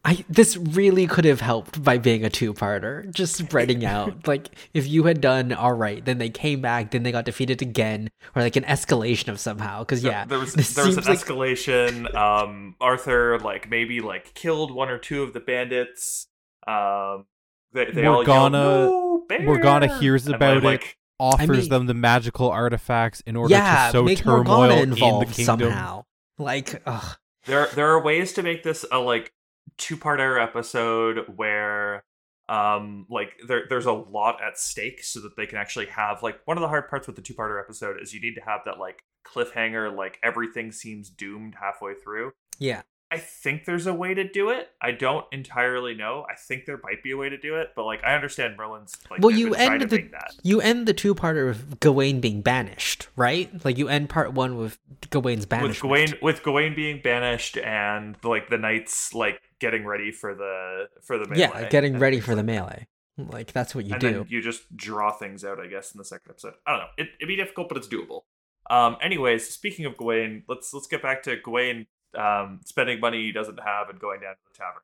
I 0.04 0.26
this 0.28 0.58
really 0.58 1.06
could 1.06 1.26
have 1.26 1.42
helped 1.42 1.84
by 1.84 2.00
being 2.00 2.26
a 2.26 2.30
two-parter, 2.30 3.14
just 3.14 3.36
spreading 3.36 3.86
out. 3.96 4.28
like 4.28 4.50
if 4.74 4.88
you 4.88 5.04
had 5.04 5.22
done 5.22 5.54
all 5.54 5.74
right, 5.74 6.04
then 6.04 6.18
they 6.18 6.30
came 6.30 6.60
back, 6.62 6.92
then 6.92 7.04
they 7.04 7.12
got 7.12 7.26
defeated 7.26 7.62
again, 7.62 8.10
or 8.36 8.42
like 8.42 8.56
an 8.56 8.64
escalation 8.64 9.28
of 9.28 9.40
somehow. 9.40 9.80
Because 9.80 10.04
yeah, 10.04 10.26
there 10.26 10.40
was 10.40 10.54
there 10.54 10.86
was 10.86 10.98
an 10.98 11.04
like- 11.04 11.20
escalation. 11.20 12.14
Um, 12.16 12.76
Arthur 12.82 13.38
like 13.40 13.70
maybe 13.70 14.02
like 14.02 14.34
killed 14.34 14.72
one 14.74 14.90
or 14.90 14.98
two 14.98 15.22
of 15.24 15.34
the 15.34 15.40
bandits. 15.40 16.28
Um, 16.68 17.26
they 17.74 17.86
they 17.92 18.06
all 18.06 18.24
yelled, 18.26 18.28
Morgana- 18.28 18.58
"No, 18.86 19.26
bear!" 19.28 19.42
Morgana 19.42 20.00
hears 20.00 20.26
And, 20.26 20.36
about 20.36 20.58
it. 20.58 20.64
like, 20.64 20.98
Offers 21.20 21.50
mean- 21.50 21.70
them 21.70 21.86
the 21.86 21.94
magical 21.94 22.50
artifacts 22.50 23.22
in 23.22 23.36
order 23.36 23.54
yeah, 23.54 23.88
to 23.88 23.92
sow 23.92 24.04
make 24.04 24.18
turmoil 24.18 24.72
in 24.72 24.90
the 24.90 24.96
kingdom. 24.96 25.32
somehow. 25.34 26.04
Like, 26.40 26.82
ugh. 26.88 27.18
there 27.46 27.68
there 27.76 27.90
are 27.92 28.02
ways 28.02 28.34
to 28.34 28.44
make 28.44 28.64
this 28.64 28.86
a 28.92 28.98
like 29.00 29.32
two 29.78 29.98
parter 29.98 30.42
episode 30.42 31.26
where 31.36 32.04
um 32.50 33.06
like 33.10 33.34
there 33.48 33.64
there's 33.70 33.86
a 33.86 33.92
lot 33.92 34.42
at 34.44 34.58
stake 34.58 35.04
so 35.04 35.20
that 35.22 35.38
they 35.38 35.46
can 35.46 35.58
actually 35.60 35.86
have 35.86 36.22
like 36.24 36.40
one 36.46 36.58
of 36.58 36.62
the 36.62 36.68
hard 36.68 36.90
parts 36.90 37.06
with 37.08 37.16
the 37.16 37.22
two 37.22 37.34
parter 37.36 37.60
episode 37.62 37.98
is 38.02 38.14
you 38.14 38.20
need 38.20 38.34
to 38.36 38.42
have 38.42 38.62
that 38.66 38.78
like 38.80 39.04
cliffhanger 39.26 39.96
like 39.96 40.18
everything 40.24 40.72
seems 40.72 41.10
doomed 41.10 41.56
halfway 41.62 41.94
through 41.94 42.32
yeah. 42.60 42.82
I 43.12 43.18
think 43.18 43.66
there's 43.66 43.88
a 43.88 43.94
way 43.94 44.14
to 44.14 44.28
do 44.28 44.50
it 44.50 44.70
i 44.82 44.92
don't 44.92 45.26
entirely 45.32 45.94
know 45.94 46.26
i 46.30 46.36
think 46.36 46.66
there 46.66 46.80
might 46.84 47.04
be 47.04 47.12
a 47.12 47.18
way 47.18 47.30
to 47.30 47.38
do 47.38 47.56
it 47.56 47.70
but 47.76 47.86
like 47.86 48.04
i 48.04 48.16
understand 48.16 48.56
merlin's 48.58 48.98
like 49.10 49.22
Well, 49.22 49.32
you 49.32 49.54
end 49.54 49.82
the 49.82 50.02
that 50.12 50.36
you 50.44 50.62
end 50.62 50.88
the 50.88 50.94
two-parter 50.94 51.48
with 51.48 51.80
Gawain 51.80 52.22
being 52.22 52.42
banished, 52.42 53.08
right? 53.16 53.50
Like 53.66 53.78
you 53.78 53.88
end 53.88 54.10
part 54.10 54.34
one 54.34 54.58
with 54.58 54.78
Gawain's 55.10 55.42
with 55.42 55.50
banishment. 55.50 55.82
Gawain 55.82 56.14
with 56.22 56.44
Gawain 56.44 56.76
being 56.76 57.02
banished 57.04 57.58
and 57.58 58.16
like 58.24 58.50
the 58.50 58.58
knights 58.58 59.14
like 59.14 59.42
getting 59.60 59.86
ready 59.86 60.12
for 60.12 60.34
the 60.34 60.90
for 61.02 61.18
the 61.18 61.28
melee 61.28 61.40
yeah, 61.40 61.70
getting 61.70 61.94
and 61.94 62.02
ready 62.02 62.20
for 62.20 62.36
the 62.36 62.44
melee. 62.44 62.88
Like 63.18 63.52
that's 63.52 63.76
what 63.76 63.86
you 63.86 63.94
and 63.94 64.02
do. 64.02 64.26
you 64.28 64.42
just 64.42 64.76
draw 64.76 65.12
things 65.12 65.44
out, 65.44 65.60
I 65.60 65.68
guess, 65.68 65.94
in 65.94 65.98
the 65.98 66.06
second 66.06 66.32
episode. 66.32 66.54
I 66.66 66.72
don't 66.72 66.80
know. 66.80 66.88
It, 66.98 67.10
it'd 67.20 67.28
be 67.28 67.36
difficult, 67.36 67.68
but 67.70 67.78
it's 67.78 67.88
doable. 67.88 68.22
Um. 68.70 68.98
Anyways, 69.02 69.50
speaking 69.50 69.86
of 69.86 69.98
Gawain, 69.98 70.44
let's 70.48 70.74
let's 70.74 70.88
get 70.88 71.02
back 71.02 71.24
to 71.24 71.36
Gawain 71.36 71.88
um 72.18 72.62
spending 72.66 73.00
money 73.00 73.26
he 73.26 73.32
doesn't 73.32 73.60
have 73.60 73.90
and 73.90 74.00
going 74.00 74.22
down 74.22 74.34
to 74.34 74.40
the 74.52 74.58
tavern. 74.58 74.82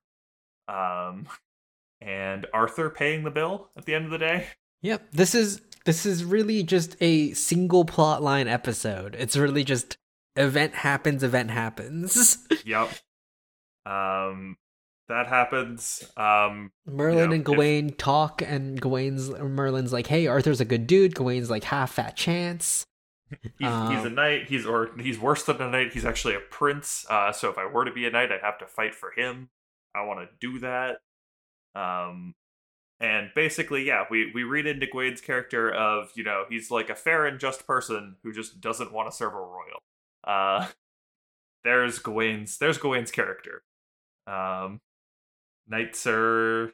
Um, 0.68 1.28
and 2.02 2.46
Arthur 2.54 2.90
paying 2.90 3.24
the 3.24 3.32
bill 3.32 3.70
at 3.78 3.86
the 3.86 3.96
end 3.96 4.06
of 4.06 4.12
the 4.12 4.18
day. 4.18 4.48
Yep. 4.82 5.08
This 5.12 5.34
is 5.36 5.62
This 5.86 6.06
is 6.06 6.24
really 6.24 6.64
just 6.64 6.96
a 7.02 7.34
single 7.34 7.86
plot 7.86 8.22
line 8.22 8.48
episode. 8.48 9.16
It's 9.18 9.36
really 9.36 9.64
just 9.64 9.98
event 10.36 10.76
happens, 10.76 11.24
event 11.24 11.52
happens. 11.52 12.38
yep. 12.66 12.90
Um, 13.86 14.58
that 15.10 15.28
happens. 15.28 16.04
Um, 16.18 16.72
Merlin 16.86 17.30
know, 17.30 17.36
and 17.36 17.46
Gawain 17.46 17.90
talk, 17.92 18.42
and 18.42 18.80
Gawain's 18.80 19.30
Merlin's 19.30 19.94
like, 19.94 20.08
"Hey, 20.08 20.28
Arthur's 20.28 20.60
a 20.60 20.66
good 20.66 20.86
dude." 20.86 21.16
Gawain's 21.16 21.50
like, 21.50 21.64
"Half 21.64 21.94
fat 21.94 22.16
chance." 22.16 22.86
He's, 23.58 23.82
he's 23.88 24.06
a 24.06 24.10
Um, 24.10 24.12
knight. 24.12 24.48
He's 24.48 24.66
or 24.66 24.92
he's 25.00 25.20
worse 25.20 25.44
than 25.44 25.62
a 25.62 25.70
knight. 25.70 25.94
He's 25.94 26.06
actually 26.06 26.36
a 26.36 26.40
prince. 26.40 27.06
Uh, 27.10 27.32
so 27.32 27.50
if 27.50 27.58
I 27.58 27.66
were 27.66 27.86
to 27.86 27.92
be 27.92 28.06
a 28.06 28.12
knight, 28.12 28.32
I'd 28.32 28.42
have 28.42 28.58
to 28.60 28.68
fight 28.68 28.96
for 28.96 29.12
him. 29.12 29.50
I 29.96 30.04
want 30.04 30.20
to 30.22 30.30
do 30.40 30.60
that. 30.60 31.00
Um, 31.76 32.36
and 33.00 33.32
basically, 33.36 33.86
yeah, 33.86 34.06
we 34.12 34.32
we 34.34 34.44
read 34.44 34.68
into 34.68 34.88
Gawain's 34.88 35.22
character 35.22 35.72
of 35.74 36.12
you 36.16 36.24
know 36.24 36.46
he's 36.50 36.72
like 36.72 36.90
a 36.90 36.96
fair 36.96 37.26
and 37.28 37.40
just 37.40 37.68
person 37.68 38.18
who 38.24 38.34
just 38.34 38.62
doesn't 38.62 38.94
want 38.94 39.10
to 39.12 39.16
serve 39.18 39.34
a 39.34 39.38
royal. 39.38 39.84
Uh, 40.24 40.68
there's 41.64 42.00
Gawain's 42.00 42.58
there's 42.60 42.78
Gawain's 42.80 43.12
character. 43.12 43.64
Um, 44.28 44.82
knights 45.68 46.08
are 46.08 46.74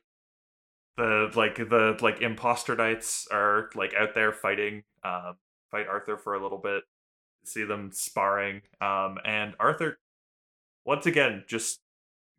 the 0.98 1.32
like 1.36 1.56
the 1.58 1.98
like 2.02 2.22
imposter 2.22 2.76
knights 2.76 3.28
are 3.32 3.70
like 3.76 3.94
out 3.96 4.14
there 4.16 4.32
fighting. 4.32 4.84
Um, 5.04 5.36
fight 5.74 5.88
Arthur 5.90 6.18
for 6.18 6.34
a 6.36 6.42
little 6.42 6.60
bit. 6.60 6.84
See 7.46 7.64
them 7.66 7.90
sparring. 7.92 8.62
Um, 8.80 9.18
and 9.26 9.54
Arthur, 9.60 9.98
once 10.86 11.06
again, 11.06 11.44
just 11.48 11.80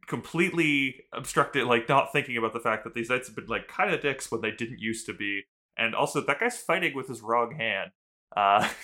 completely 0.06 0.96
obstructed, 1.12 1.64
like 1.66 1.88
not 1.88 2.12
thinking 2.12 2.36
about 2.36 2.52
the 2.52 2.60
fact 2.60 2.84
that 2.84 2.94
these 2.94 3.10
knights 3.10 3.28
have 3.28 3.36
been 3.36 3.46
like 3.46 3.68
kind 3.68 3.92
of 3.92 4.00
dicks 4.00 4.30
when 4.30 4.40
they 4.40 4.50
didn't 4.50 4.78
used 4.80 5.06
to 5.06 5.12
be. 5.12 5.42
And 5.76 5.94
also, 5.94 6.20
that 6.20 6.38
guy's 6.40 6.56
fighting 6.58 6.94
with 6.94 7.08
his 7.08 7.20
wrong 7.22 7.56
hand. 7.56 7.90
Uh, 8.36 8.68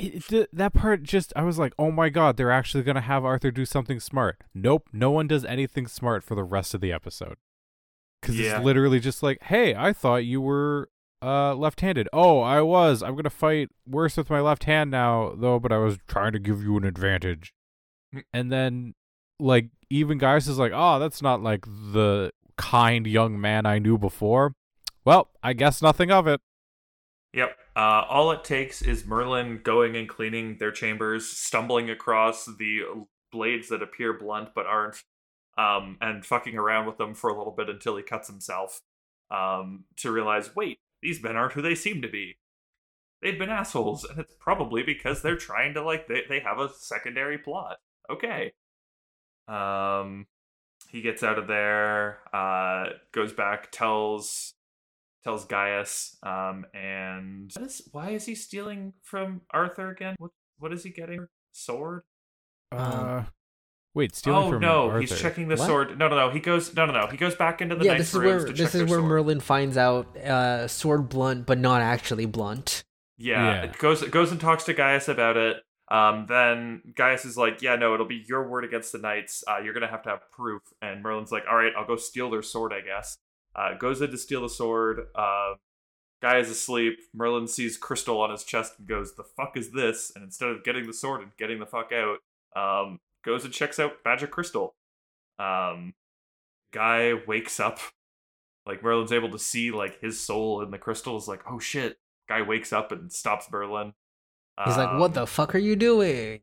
It, 0.00 0.24
th- 0.26 0.46
that 0.52 0.74
part 0.74 1.02
just, 1.02 1.32
I 1.34 1.42
was 1.42 1.58
like, 1.58 1.72
oh 1.76 1.90
my 1.90 2.08
god, 2.08 2.36
they're 2.36 2.52
actually 2.52 2.84
going 2.84 2.94
to 2.94 3.00
have 3.00 3.24
Arthur 3.24 3.50
do 3.50 3.64
something 3.64 3.98
smart. 3.98 4.44
Nope, 4.54 4.88
no 4.92 5.10
one 5.10 5.26
does 5.26 5.44
anything 5.44 5.88
smart 5.88 6.22
for 6.22 6.36
the 6.36 6.44
rest 6.44 6.72
of 6.72 6.80
the 6.80 6.92
episode. 6.92 7.34
Because 8.22 8.38
Yeah. 8.38 8.58
it's 8.58 8.64
literally 8.64 9.00
just 9.00 9.24
like, 9.24 9.42
hey, 9.42 9.74
I 9.74 9.92
thought 9.92 10.24
you 10.24 10.40
were 10.40 10.88
uh, 11.22 11.54
left 11.54 11.80
handed. 11.80 12.08
Oh, 12.12 12.40
I 12.40 12.60
was. 12.60 13.02
I'm 13.02 13.12
going 13.12 13.24
to 13.24 13.30
fight 13.30 13.70
worse 13.86 14.16
with 14.16 14.30
my 14.30 14.40
left 14.40 14.64
hand 14.64 14.90
now, 14.90 15.32
though, 15.36 15.58
but 15.58 15.72
I 15.72 15.78
was 15.78 15.98
trying 16.06 16.32
to 16.32 16.38
give 16.38 16.62
you 16.62 16.76
an 16.76 16.84
advantage. 16.84 17.52
Mm. 18.14 18.22
And 18.32 18.52
then, 18.52 18.94
like, 19.40 19.70
even 19.90 20.18
Gaius 20.18 20.48
is 20.48 20.58
like, 20.58 20.72
oh, 20.74 20.98
that's 20.98 21.22
not 21.22 21.42
like 21.42 21.64
the 21.66 22.32
kind 22.56 23.06
young 23.06 23.40
man 23.40 23.66
I 23.66 23.78
knew 23.78 23.98
before. 23.98 24.54
Well, 25.04 25.30
I 25.42 25.52
guess 25.52 25.80
nothing 25.80 26.10
of 26.10 26.26
it. 26.26 26.40
Yep. 27.32 27.56
Uh, 27.76 28.04
all 28.08 28.32
it 28.32 28.42
takes 28.42 28.82
is 28.82 29.06
Merlin 29.06 29.60
going 29.62 29.96
and 29.96 30.08
cleaning 30.08 30.56
their 30.58 30.72
chambers, 30.72 31.28
stumbling 31.28 31.88
across 31.88 32.44
the 32.44 32.80
blades 33.30 33.68
that 33.68 33.82
appear 33.82 34.12
blunt 34.12 34.50
but 34.54 34.66
aren't, 34.66 35.02
um, 35.56 35.96
and 36.00 36.26
fucking 36.26 36.56
around 36.56 36.86
with 36.86 36.98
them 36.98 37.14
for 37.14 37.30
a 37.30 37.38
little 37.38 37.52
bit 37.52 37.68
until 37.68 37.96
he 37.96 38.02
cuts 38.02 38.28
himself, 38.28 38.80
um, 39.30 39.84
to 39.96 40.10
realize, 40.10 40.56
wait, 40.56 40.78
these 41.02 41.22
men 41.22 41.36
aren't 41.36 41.52
who 41.52 41.62
they 41.62 41.74
seem 41.74 42.02
to 42.02 42.08
be. 42.08 42.38
They've 43.22 43.38
been 43.38 43.50
assholes, 43.50 44.04
and 44.04 44.18
it's 44.18 44.34
probably 44.38 44.82
because 44.82 45.22
they're 45.22 45.36
trying 45.36 45.74
to 45.74 45.82
like 45.82 46.06
they 46.06 46.22
they 46.28 46.40
have 46.40 46.58
a 46.58 46.70
secondary 46.74 47.38
plot. 47.38 47.78
Okay. 48.10 48.52
Um, 49.48 50.26
he 50.90 51.02
gets 51.02 51.22
out 51.22 51.38
of 51.38 51.46
there, 51.46 52.18
uh, 52.32 52.90
goes 53.12 53.32
back, 53.32 53.70
tells 53.72 54.54
tells 55.24 55.44
Gaius, 55.44 56.16
um, 56.22 56.64
and 56.72 57.50
is, 57.60 57.82
why 57.92 58.10
is 58.10 58.26
he 58.26 58.34
stealing 58.34 58.92
from 59.02 59.42
Arthur 59.50 59.90
again? 59.90 60.14
What 60.18 60.30
what 60.58 60.72
is 60.72 60.84
he 60.84 60.90
getting? 60.90 61.26
Sword? 61.52 62.02
Uh, 62.70 63.24
wait, 63.98 64.14
stealing 64.14 64.46
oh 64.46 64.50
from 64.52 64.60
no, 64.62 64.86
Arthur. 64.88 65.00
he's 65.00 65.20
checking 65.20 65.48
the 65.48 65.56
What? 65.56 65.66
sword. 65.66 65.98
No, 65.98 66.08
no, 66.08 66.16
no. 66.16 66.30
He 66.30 66.40
goes. 66.40 66.74
No, 66.74 66.86
no, 66.86 66.92
no. 66.92 67.06
He 67.08 67.16
goes 67.16 67.34
back 67.34 67.60
into 67.60 67.74
the 67.76 67.84
yeah, 67.84 67.92
knight's 67.92 68.12
this 68.12 68.14
is 68.14 68.20
where 68.20 68.38
to 68.46 68.52
this 68.52 68.74
is 68.74 68.80
where 68.88 68.98
sword. 69.00 69.04
Merlin 69.04 69.40
finds 69.40 69.76
out 69.76 70.16
uh, 70.16 70.66
sword 70.68 71.08
blunt, 71.08 71.44
but 71.46 71.58
not 71.58 71.82
actually 71.82 72.24
blunt. 72.26 72.82
Yeah, 73.18 73.44
Yeah. 73.44 73.62
it 73.64 73.78
goes 73.78 74.02
goes 74.04 74.30
and 74.32 74.40
talks 74.40 74.64
to 74.64 74.72
Gaius 74.74 75.08
about 75.08 75.36
it. 75.36 75.56
Um, 75.90 76.26
then 76.28 76.82
Gaius 76.94 77.24
is 77.24 77.36
like, 77.36 77.62
"Yeah, 77.62 77.76
no, 77.76 77.94
it'll 77.94 78.06
be 78.06 78.24
your 78.28 78.48
word 78.48 78.64
against 78.64 78.92
the 78.92 78.98
knights. 78.98 79.42
Uh, 79.48 79.58
you're 79.58 79.74
gonna 79.74 79.88
have 79.88 80.02
to 80.04 80.10
have 80.10 80.30
proof." 80.30 80.62
And 80.80 81.02
Merlin's 81.02 81.32
like, 81.32 81.44
"All 81.50 81.56
right, 81.56 81.72
I'll 81.76 81.86
go 81.86 81.96
steal 81.96 82.30
their 82.30 82.42
sword, 82.42 82.72
I 82.72 82.80
guess." 82.82 83.16
Uh, 83.56 83.74
goes 83.74 84.00
in 84.00 84.10
to 84.10 84.18
steal 84.18 84.42
the 84.42 84.48
sword. 84.50 85.00
Uh, 85.14 85.54
guy 86.20 86.38
is 86.38 86.50
asleep. 86.50 86.98
Merlin 87.14 87.48
sees 87.48 87.76
crystal 87.78 88.20
on 88.20 88.30
his 88.30 88.44
chest 88.44 88.74
and 88.78 88.86
goes, 88.86 89.14
"The 89.16 89.24
fuck 89.24 89.56
is 89.56 89.72
this?" 89.72 90.12
And 90.14 90.22
instead 90.22 90.50
of 90.50 90.62
getting 90.62 90.86
the 90.86 90.92
sword 90.92 91.22
and 91.22 91.30
getting 91.38 91.58
the 91.58 91.66
fuck 91.66 91.90
out, 91.92 92.18
um, 92.54 93.00
goes 93.24 93.44
and 93.44 93.52
checks 93.52 93.78
out 93.78 93.92
magic 94.04 94.30
crystal. 94.30 94.74
Um, 95.38 95.94
guy 96.72 97.14
wakes 97.26 97.60
up. 97.60 97.78
Like 98.66 98.82
Merlin's 98.82 99.12
able 99.12 99.30
to 99.30 99.38
see 99.38 99.70
like 99.70 100.00
his 100.00 100.20
soul 100.20 100.62
in 100.62 100.70
the 100.70 100.78
crystal. 100.78 101.16
Is 101.16 101.28
like, 101.28 101.42
"Oh 101.50 101.58
shit!" 101.58 101.98
Guy 102.28 102.42
wakes 102.42 102.72
up 102.72 102.92
and 102.92 103.12
stops 103.12 103.50
Merlin. 103.50 103.94
He's 104.64 104.76
like, 104.76 104.98
"What 104.98 105.14
the 105.14 105.26
fuck 105.26 105.54
are 105.54 105.58
you 105.58 105.76
doing?" 105.76 106.40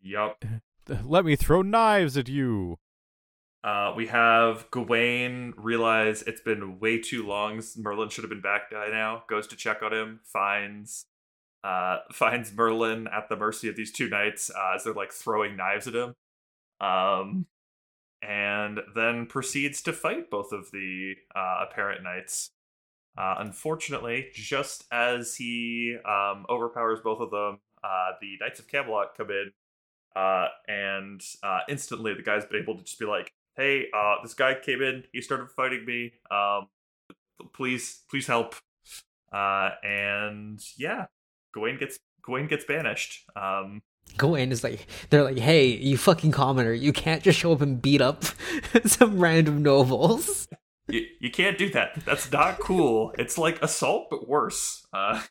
Yup. 0.00 0.44
Let 1.04 1.24
me 1.24 1.36
throw 1.36 1.62
knives 1.62 2.16
at 2.16 2.28
you. 2.28 2.78
Uh, 3.62 3.92
we 3.96 4.06
have 4.06 4.70
Gawain 4.70 5.52
realize 5.56 6.22
it's 6.22 6.40
been 6.40 6.78
way 6.78 6.98
too 6.98 7.26
long. 7.26 7.62
Merlin 7.76 8.08
should 8.08 8.24
have 8.24 8.30
been 8.30 8.40
back 8.40 8.70
by 8.70 8.88
now. 8.88 9.24
Goes 9.28 9.46
to 9.48 9.56
check 9.56 9.82
on 9.82 9.92
him. 9.92 10.20
Finds 10.24 11.06
uh, 11.64 11.98
finds 12.12 12.52
Merlin 12.52 13.08
at 13.08 13.28
the 13.28 13.36
mercy 13.36 13.68
of 13.68 13.76
these 13.76 13.92
two 13.92 14.08
knights 14.08 14.50
uh, 14.50 14.74
as 14.74 14.84
they're 14.84 14.94
like 14.94 15.12
throwing 15.12 15.56
knives 15.56 15.86
at 15.86 15.94
him. 15.94 16.14
Um, 16.80 17.46
and 18.22 18.80
then 18.94 19.26
proceeds 19.26 19.80
to 19.82 19.92
fight 19.92 20.30
both 20.30 20.52
of 20.52 20.70
the 20.72 21.14
uh, 21.34 21.64
apparent 21.68 22.02
knights. 22.02 22.50
Uh, 23.16 23.36
unfortunately, 23.38 24.28
just 24.32 24.84
as 24.92 25.36
he 25.36 25.96
um, 26.04 26.46
overpowers 26.48 27.00
both 27.00 27.20
of 27.20 27.30
them, 27.30 27.58
uh, 27.82 28.10
the 28.20 28.36
Knights 28.40 28.60
of 28.60 28.68
Camelot 28.68 29.16
come 29.16 29.30
in, 29.30 29.50
uh, 30.14 30.48
and 30.68 31.20
instantly 31.68 32.14
the 32.14 32.22
guy's 32.22 32.44
able 32.52 32.76
to 32.76 32.84
just 32.84 32.98
be 32.98 33.06
like, 33.06 33.32
"Hey, 33.56 33.86
this 34.22 34.34
guy 34.34 34.54
came 34.54 34.82
in. 34.82 35.04
He 35.12 35.20
started 35.20 35.50
fighting 35.50 35.84
me. 35.84 36.12
Um, 36.30 36.68
please, 37.52 38.02
please 38.08 38.26
help." 38.26 38.54
And 39.32 40.60
yeah, 40.76 41.06
Gawain 41.54 41.78
gets 41.78 41.98
Gawain 42.22 42.46
gets 42.46 42.64
banished. 42.64 43.24
Um, 43.36 43.82
Gawain 44.16 44.52
is 44.52 44.64
like, 44.64 44.86
they're 45.10 45.24
like, 45.24 45.38
"Hey, 45.38 45.66
you 45.66 45.96
fucking 45.96 46.32
commoner, 46.32 46.72
you 46.72 46.92
can't 46.92 47.22
just 47.22 47.38
show 47.38 47.52
up 47.52 47.60
and 47.60 47.80
beat 47.80 48.00
up 48.00 48.24
some 48.86 49.18
random 49.18 49.62
nobles." 49.62 50.48
you, 50.88 51.04
you 51.20 51.30
can't 51.30 51.58
do 51.58 51.68
that. 51.70 52.02
That's 52.06 52.30
not 52.32 52.58
cool. 52.58 53.12
It's 53.18 53.36
like 53.38 53.62
assault, 53.62 54.08
but 54.10 54.26
worse. 54.28 54.86
Uh, 54.92 55.22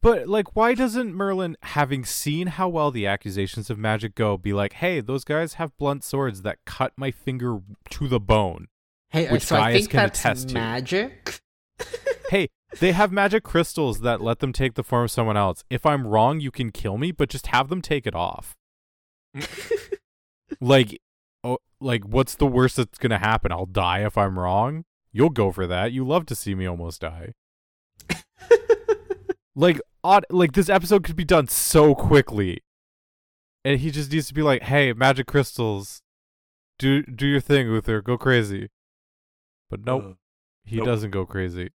But 0.00 0.28
like, 0.28 0.54
why 0.54 0.74
doesn't 0.74 1.14
Merlin, 1.14 1.56
having 1.62 2.04
seen 2.04 2.46
how 2.46 2.68
well 2.68 2.90
the 2.92 3.06
accusations 3.08 3.70
of 3.70 3.78
magic 3.78 4.14
go, 4.14 4.36
be 4.36 4.52
like, 4.52 4.74
"Hey, 4.74 5.00
those 5.00 5.24
guys 5.24 5.54
have 5.54 5.76
blunt 5.78 6.04
swords 6.04 6.42
that 6.42 6.58
cut 6.64 6.92
my 6.96 7.10
finger 7.10 7.58
to 7.90 8.06
the 8.08 8.20
bone. 8.20 8.68
Hey, 9.08 9.26
uh, 9.26 9.32
Which 9.32 9.42
so 9.42 9.56
I 9.56 9.72
Gaius 9.72 9.80
think 9.82 9.90
can 9.90 9.96
that's 9.98 10.20
attest 10.20 10.48
to. 10.50 10.54
magic. 10.54 11.40
hey, 12.30 12.50
they 12.78 12.92
have 12.92 13.10
magic 13.10 13.42
crystals 13.42 14.00
that 14.00 14.20
let 14.20 14.38
them 14.38 14.52
take 14.52 14.74
the 14.74 14.84
form 14.84 15.04
of 15.04 15.10
someone 15.10 15.36
else. 15.36 15.64
If 15.70 15.84
I'm 15.84 16.06
wrong, 16.06 16.40
you 16.40 16.50
can 16.50 16.70
kill 16.70 16.96
me, 16.98 17.10
but 17.12 17.28
just 17.28 17.48
have 17.48 17.68
them 17.68 17.82
take 17.82 18.06
it 18.06 18.14
off. 18.14 18.56
like, 20.60 21.00
oh, 21.42 21.58
like 21.80 22.04
what's 22.04 22.36
the 22.36 22.46
worst 22.46 22.76
that's 22.76 22.98
gonna 22.98 23.18
happen? 23.18 23.50
I'll 23.52 23.66
die 23.66 24.04
if 24.04 24.16
I'm 24.16 24.38
wrong. 24.38 24.84
You'll 25.12 25.30
go 25.30 25.50
for 25.50 25.66
that. 25.66 25.92
You 25.92 26.06
love 26.06 26.26
to 26.26 26.34
see 26.36 26.54
me 26.54 26.66
almost 26.66 27.00
die. 27.00 27.32
like 29.56 29.80
odd 30.02 30.24
like 30.30 30.52
this 30.52 30.68
episode 30.68 31.02
could 31.04 31.16
be 31.16 31.24
done 31.24 31.48
so 31.48 31.94
quickly 31.94 32.58
and 33.64 33.80
he 33.80 33.90
just 33.90 34.10
needs 34.12 34.26
to 34.28 34.34
be 34.34 34.42
like 34.42 34.62
hey 34.62 34.92
magic 34.92 35.26
crystals 35.26 36.00
do 36.78 37.02
do 37.02 37.26
your 37.26 37.40
thing 37.40 37.66
uther 37.68 38.00
go 38.00 38.16
crazy 38.16 38.68
but 39.68 39.84
nope 39.84 40.04
Ugh. 40.06 40.16
he 40.64 40.76
Nope. 40.76 40.86
doesn't 40.86 41.10
go 41.10 41.26
crazy 41.26 41.70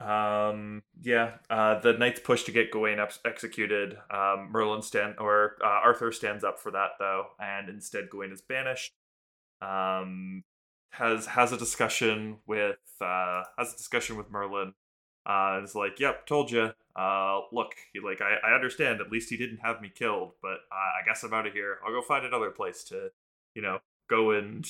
Um. 0.00 0.82
Yeah. 1.02 1.32
Uh. 1.50 1.78
The 1.80 1.92
knights 1.92 2.20
push 2.20 2.44
to 2.44 2.52
get 2.52 2.70
Gawain 2.70 2.98
ex- 2.98 3.20
executed. 3.24 3.98
Um. 4.10 4.48
Merlin 4.50 4.82
stand 4.82 5.16
or 5.18 5.56
uh, 5.62 5.66
Arthur 5.84 6.12
stands 6.12 6.44
up 6.44 6.58
for 6.58 6.70
that 6.72 6.92
though, 6.98 7.26
and 7.38 7.68
instead 7.68 8.10
Gawain 8.10 8.32
is 8.32 8.40
banished. 8.42 8.92
Um. 9.62 10.44
Has 10.92 11.26
has 11.26 11.52
a 11.52 11.56
discussion 11.56 12.38
with 12.46 12.78
uh 13.00 13.44
has 13.56 13.72
a 13.74 13.76
discussion 13.76 14.16
with 14.16 14.30
Merlin. 14.30 14.74
Uh. 15.26 15.60
Is 15.62 15.74
like, 15.74 16.00
yep, 16.00 16.26
told 16.26 16.50
you. 16.50 16.72
Uh. 16.96 17.40
Look, 17.52 17.74
he 17.92 18.00
like 18.00 18.20
I 18.22 18.36
I 18.44 18.54
understand. 18.54 19.00
At 19.00 19.12
least 19.12 19.30
he 19.30 19.36
didn't 19.36 19.58
have 19.58 19.80
me 19.82 19.90
killed, 19.94 20.32
but 20.42 20.60
uh, 20.72 20.90
I 21.02 21.04
guess 21.06 21.22
I'm 21.22 21.34
out 21.34 21.46
of 21.46 21.52
here. 21.52 21.78
I'll 21.86 21.92
go 21.92 22.02
find 22.02 22.24
another 22.24 22.50
place 22.50 22.84
to, 22.84 23.10
you 23.54 23.62
know, 23.62 23.78
go 24.08 24.30
and 24.32 24.66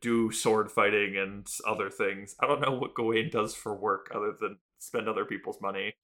do 0.00 0.30
sword 0.30 0.70
fighting 0.70 1.16
and 1.16 1.46
other 1.66 1.90
things. 1.90 2.34
I 2.40 2.46
don't 2.46 2.60
know 2.60 2.72
what 2.72 2.94
Gawain 2.94 3.30
does 3.30 3.54
for 3.54 3.74
work 3.74 4.10
other 4.14 4.34
than 4.38 4.58
spend 4.78 5.08
other 5.08 5.24
people's 5.24 5.60
money. 5.60 5.94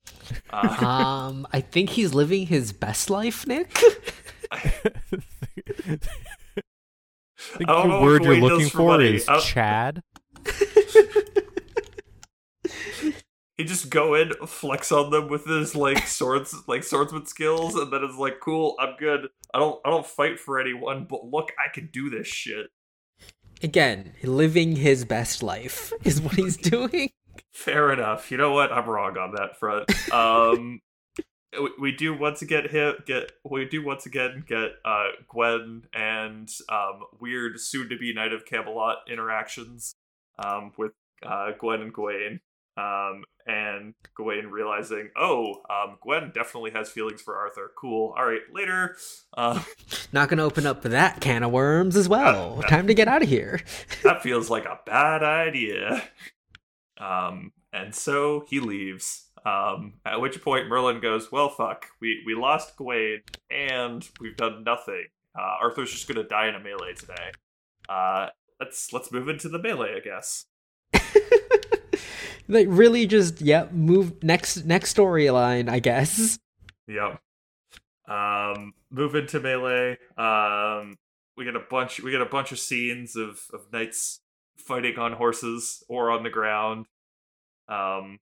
Uh, 0.51 0.77
Um, 1.29 1.47
I 1.53 1.61
think 1.61 1.91
he's 1.91 2.15
living 2.15 2.47
his 2.47 2.73
best 2.73 3.11
life, 3.11 3.47
Nick. 3.47 3.77
I 4.51 4.59
think 7.39 7.69
I 7.69 7.87
the 7.87 8.01
word 8.03 8.25
you're 8.25 8.37
looking 8.37 8.69
for 8.69 8.97
for 8.97 9.01
is 9.01 9.29
I 9.29 9.41
Chad. 9.41 10.03
he 13.57 13.65
just 13.65 13.91
go 13.91 14.15
in, 14.15 14.33
flex 14.47 14.91
on 14.91 15.11
them 15.11 15.29
with 15.29 15.45
his 15.45 15.75
like 15.75 16.07
swords, 16.07 16.55
like 16.67 16.83
swordsman 16.83 17.27
skills, 17.27 17.75
and 17.75 17.93
then 17.93 18.03
it's 18.05 18.17
like, 18.17 18.41
cool, 18.41 18.75
I'm 18.81 18.97
good. 18.99 19.29
I 19.53 19.59
don't, 19.59 19.81
I 19.85 19.91
don't 19.91 20.07
fight 20.07 20.39
for 20.41 20.59
anyone, 20.59 21.07
but 21.09 21.25
look, 21.27 21.53
I 21.59 21.69
can 21.73 21.91
do 21.93 22.11
this 22.11 22.27
shit. 22.27 22.67
Again, 23.63 24.13
living 24.23 24.77
his 24.77 25.05
best 25.05 25.43
life 25.43 25.93
is 26.05 26.21
what 26.21 26.35
he's 26.35 26.57
doing. 26.57 27.11
Fair 27.53 27.93
enough. 27.93 28.31
You 28.31 28.37
know 28.37 28.53
what? 28.53 28.73
I'm 28.73 28.89
wrong 28.89 29.17
on 29.19 29.33
that 29.35 29.59
front. 29.59 29.91
Um, 30.13 30.81
we, 31.53 31.71
we 31.81 31.93
do 31.93 32.17
once 32.17 32.43
again 32.43 32.69
hit 32.69 33.07
get 33.07 33.33
we 33.45 33.65
do 33.65 33.83
once 33.85 34.07
again 34.07 34.45
get 34.47 34.73
uh 34.85 35.09
Gwen 35.29 35.85
and 35.95 36.49
um 36.69 37.05
weird 37.21 37.59
soon 37.59 37.89
to 37.89 37.97
be 37.97 38.13
Knight 38.13 38.33
of 38.33 38.45
Camelot 38.45 38.99
interactions 39.11 39.95
um 40.39 40.73
with 40.77 40.93
uh 41.25 41.53
Gwen 41.59 41.81
and 41.81 41.93
Gawain. 41.93 42.41
Um 42.79 43.25
and 43.49 43.95
Gawain 44.15 44.49
realizing, 44.49 45.09
oh, 45.17 45.63
um, 45.71 45.97
Gwen 46.03 46.31
definitely 46.35 46.71
has 46.73 46.91
feelings 46.91 47.23
for 47.23 47.35
Arthur. 47.35 47.73
Cool. 47.77 48.15
All 48.17 48.25
right, 48.25 48.43
later. 48.53 48.97
Uh, 49.37 49.63
Not 50.13 50.29
gonna 50.29 50.45
open 50.45 50.67
up 50.67 50.83
that 50.83 51.21
can 51.21 51.43
of 51.43 51.51
worms 51.51 51.97
as 51.97 52.09
well. 52.09 52.63
Time 52.69 52.87
to 52.87 52.95
get 52.95 53.09
out 53.09 53.23
of 53.23 53.29
here. 53.29 53.61
that 54.05 54.23
feels 54.23 54.51
like 54.51 54.67
a 54.67 54.79
bad 54.85 55.23
idea. 55.23 56.05
Um, 56.99 57.53
and 57.73 57.95
so 57.95 58.45
he 58.49 58.61
leaves. 58.61 59.25
Um, 59.47 59.95
at 60.05 60.21
which 60.21 60.43
point 60.43 60.69
Merlin 60.69 61.01
goes, 61.01 61.33
"Well, 61.33 61.49
fuck, 61.49 61.87
we 62.01 62.23
we 62.27 62.35
lost 62.35 62.77
Gawain, 62.77 63.23
and 63.51 64.07
we've 64.21 64.37
done 64.37 64.63
nothing. 64.65 65.07
Uh, 65.39 65.57
Arthur's 65.63 65.93
just 65.93 66.07
gonna 66.07 66.27
die 66.27 66.49
in 66.49 66.55
a 66.55 66.61
melee 66.61 66.93
today. 66.95 67.33
Uh, 67.89 68.27
let's 68.61 68.93
let's 68.93 69.11
move 69.11 69.29
into 69.29 69.49
the 69.49 69.59
melee, 69.59 69.95
I 69.97 70.01
guess." 70.01 70.45
Like 72.49 72.67
really 72.69 73.07
just 73.07 73.41
yep, 73.41 73.73
move 73.73 74.23
next 74.23 74.65
next 74.65 74.97
storyline, 74.97 75.69
I 75.69 75.79
guess. 75.79 76.39
Yep. 76.87 77.21
Um, 78.09 78.73
move 78.91 79.15
into 79.15 79.39
melee. 79.39 79.99
Um, 80.17 80.97
we 81.37 81.45
get 81.45 81.57
a 81.57 81.63
bunch. 81.71 82.01
We 82.01 82.11
get 82.11 82.23
a 82.23 82.27
bunch 82.27 82.53
of 82.53 82.59
scenes 82.59 83.17
of 83.17 83.43
of 83.53 83.71
knights 83.73 84.21
fighting 84.57 84.99
on 84.99 85.13
horses 85.13 85.83
or 85.89 86.11
on 86.11 86.23
the 86.23 86.31
ground. 86.31 86.87
Um, 87.69 88.19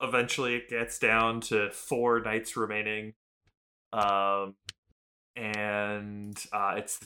eventually, 0.00 0.54
it 0.54 0.68
gets 0.68 0.98
down 0.98 1.40
to 1.42 1.70
four 1.70 2.20
knights 2.20 2.56
remaining. 2.56 3.12
Um, 3.92 4.54
and 5.36 6.38
uh, 6.52 6.74
it's 6.76 7.00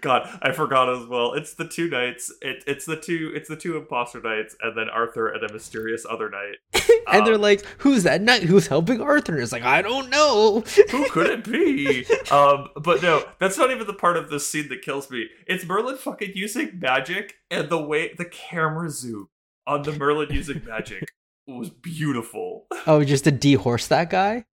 God, 0.00 0.28
I 0.42 0.52
forgot 0.52 0.88
as 0.88 1.06
well. 1.06 1.34
It's 1.34 1.54
the 1.54 1.66
two 1.66 1.88
knights. 1.88 2.32
It, 2.42 2.64
it's 2.66 2.86
the 2.86 2.96
two. 2.96 3.32
It's 3.34 3.48
the 3.48 3.56
two 3.56 3.76
imposter 3.76 4.20
knights, 4.20 4.56
and 4.60 4.76
then 4.76 4.88
Arthur 4.88 5.28
and 5.28 5.42
a 5.48 5.52
mysterious 5.52 6.06
other 6.08 6.30
knight. 6.30 6.56
and 7.12 7.26
they're 7.26 7.34
Um, 7.34 7.40
like, 7.40 7.64
"Who's 7.78 8.02
that 8.04 8.20
knight 8.22 8.42
who's 8.44 8.66
helping 8.66 9.00
Arthur?" 9.00 9.38
It's 9.38 9.52
like, 9.52 9.62
I 9.64 9.82
don't 9.82 10.10
know. 10.10 10.60
who 10.90 11.08
could 11.10 11.26
it 11.28 11.44
be? 11.44 12.06
Um, 12.30 12.68
but 12.76 13.02
no, 13.02 13.24
that's 13.40 13.58
not 13.58 13.70
even 13.72 13.86
the 13.88 13.92
part 13.92 14.16
of 14.16 14.30
this 14.30 14.48
scene 14.48 14.68
that 14.68 14.82
kills 14.82 15.10
me. 15.10 15.26
It's 15.48 15.64
Merlin 15.66 15.96
fucking 15.96 16.32
using 16.34 16.78
magic, 16.78 17.34
and 17.50 17.68
the 17.68 17.80
way 17.82 18.14
the 18.16 18.24
camera 18.24 18.88
zoom 18.90 19.28
on 19.66 19.82
the 19.82 19.92
Merlin 19.92 20.28
using 20.30 20.62
magic 20.64 21.10
was 21.48 21.70
beautiful. 21.70 22.66
oh, 22.86 23.02
just 23.02 23.24
to 23.24 23.32
dehorse 23.32 23.88
that 23.88 24.10
guy. 24.10 24.44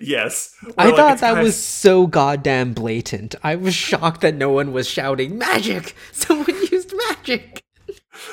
Yes, 0.00 0.54
I 0.78 0.86
like, 0.86 0.96
thought 0.96 1.18
that 1.20 1.28
kinda 1.34 1.42
was 1.42 1.56
so 1.62 2.06
goddamn 2.06 2.74
blatant. 2.74 3.34
I 3.42 3.56
was 3.56 3.74
shocked 3.74 4.20
that 4.20 4.34
no 4.34 4.50
one 4.50 4.72
was 4.72 4.86
shouting 4.88 5.36
magic. 5.36 5.94
Someone 6.12 6.54
used 6.70 6.94
magic. 7.08 7.64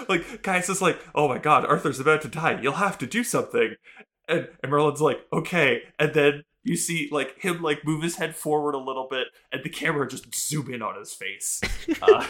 like 0.07 0.43
Gaius 0.43 0.69
is 0.69 0.81
like, 0.81 0.99
oh 1.15 1.27
my 1.27 1.39
god, 1.39 1.65
Arthur's 1.65 1.99
about 1.99 2.21
to 2.23 2.27
die. 2.27 2.59
You'll 2.61 2.73
have 2.73 2.97
to 2.99 3.07
do 3.07 3.23
something. 3.23 3.75
And, 4.27 4.49
and 4.61 4.71
Merlin's 4.71 5.01
like, 5.01 5.21
okay. 5.33 5.81
And 5.97 6.13
then 6.13 6.43
you 6.63 6.75
see 6.75 7.07
like 7.11 7.39
him 7.39 7.61
like 7.61 7.85
move 7.85 8.03
his 8.03 8.17
head 8.17 8.35
forward 8.35 8.75
a 8.75 8.79
little 8.79 9.07
bit, 9.09 9.27
and 9.51 9.63
the 9.63 9.69
camera 9.69 10.07
just 10.07 10.33
zoom 10.35 10.71
in 10.73 10.81
on 10.81 10.97
his 10.99 11.13
face. 11.13 11.61
Uh, 12.01 12.25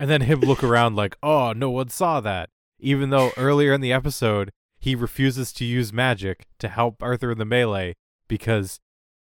And 0.00 0.08
then 0.08 0.22
him 0.22 0.40
look 0.40 0.62
around 0.62 0.94
like, 0.96 1.16
oh, 1.22 1.52
no 1.52 1.70
one 1.70 1.88
saw 1.88 2.20
that. 2.20 2.50
Even 2.78 3.10
though 3.10 3.32
earlier 3.36 3.72
in 3.72 3.80
the 3.80 3.92
episode, 3.92 4.50
he 4.78 4.94
refuses 4.94 5.52
to 5.54 5.64
use 5.64 5.92
magic 5.92 6.46
to 6.60 6.68
help 6.68 7.02
Arthur 7.02 7.32
in 7.32 7.38
the 7.38 7.44
melee 7.44 7.94
because, 8.28 8.80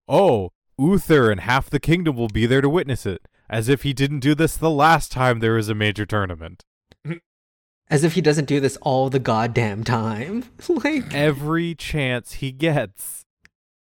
oh, 0.08 0.50
Uther 0.78 1.30
and 1.30 1.40
half 1.40 1.70
the 1.70 1.80
kingdom 1.80 2.16
will 2.16 2.28
be 2.28 2.46
there 2.46 2.60
to 2.60 2.68
witness 2.68 3.06
it. 3.06 3.26
As 3.50 3.68
if 3.68 3.82
he 3.82 3.92
didn't 3.92 4.20
do 4.20 4.34
this 4.34 4.56
the 4.56 4.70
last 4.70 5.10
time 5.10 5.40
there 5.40 5.54
was 5.54 5.68
a 5.68 5.74
major 5.74 6.04
tournament. 6.04 6.64
As 7.90 8.04
if 8.04 8.12
he 8.12 8.20
doesn't 8.20 8.44
do 8.44 8.60
this 8.60 8.76
all 8.82 9.08
the 9.08 9.18
goddamn 9.18 9.82
time. 9.84 10.44
like, 10.68 11.14
Every 11.14 11.74
chance 11.74 12.34
he 12.34 12.52
gets. 12.52 13.24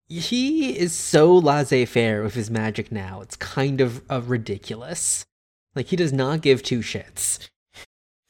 he 0.06 0.78
is 0.78 0.92
so 0.92 1.36
laissez 1.36 1.84
faire 1.86 2.22
with 2.22 2.34
his 2.34 2.50
magic 2.50 2.92
now. 2.92 3.20
It's 3.20 3.34
kind 3.34 3.80
of 3.80 4.02
uh, 4.08 4.22
ridiculous. 4.22 5.26
Like, 5.74 5.86
he 5.86 5.96
does 5.96 6.12
not 6.12 6.40
give 6.42 6.62
two 6.62 6.78
shits. 6.78 7.48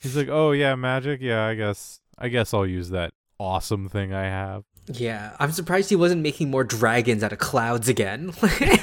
He's 0.01 0.17
like, 0.17 0.29
oh, 0.29 0.53
yeah, 0.53 0.75
magic? 0.75 1.21
Yeah, 1.21 1.45
I 1.45 1.55
guess. 1.55 2.01
I 2.17 2.29
guess 2.29 2.55
I'll 2.55 2.67
use 2.67 2.89
that 2.91 3.13
awesome 3.39 3.89
thing 3.89 4.13
I 4.13 4.25
have. 4.25 4.65
Yeah, 4.91 5.37
I'm 5.39 5.53
surprised 5.53 5.91
he 5.91 5.97
wasn't 5.97 6.23
making 6.23 6.51
more 6.51 6.65
dragons 6.65 7.23
out 7.23 7.33
of 7.33 7.39
clouds 7.39 7.89
again. 7.89 8.33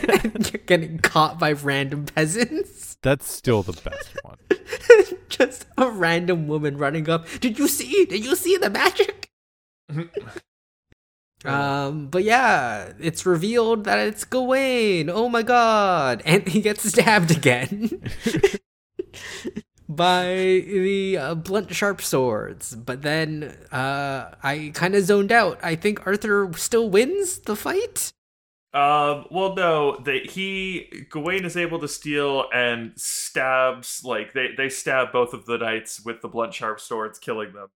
Getting 0.65 0.99
caught 0.99 1.39
by 1.39 1.53
random 1.53 2.05
peasants. 2.05 2.97
That's 3.01 3.29
still 3.31 3.63
the 3.63 3.73
best 3.73 4.17
one. 4.23 4.37
Just 5.29 5.65
a 5.77 5.89
random 5.89 6.47
woman 6.47 6.77
running 6.77 7.09
up. 7.09 7.27
Did 7.39 7.57
you 7.57 7.67
see? 7.67 8.05
Did 8.05 8.23
you 8.23 8.35
see 8.35 8.57
the 8.57 8.69
magic? 8.69 9.31
Um, 11.43 12.07
but 12.07 12.23
yeah, 12.23 12.93
it's 12.99 13.23
revealed 13.23 13.83
that 13.83 13.99
it's 13.99 14.23
Gawain. 14.23 15.11
Oh 15.11 15.29
my 15.29 15.43
god. 15.43 16.23
And 16.25 16.47
he 16.47 16.59
gets 16.59 16.89
stabbed 16.89 17.29
again. 17.29 18.01
By 19.95 20.33
the 20.65 21.17
uh, 21.17 21.35
blunt 21.35 21.73
sharp 21.73 22.01
swords. 22.01 22.75
But 22.75 23.01
then 23.01 23.55
uh, 23.71 24.31
I 24.43 24.71
kind 24.73 24.95
of 24.95 25.03
zoned 25.03 25.31
out. 25.31 25.59
I 25.63 25.75
think 25.75 26.05
Arthur 26.05 26.51
still 26.55 26.89
wins 26.89 27.39
the 27.39 27.55
fight. 27.55 28.11
Um. 28.73 29.25
Well, 29.31 29.55
no. 29.55 29.97
That 29.99 30.31
he 30.31 31.05
Gawain 31.09 31.45
is 31.45 31.55
able 31.55 31.79
to 31.79 31.87
steal 31.87 32.45
and 32.53 32.91
stabs 32.97 34.01
like 34.03 34.33
they 34.33 34.49
they 34.57 34.69
stab 34.69 35.13
both 35.13 35.33
of 35.33 35.45
the 35.45 35.57
knights 35.57 36.03
with 36.03 36.21
the 36.21 36.27
blunt 36.27 36.53
sharp 36.53 36.79
swords, 36.79 37.19
killing 37.19 37.53
them. 37.53 37.69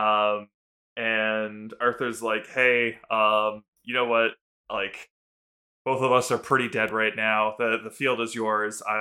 Um. 0.00 0.48
And 0.96 1.74
Arthur's 1.80 2.22
like, 2.22 2.46
"Hey, 2.46 2.98
um, 3.10 3.64
you 3.82 3.94
know 3.94 4.04
what? 4.04 4.32
Like, 4.70 5.08
both 5.84 6.02
of 6.02 6.12
us 6.12 6.30
are 6.30 6.38
pretty 6.38 6.68
dead 6.68 6.90
right 6.90 7.14
now. 7.16 7.54
the 7.58 7.78
The 7.82 7.90
field 7.90 8.20
is 8.20 8.34
yours. 8.34 8.82
I 8.88 8.92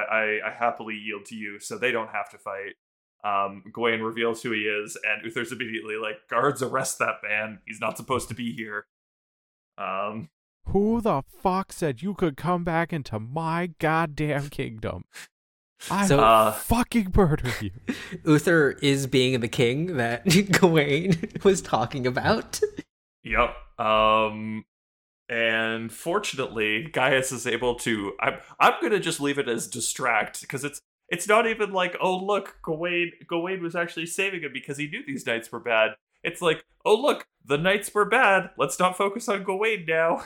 I, 0.43 0.49
I 0.49 0.51
happily 0.51 0.95
yield 0.95 1.25
to 1.25 1.35
you, 1.35 1.59
so 1.59 1.77
they 1.77 1.91
don't 1.91 2.09
have 2.11 2.29
to 2.31 2.37
fight." 2.37 2.73
Um, 3.25 3.63
Gawain 3.71 4.01
reveals 4.01 4.43
who 4.43 4.51
he 4.51 4.61
is, 4.63 4.97
and 5.09 5.23
Uther's 5.23 5.51
immediately 5.51 5.95
like, 5.95 6.27
"Guards, 6.29 6.61
arrest 6.61 6.99
that 6.99 7.15
man. 7.23 7.59
He's 7.65 7.79
not 7.79 7.97
supposed 7.97 8.27
to 8.29 8.35
be 8.35 8.53
here." 8.53 8.85
Um. 9.77 10.29
Who 10.67 11.01
the 11.01 11.23
fuck 11.41 11.73
said 11.73 12.01
you 12.01 12.13
could 12.13 12.37
come 12.37 12.63
back 12.63 12.93
into 12.93 13.19
my 13.19 13.71
goddamn 13.79 14.47
kingdom? 14.49 15.03
I 15.91 16.05
So- 16.07 16.19
Uh, 16.21 16.51
fucking 16.53 17.11
murder 17.15 17.51
you. 17.59 17.71
Uther 18.23 18.77
is 18.81 19.05
being 19.05 19.41
the 19.41 19.49
king 19.49 19.97
that 19.97 20.23
Gawain 20.59 21.29
was 21.43 21.61
talking 21.61 22.07
about. 22.07 22.61
Yep. 23.25 23.55
Um 23.77 24.63
and 25.29 25.91
fortunately, 25.91 26.83
Gaius 26.91 27.31
is 27.31 27.47
able 27.47 27.75
to 27.75 28.13
I'm 28.19 28.39
I'm 28.59 28.73
gonna 28.81 28.99
just 28.99 29.19
leave 29.19 29.37
it 29.37 29.47
as 29.47 29.67
distract 29.67 30.41
because 30.41 30.63
it's 30.63 30.81
it's 31.09 31.27
not 31.27 31.47
even 31.47 31.71
like, 31.71 31.95
oh 32.01 32.17
look, 32.17 32.57
Gawain 32.63 33.11
Gawain 33.27 33.61
was 33.61 33.75
actually 33.75 34.05
saving 34.05 34.41
him 34.41 34.51
because 34.53 34.77
he 34.77 34.87
knew 34.87 35.03
these 35.05 35.25
knights 35.25 35.51
were 35.51 35.59
bad. 35.59 35.91
It's 36.23 36.41
like, 36.41 36.65
oh 36.85 36.95
look, 36.95 37.27
the 37.45 37.57
knights 37.57 37.93
were 37.93 38.05
bad. 38.05 38.49
Let's 38.57 38.79
not 38.79 38.97
focus 38.97 39.29
on 39.29 39.43
Gawain 39.43 39.85
now. 39.87 40.23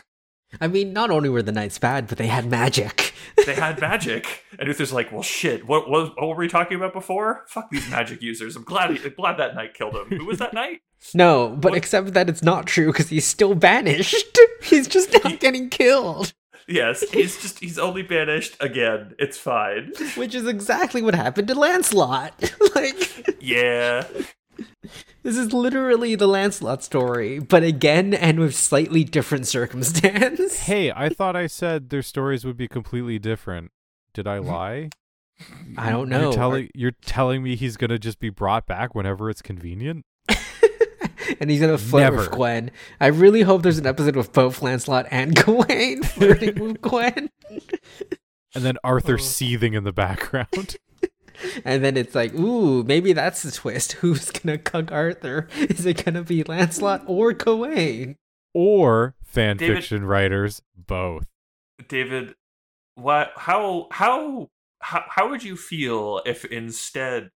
I 0.62 0.68
mean, 0.68 0.94
not 0.94 1.12
only 1.12 1.30
were 1.30 1.42
the 1.44 1.52
knights 1.52 1.78
bad, 1.78 2.08
but 2.08 2.18
they 2.18 2.28
had 2.28 2.46
magic. 2.46 3.14
They 3.46 3.54
had 3.54 3.80
magic. 3.80 4.44
and 4.58 4.68
Uther's 4.68 4.92
like, 4.92 5.12
well 5.12 5.22
shit, 5.22 5.68
what, 5.68 5.88
what 5.90 6.16
what 6.20 6.28
were 6.30 6.36
we 6.36 6.48
talking 6.48 6.76
about 6.76 6.92
before? 6.92 7.46
Fuck 7.48 7.70
these 7.70 7.88
magic 7.90 8.20
users. 8.22 8.56
I'm 8.56 8.64
glad 8.64 8.98
he, 8.98 9.10
glad 9.12 9.38
that 9.38 9.54
knight 9.54 9.76
killed 9.76 9.96
him. 9.96 10.08
Who 10.18 10.26
was 10.26 10.40
that 10.40 10.54
knight? 10.56 10.82
No, 11.14 11.50
but 11.50 11.72
What? 11.74 11.78
except 11.78 12.14
that 12.16 12.28
it's 12.30 12.42
not 12.42 12.66
true 12.66 12.88
because 12.88 13.10
he's 13.10 13.28
still 13.28 13.54
banished. 13.54 14.26
He's 14.64 14.88
just 14.88 15.14
not 15.24 15.40
getting 15.40 15.70
killed, 15.70 16.34
Yes, 16.68 17.08
he's 17.12 17.40
just 17.40 17.60
he's 17.60 17.78
only 17.78 18.02
banished 18.02 18.58
again. 18.60 19.14
It's 19.20 19.38
fine. 19.38 19.92
which 20.16 20.34
is 20.34 20.48
exactly 20.48 21.04
what 21.04 21.14
happened 21.14 21.48
to 21.50 21.56
Lancelot. 21.56 22.34
like, 22.76 23.38
Yeah. 23.40 24.08
This 25.24 25.36
is 25.36 25.52
literally 25.52 26.16
the 26.16 26.28
Lancelot 26.28 26.84
story, 26.84 27.40
but 27.40 27.62
again 27.62 28.14
and 28.14 28.40
with 28.40 28.56
slightly 28.56 29.04
different 29.04 29.46
circumstance. 29.46 30.60
Hey, 30.68 30.92
I 30.92 31.10
thought 31.10 31.36
I 31.36 31.48
said 31.48 31.90
their 31.90 32.02
stories 32.02 32.46
would 32.46 32.56
be 32.56 32.70
completely 32.70 33.20
different. 33.20 33.72
Did 34.14 34.26
I 34.26 34.38
mm-hmm. 34.38 34.48
lie? 34.48 34.90
I 35.78 35.92
don't 35.92 36.08
know. 36.08 36.22
You're 36.22 36.34
telling 36.34 36.70
you're 36.74 36.92
telling 37.02 37.44
me 37.44 37.56
he's 37.56 37.76
gonna 37.78 38.00
just 38.00 38.20
be 38.20 38.30
brought 38.30 38.66
back 38.66 38.96
whenever 38.96 39.30
it's 39.30 39.42
convenient? 39.42 40.06
and 41.40 41.50
he's 41.50 41.60
gonna 41.60 41.78
flirt 41.78 42.16
with 42.16 42.32
Gwen. 42.32 42.72
I 43.00 43.08
really 43.08 43.42
hope 43.42 43.64
there's 43.64 43.78
an 43.78 43.86
episode 43.86 44.16
with 44.16 44.32
both 44.32 44.62
Lancelot 44.62 45.08
and 45.12 45.36
Gawain 45.36 46.04
flirting 46.04 46.56
with 46.60 46.82
Gwen. 46.82 47.30
And 48.56 48.64
then 48.64 48.78
Arthur 48.84 49.16
Oh. 49.16 49.18
seething 49.18 49.74
in 49.74 49.84
the 49.84 49.94
background. 49.94 50.78
And 51.66 51.84
then 51.84 51.98
it's 51.98 52.16
like, 52.16 52.34
ooh, 52.34 52.84
maybe 52.84 53.14
that's 53.14 53.44
the 53.44 53.52
twist. 53.52 53.92
Who's 54.02 54.32
gonna 54.32 54.58
cuck 54.58 54.92
Arthur? 54.92 55.48
Is 55.58 55.86
it 55.86 56.04
gonna 56.04 56.24
be 56.24 56.44
Lancelot 56.44 57.04
or 57.08 57.34
Gawain? 57.34 58.16
or 58.54 59.14
fan 59.24 59.58
David- 59.58 59.78
fiction 59.78 60.04
writers, 60.06 60.62
both. 60.76 61.26
David, 61.88 62.34
what? 62.96 63.32
How 63.36 63.88
how 63.92 64.50
how 64.82 65.04
how 65.10 65.30
would 65.30 65.44
you 65.44 65.56
feel 65.56 66.22
if 66.26 66.44
instead 66.46 67.30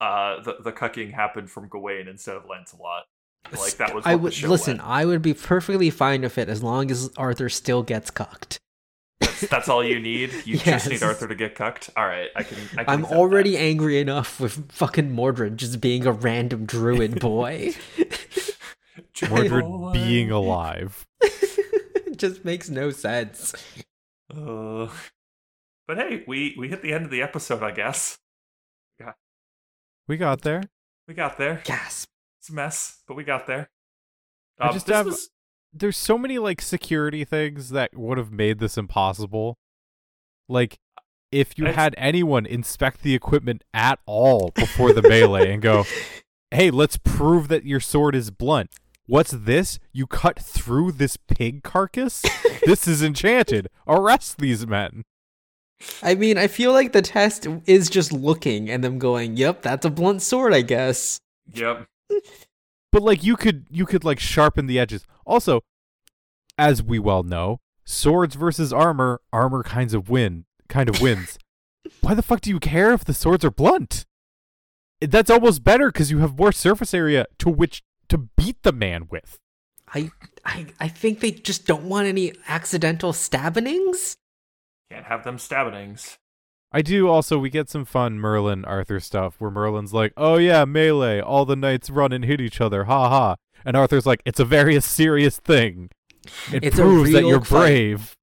uh 0.00 0.40
the 0.42 0.56
the 0.62 0.72
cucking 0.72 1.12
happened 1.12 1.50
from 1.50 1.68
Gawain 1.68 2.08
instead 2.08 2.36
of 2.36 2.44
Lancelot? 2.48 3.04
Like 3.50 3.74
that 3.74 3.94
was. 3.94 4.04
What 4.04 4.10
I 4.10 4.12
the 4.12 4.18
would 4.22 4.32
show 4.32 4.48
listen. 4.48 4.78
went. 4.78 4.88
I 4.88 5.04
would 5.04 5.20
be 5.20 5.34
perfectly 5.34 5.90
fine 5.90 6.22
with 6.22 6.38
it 6.38 6.48
as 6.48 6.62
long 6.62 6.90
as 6.90 7.10
Arthur 7.18 7.48
still 7.50 7.82
gets 7.82 8.10
cucked. 8.10 8.58
That's, 9.42 9.50
that's 9.50 9.68
all 9.68 9.84
you 9.84 10.00
need. 10.00 10.32
You 10.46 10.56
Yes. 10.56 10.64
just 10.84 10.88
need 10.90 11.02
Arthur 11.02 11.28
to 11.28 11.34
get 11.34 11.54
cucked. 11.54 11.90
All 11.96 12.06
right, 12.06 12.28
I 12.34 12.42
can. 12.42 12.58
I 12.78 12.84
can 12.84 12.88
I'm 12.88 13.04
already 13.04 13.52
that. 13.52 13.58
angry 13.60 14.00
enough 14.00 14.40
with 14.40 14.70
fucking 14.72 15.10
Mordred 15.12 15.56
just 15.58 15.80
being 15.80 16.06
a 16.06 16.12
random 16.12 16.64
druid 16.66 17.20
boy. 17.20 17.74
Mordred 19.28 19.64
Boy. 19.64 19.92
being 19.92 20.30
alive. 20.30 21.06
just 22.16 22.44
makes 22.44 22.68
no 22.68 22.90
sense. 22.90 23.54
Uh, 24.34 24.88
but 25.86 25.96
hey, 25.98 26.24
we 26.26 26.54
we 26.58 26.68
hit 26.68 26.82
the 26.82 26.92
end 26.92 27.04
of 27.04 27.10
the 27.10 27.22
episode. 27.22 27.62
I 27.62 27.70
guess 27.70 28.18
Yeah, 28.98 29.12
We 30.08 30.16
got 30.16 30.42
there. 30.42 30.62
we 31.06 31.14
got 31.14 31.38
there. 31.38 31.60
Gasp. 31.64 32.08
It's 32.40 32.50
a 32.50 32.54
mess, 32.54 33.02
but 33.06 33.14
we 33.16 33.22
got 33.24 33.46
there. 33.46 33.70
I 34.58 34.68
Um, 34.68 34.74
just 34.74 34.86
this 34.86 34.96
have- 34.96 35.06
was- 35.06 35.30
There's 35.72 35.96
so 35.96 36.18
many 36.18 36.38
like 36.38 36.60
security 36.60 37.24
things 37.24 37.70
that 37.70 37.96
would 37.96 38.18
have 38.18 38.30
made 38.32 38.58
this 38.58 38.76
impossible. 38.76 39.56
Like 40.48 40.78
if 41.30 41.56
you 41.56 41.64
It's- 41.64 41.76
had 41.76 41.94
anyone 41.96 42.44
inspect 42.44 43.02
the 43.02 43.14
equipment 43.14 43.64
at 43.72 43.98
all 44.06 44.50
before 44.54 44.92
the 44.92 45.02
melee 45.02 45.52
and 45.52 45.62
go, 45.62 45.84
"Hey, 46.50 46.70
let's 46.70 46.98
prove 46.98 47.48
that 47.48 47.64
your 47.64 47.80
sword 47.80 48.14
is 48.14 48.30
blunt." 48.30 48.70
What's 49.06 49.30
this? 49.32 49.78
You 49.92 50.06
cut 50.06 50.38
through 50.38 50.92
this 50.92 51.16
pig 51.16 51.62
carcass? 51.62 52.22
this 52.66 52.86
is 52.86 53.02
enchanted. 53.02 53.68
Arrest 53.86 54.38
these 54.38 54.66
men. 54.66 55.02
I 56.02 56.14
mean, 56.14 56.38
I 56.38 56.46
feel 56.46 56.70
like 56.72 56.92
the 56.92 57.02
test 57.02 57.46
is 57.66 57.90
just 57.90 58.12
looking 58.12 58.70
and 58.70 58.84
them 58.84 58.98
going, 58.98 59.36
"Yep, 59.36 59.62
that's 59.62 59.84
a 59.86 59.90
blunt 59.90 60.22
sword, 60.22 60.52
I 60.52 60.60
guess." 60.62 61.18
Yep. 61.54 61.86
But 62.92 63.02
like 63.02 63.24
you 63.24 63.36
could 63.36 63.66
you 63.70 63.86
could 63.86 64.04
like 64.04 64.20
sharpen 64.20 64.66
the 64.66 64.78
edges. 64.78 65.04
Also, 65.24 65.62
as 66.58 66.82
we 66.82 66.98
well 66.98 67.22
know, 67.22 67.60
swords 67.84 68.34
versus 68.34 68.72
armor, 68.72 69.20
armor 69.32 69.62
kinds 69.62 69.94
of 69.94 70.10
win 70.10 70.44
kind 70.68 70.88
of 70.88 71.00
wins. 71.00 71.38
Why 72.00 72.14
the 72.14 72.22
fuck 72.22 72.40
do 72.40 72.50
you 72.50 72.60
care 72.60 72.92
if 72.92 73.04
the 73.04 73.14
swords 73.14 73.44
are 73.44 73.50
blunt? 73.50 74.04
That's 75.00 75.30
almost 75.30 75.64
better 75.64 75.90
because 75.90 76.10
you 76.10 76.18
have 76.18 76.38
more 76.38 76.52
surface 76.52 76.94
area 76.94 77.26
to 77.38 77.48
which 77.48 77.82
to 78.08 78.18
beat 78.18 78.62
the 78.62 78.72
man 78.72 79.08
with. 79.10 79.38
I, 79.94 80.10
I, 80.44 80.66
I 80.80 80.88
think 80.88 81.20
they 81.20 81.32
just 81.32 81.66
don't 81.66 81.84
want 81.84 82.06
any 82.06 82.32
accidental 82.46 83.12
stabbings. 83.12 84.16
Can't 84.90 85.04
have 85.04 85.24
them 85.24 85.38
stabbings. 85.38 86.18
I 86.72 86.82
do 86.82 87.08
also 87.08 87.38
we 87.38 87.50
get 87.50 87.68
some 87.68 87.84
fun 87.84 88.18
Merlin 88.18 88.64
Arthur 88.64 88.98
stuff 89.00 89.34
where 89.38 89.50
Merlin's 89.50 89.92
like, 89.92 90.12
"Oh 90.16 90.36
yeah, 90.38 90.64
melee, 90.64 91.20
all 91.20 91.44
the 91.44 91.56
knights 91.56 91.90
run 91.90 92.12
and 92.12 92.24
hit 92.24 92.40
each 92.40 92.60
other, 92.60 92.84
ha 92.84 93.08
ha." 93.08 93.36
And 93.64 93.76
Arthur's 93.76 94.06
like, 94.06 94.22
"It's 94.24 94.40
a 94.40 94.44
very 94.44 94.80
serious 94.80 95.38
thing. 95.38 95.90
It 96.52 96.64
It's 96.64 96.78
a 96.78 96.82
proves 96.82 97.12
that 97.12 97.24
you're 97.26 97.40
fight. 97.40 97.48
brave." 97.66 98.16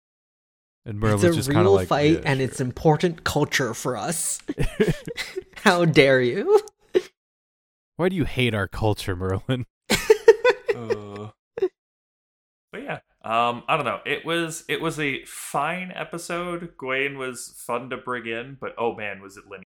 And 0.85 0.99
Merlin's 0.99 1.23
it's 1.23 1.35
a 1.35 1.37
just 1.39 1.49
kind 1.49 1.59
of 1.59 1.65
real 1.65 1.75
like, 1.75 1.87
fight, 1.87 2.11
"Yeah, 2.13 2.21
and 2.25 2.39
sure." 2.39 2.47
it's 2.47 2.59
important 2.59 3.23
culture 3.23 3.73
for 3.75 3.95
us. 3.95 4.39
How 5.57 5.85
dare 5.85 6.21
you? 6.21 6.59
Why 7.97 8.09
do 8.09 8.15
you 8.15 8.23
hate 8.25 8.55
our 8.55 8.67
culture, 8.67 9.15
Merlin? 9.15 9.65
Uh, 10.75 11.31
but 12.71 12.81
yeah, 12.83 12.99
um, 13.23 13.63
I 13.67 13.75
don't 13.75 13.85
know. 13.85 13.99
It 14.05 14.25
was 14.25 14.63
it 14.69 14.81
was 14.81 14.99
a 14.99 15.23
fine 15.25 15.91
episode. 15.93 16.73
Gawain 16.77 17.17
was 17.17 17.53
fun 17.57 17.89
to 17.89 17.97
bring 17.97 18.25
in, 18.27 18.57
but 18.59 18.73
oh 18.77 18.95
man, 18.95 19.21
was 19.21 19.37
it 19.37 19.45
linear? 19.45 19.63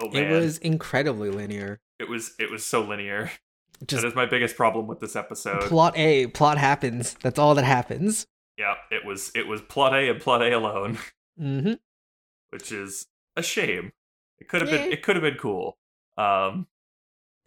Oh 0.00 0.08
man, 0.10 0.24
It 0.24 0.30
was 0.40 0.58
incredibly 0.58 1.30
linear. 1.30 1.80
it 1.98 2.08
was 2.08 2.34
it 2.38 2.50
was 2.50 2.64
so 2.64 2.82
linear. 2.82 3.30
Just 3.86 4.02
that 4.02 4.08
is 4.08 4.14
my 4.14 4.26
biggest 4.26 4.56
problem 4.56 4.86
with 4.86 5.00
this 5.00 5.14
episode. 5.16 5.62
plot 5.62 5.96
A, 5.96 6.26
plot 6.28 6.56
happens. 6.58 7.14
That's 7.22 7.38
all 7.38 7.54
that 7.56 7.64
happens. 7.64 8.26
yeah, 8.58 8.74
it 8.90 9.04
was 9.04 9.30
it 9.34 9.46
was 9.46 9.60
plot 9.60 9.94
A 9.94 10.08
and 10.10 10.20
plot 10.20 10.42
A 10.42 10.50
alone, 10.52 10.98
hmm 11.38 11.72
which 12.50 12.72
is 12.72 13.06
a 13.36 13.42
shame. 13.42 13.92
It 14.38 14.48
could 14.48 14.62
have 14.62 14.70
been 14.70 14.92
it 14.92 15.02
could 15.02 15.16
have 15.16 15.22
been 15.22 15.36
cool. 15.36 15.76
Um, 16.18 16.66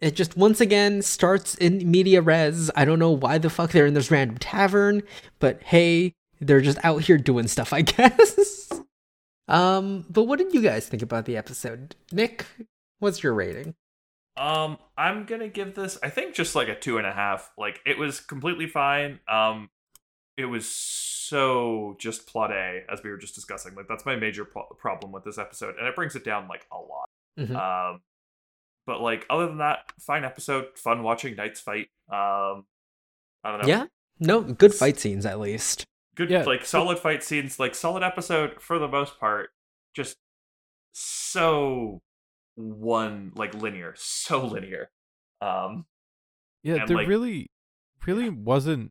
It 0.00 0.16
just 0.16 0.36
once 0.36 0.60
again 0.60 1.02
starts 1.02 1.54
in 1.56 1.90
media 1.90 2.22
res. 2.22 2.70
I 2.74 2.84
don't 2.84 2.98
know 2.98 3.10
why 3.10 3.38
the 3.38 3.50
fuck 3.50 3.72
they're 3.72 3.86
in 3.86 3.94
this 3.94 4.10
random 4.10 4.38
tavern, 4.38 5.02
but 5.40 5.62
hey, 5.62 6.14
they're 6.40 6.62
just 6.62 6.78
out 6.82 7.02
here 7.02 7.18
doing 7.18 7.46
stuff, 7.48 7.72
I 7.72 7.82
guess. 7.82 8.70
um, 9.48 10.06
but 10.08 10.24
what 10.24 10.38
did 10.38 10.54
you 10.54 10.62
guys 10.62 10.88
think 10.88 11.02
about 11.02 11.26
the 11.26 11.36
episode? 11.36 11.96
Nick, 12.12 12.46
what's 12.98 13.22
your 13.22 13.34
rating? 13.34 13.74
Um, 14.36 14.78
I'm 14.96 15.26
gonna 15.26 15.48
give 15.48 15.74
this. 15.74 15.98
I 16.02 16.08
think 16.08 16.34
just 16.34 16.54
like 16.54 16.68
a 16.68 16.74
two 16.78 16.96
and 16.98 17.06
a 17.06 17.12
half. 17.12 17.50
Like 17.58 17.80
it 17.84 17.98
was 17.98 18.20
completely 18.20 18.66
fine. 18.66 19.20
Um, 19.28 19.68
it 20.38 20.46
was 20.46 20.66
so 20.66 21.96
just 21.98 22.26
plot 22.26 22.50
A, 22.52 22.84
as 22.90 23.02
we 23.02 23.10
were 23.10 23.18
just 23.18 23.34
discussing. 23.34 23.74
Like 23.74 23.86
that's 23.88 24.06
my 24.06 24.16
major 24.16 24.46
pro- 24.46 24.64
problem 24.78 25.12
with 25.12 25.24
this 25.24 25.36
episode, 25.36 25.74
and 25.78 25.86
it 25.86 25.94
brings 25.94 26.16
it 26.16 26.24
down 26.24 26.48
like 26.48 26.66
a 26.72 26.76
lot. 26.76 27.08
Mhm. 27.38 27.54
Um, 27.94 28.00
but 28.90 29.00
like 29.00 29.24
other 29.30 29.46
than 29.46 29.58
that, 29.58 29.92
fine 30.00 30.24
episode. 30.24 30.66
Fun 30.76 31.04
watching 31.04 31.36
knights 31.36 31.60
fight. 31.60 31.86
Um, 32.10 32.64
I 33.44 33.52
don't 33.52 33.62
know. 33.62 33.68
Yeah, 33.68 33.86
no, 34.18 34.40
good 34.42 34.74
fight 34.74 34.98
scenes 34.98 35.24
at 35.24 35.38
least. 35.38 35.84
good 36.16 36.28
Yeah. 36.28 36.42
like 36.42 36.64
solid 36.64 36.98
fight 36.98 37.22
scenes. 37.22 37.60
Like 37.60 37.76
solid 37.76 38.02
episode 38.02 38.60
for 38.60 38.80
the 38.80 38.88
most 38.88 39.20
part. 39.20 39.50
Just 39.94 40.16
so 40.92 42.02
one 42.56 43.30
like 43.36 43.54
linear, 43.54 43.94
so 43.96 44.44
linear. 44.44 44.90
Um. 45.40 45.86
Yeah, 46.64 46.74
And, 46.80 46.88
there 46.88 46.96
like- 46.98 47.06
really, 47.08 47.50
really 48.06 48.28
wasn't 48.28 48.90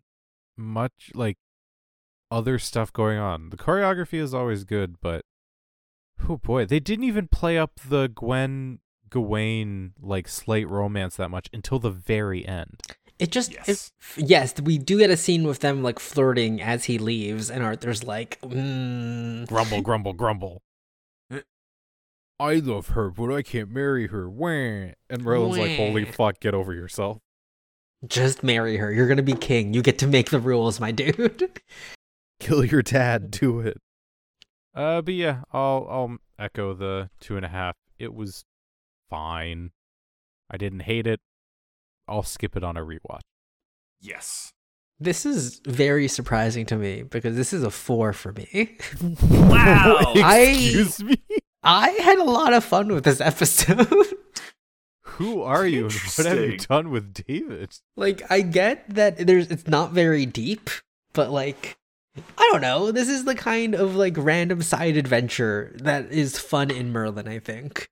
much 0.58 1.12
like 1.14 1.38
other 2.32 2.58
stuff 2.58 2.93
going 2.93 3.18
on. 3.20 3.50
The 3.50 3.58
choreography 3.58 4.20
is 4.20 4.34
always 4.34 4.64
good, 4.64 4.95
but 5.02 5.26
oh 6.30 6.38
boy, 6.38 6.66
they 6.66 6.80
didn't 6.80 7.04
even 7.06 7.28
play 7.28 7.58
up 7.58 7.80
the 7.88 8.08
Gwen 8.08 8.80
Gawain 9.10 9.93
like 10.01 10.28
slate 10.28 10.68
romance 10.68 11.16
that 11.18 11.30
much 11.30 11.49
until 11.53 11.80
the 11.80 11.89
very 11.91 12.45
end. 12.47 12.82
It 13.18 13.32
just 13.32 13.51
Yes. 13.51 13.68
yes. 13.68 13.91
yes, 14.18 14.62
we 14.62 14.78
do 14.78 14.97
get 14.99 15.10
a 15.10 15.18
scene 15.18 15.43
with 15.43 15.60
them 15.60 15.84
like 15.84 15.99
flirting 15.99 16.62
as 16.62 16.86
he 16.86 16.97
leaves, 16.97 17.51
and 17.51 17.64
Arthur's 17.64 18.03
like, 18.03 18.39
mm, 18.41 19.47
Grumble, 19.47 19.82
grumble, 19.82 20.14
grumble. 20.14 20.62
I 22.41 22.55
love 22.55 22.89
her, 22.89 23.10
but 23.10 23.34
I 23.34 23.41
can't 23.41 23.70
marry 23.70 24.07
her. 24.07 24.30
Wah. 24.30 24.47
And 25.10 25.24
Merlin's 25.24 25.57
like, 25.57 25.76
"Holy 25.76 26.05
fuck, 26.05 26.39
get 26.39 26.53
over 26.53 26.74
yourself." 26.74 27.20
just 28.07 28.43
marry 28.43 28.78
her. 28.78 28.91
You're 28.91 29.07
gonna 29.07 29.22
be 29.22 29.34
king. 29.34 29.74
You 29.74 29.82
get 29.82 29.99
to 29.99 30.07
make 30.07 30.30
the 30.30 30.39
rules, 30.39 30.80
my 30.80 30.91
dude. 30.91 31.62
Kill 32.39 32.64
your 32.64 32.82
dad. 32.82 33.32
Do 33.32 33.60
it. 33.60 33.78
Uh, 34.74 35.01
but 35.01 35.14
yeah, 35.14 35.41
I'll 35.51 35.86
I'll 35.89 36.18
echo 36.38 36.74
the 36.74 37.10
two 37.20 37.36
and 37.36 37.45
a 37.45 37.49
half. 37.49 37.76
It 37.97 38.14
was 38.14 38.45
fine. 39.10 39.72
I 40.49 40.57
didn't 40.57 40.82
hate 40.82 41.07
it. 41.07 41.20
I'll 42.07 42.24
skip 42.24 42.55
it 42.57 42.64
on 42.64 42.78
a 42.78 42.82
rewatch. 42.86 43.22
Yes. 44.01 44.53
This 44.99 45.26
is 45.26 45.62
very 45.66 46.07
surprising 46.07 46.66
to 46.68 46.76
me 46.76 47.03
because 47.03 47.36
this 47.36 47.53
is 47.53 47.64
a 47.64 47.72
four 47.72 48.14
for 48.14 48.34
me. 48.34 48.78
Wow. 49.22 49.95
I- 50.16 50.39
Excuse 50.57 51.03
me. 51.03 51.18
I 51.64 51.89
had 51.89 52.20
a 52.20 52.24
lot 52.24 52.53
of 52.53 52.64
fun 52.64 52.88
with 52.88 53.03
this 53.03 53.20
episode. 53.22 53.88
Who 55.03 55.41
are 55.41 55.66
you? 55.68 55.89
What 56.16 56.26
have 56.28 56.39
you 56.39 56.57
done 56.57 56.91
with 56.91 57.14
David? 57.14 57.76
like, 57.97 58.22
I 58.32 58.39
get 58.41 58.88
that 58.95 59.18
there's 59.28 59.51
it's 59.51 59.68
not 59.68 59.91
very 59.91 60.26
deep, 60.26 60.70
but 61.14 61.30
like 61.32 61.78
I 62.38 62.49
don't 62.51 62.62
know. 62.62 62.91
This 62.91 63.10
is 63.10 63.26
the 63.26 63.36
kind 63.36 63.76
of 63.76 63.95
like 63.95 64.14
random 64.18 64.62
side 64.62 64.95
adventure 64.95 65.76
that 65.80 66.12
is 66.12 66.39
fun 66.39 66.72
in 66.72 66.91
Merlin, 66.93 67.28
I 67.28 67.39
think. 67.39 67.89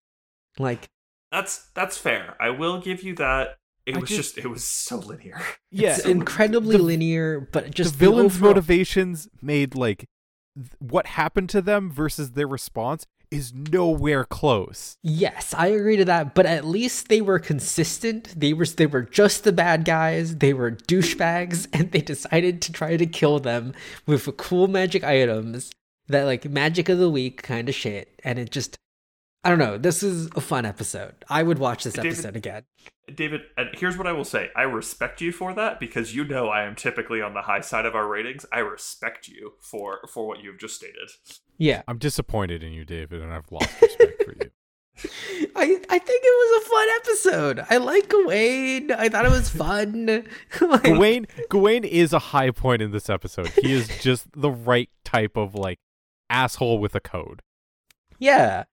Like 0.57 0.87
That's 1.31 1.69
that's 1.75 1.97
fair. 1.97 2.35
I 2.39 2.49
will 2.51 2.79
give 2.79 3.03
you 3.03 3.15
that. 3.15 3.57
it 3.85 3.95
I 3.95 3.99
was 3.99 4.09
just- 4.09 4.35
just 4.35 4.37
it 4.45 4.47
was 4.49 4.63
so 4.63 4.97
linear. 4.97 5.39
Yeah, 5.71 5.95
it's 5.95 6.03
and 6.05 6.11
incredibly 6.19 6.77
the- 6.77 6.83
linear, 6.83 7.39
but 7.39 7.71
just 7.71 7.93
the 7.93 7.97
the 7.99 8.05
villain's 8.11 8.35
overall- 8.35 8.51
motivations 8.53 9.27
made 9.41 9.75
like 9.75 10.05
th- 10.55 10.69
what 10.79 11.05
happened 11.07 11.49
to 11.51 11.61
them 11.61 11.89
versus 11.91 12.31
their 12.31 12.47
response 12.47 13.05
is 13.29 13.53
nowhere 13.53 14.23
close. 14.23 14.95
Yes, 15.03 15.53
I 15.57 15.67
agree 15.67 15.97
to 15.97 16.05
that, 16.05 16.33
but 16.33 16.45
at 16.45 16.63
least 16.65 17.09
they 17.09 17.19
were 17.21 17.39
consistent. 17.39 18.33
They 18.39 18.53
were 18.53 18.65
they 18.65 18.85
were 18.87 19.01
just 19.03 19.43
the 19.43 19.51
bad 19.51 19.83
guys. 19.85 20.37
They 20.37 20.53
were 20.53 20.71
douchebags 20.71 21.67
and 21.73 21.91
they 21.91 22.01
decided 22.01 22.61
to 22.63 22.71
try 22.71 22.95
to 22.97 23.05
kill 23.05 23.39
them 23.39 23.73
with 24.05 24.35
cool 24.37 24.67
magic 24.67 25.03
items 25.03 25.71
that 26.07 26.23
like 26.23 26.45
magic 26.49 26.87
of 26.89 26.97
the 26.99 27.09
week 27.09 27.41
kind 27.43 27.67
of 27.69 27.75
shit 27.75 28.19
and 28.23 28.39
it 28.39 28.49
just 28.51 28.77
I 29.47 29.49
don't 29.49 29.59
know. 29.59 29.77
This 29.77 30.03
is 30.03 30.29
a 30.35 30.41
fun 30.41 30.65
episode. 30.65 31.23
I 31.29 31.41
would 31.41 31.57
watch 31.57 31.85
this 31.85 31.93
David- 31.93 32.11
episode 32.11 32.35
again. 32.35 32.63
David, 33.15 33.43
and 33.55 33.69
here's 33.71 33.97
what 33.97 34.05
I 34.05 34.11
will 34.11 34.25
say. 34.25 34.49
I 34.57 34.63
respect 34.63 35.21
you 35.21 35.31
for 35.31 35.53
that 35.53 35.79
because 35.79 36.13
you 36.13 36.25
know 36.25 36.49
I 36.49 36.63
am 36.63 36.75
typically 36.75 37.21
on 37.21 37.33
the 37.33 37.43
high 37.43 37.61
side 37.61 37.85
of 37.85 37.95
our 37.95 38.09
ratings. 38.09 38.45
I 38.51 38.59
respect 38.59 39.29
you 39.29 39.53
for 39.61 39.99
for 40.11 40.27
what 40.27 40.43
you've 40.43 40.59
just 40.59 40.75
stated. 40.75 41.11
Yeah. 41.57 41.83
I'm 41.87 41.97
disappointed 41.97 42.61
in 42.61 42.73
you, 42.73 42.83
David, 42.83 43.21
and 43.21 43.31
I've 43.31 43.49
lost 43.49 43.69
respect 43.81 44.23
for 44.25 44.33
you. 44.33 44.51
I 45.55 45.79
I 45.89 45.99
think 45.99 46.23
it 46.25 46.51
was 46.51 46.61
a 46.61 46.69
fun 46.69 46.87
episode. 46.97 47.65
I 47.69 47.77
like 47.77 48.09
Gawain. 48.09 48.91
I 48.91 49.07
thought 49.07 49.23
it 49.23 49.31
was 49.31 49.47
fun. 49.47 50.07
like, 50.59 50.83
Gawain 50.83 51.25
Gawain 51.49 51.85
is 51.85 52.11
a 52.11 52.19
high 52.19 52.51
point 52.51 52.81
in 52.81 52.91
this 52.91 53.09
episode. 53.09 53.47
He 53.61 53.71
is 53.71 53.87
just 54.01 54.25
the 54.35 54.51
right 54.51 54.89
type 55.05 55.37
of 55.37 55.55
like 55.55 55.79
asshole 56.29 56.79
with 56.79 56.95
a 56.95 56.99
code. 56.99 57.43
Yeah. 58.19 58.65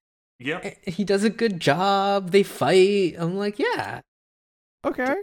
Yep. 0.44 0.64
Eh, 0.64 0.90
he 0.90 1.04
does 1.04 1.24
a 1.24 1.30
good 1.30 1.58
job. 1.58 2.30
They 2.30 2.42
fight. 2.42 3.14
I'm 3.18 3.36
like, 3.36 3.58
yeah. 3.58 4.00
Okay. 4.84 5.16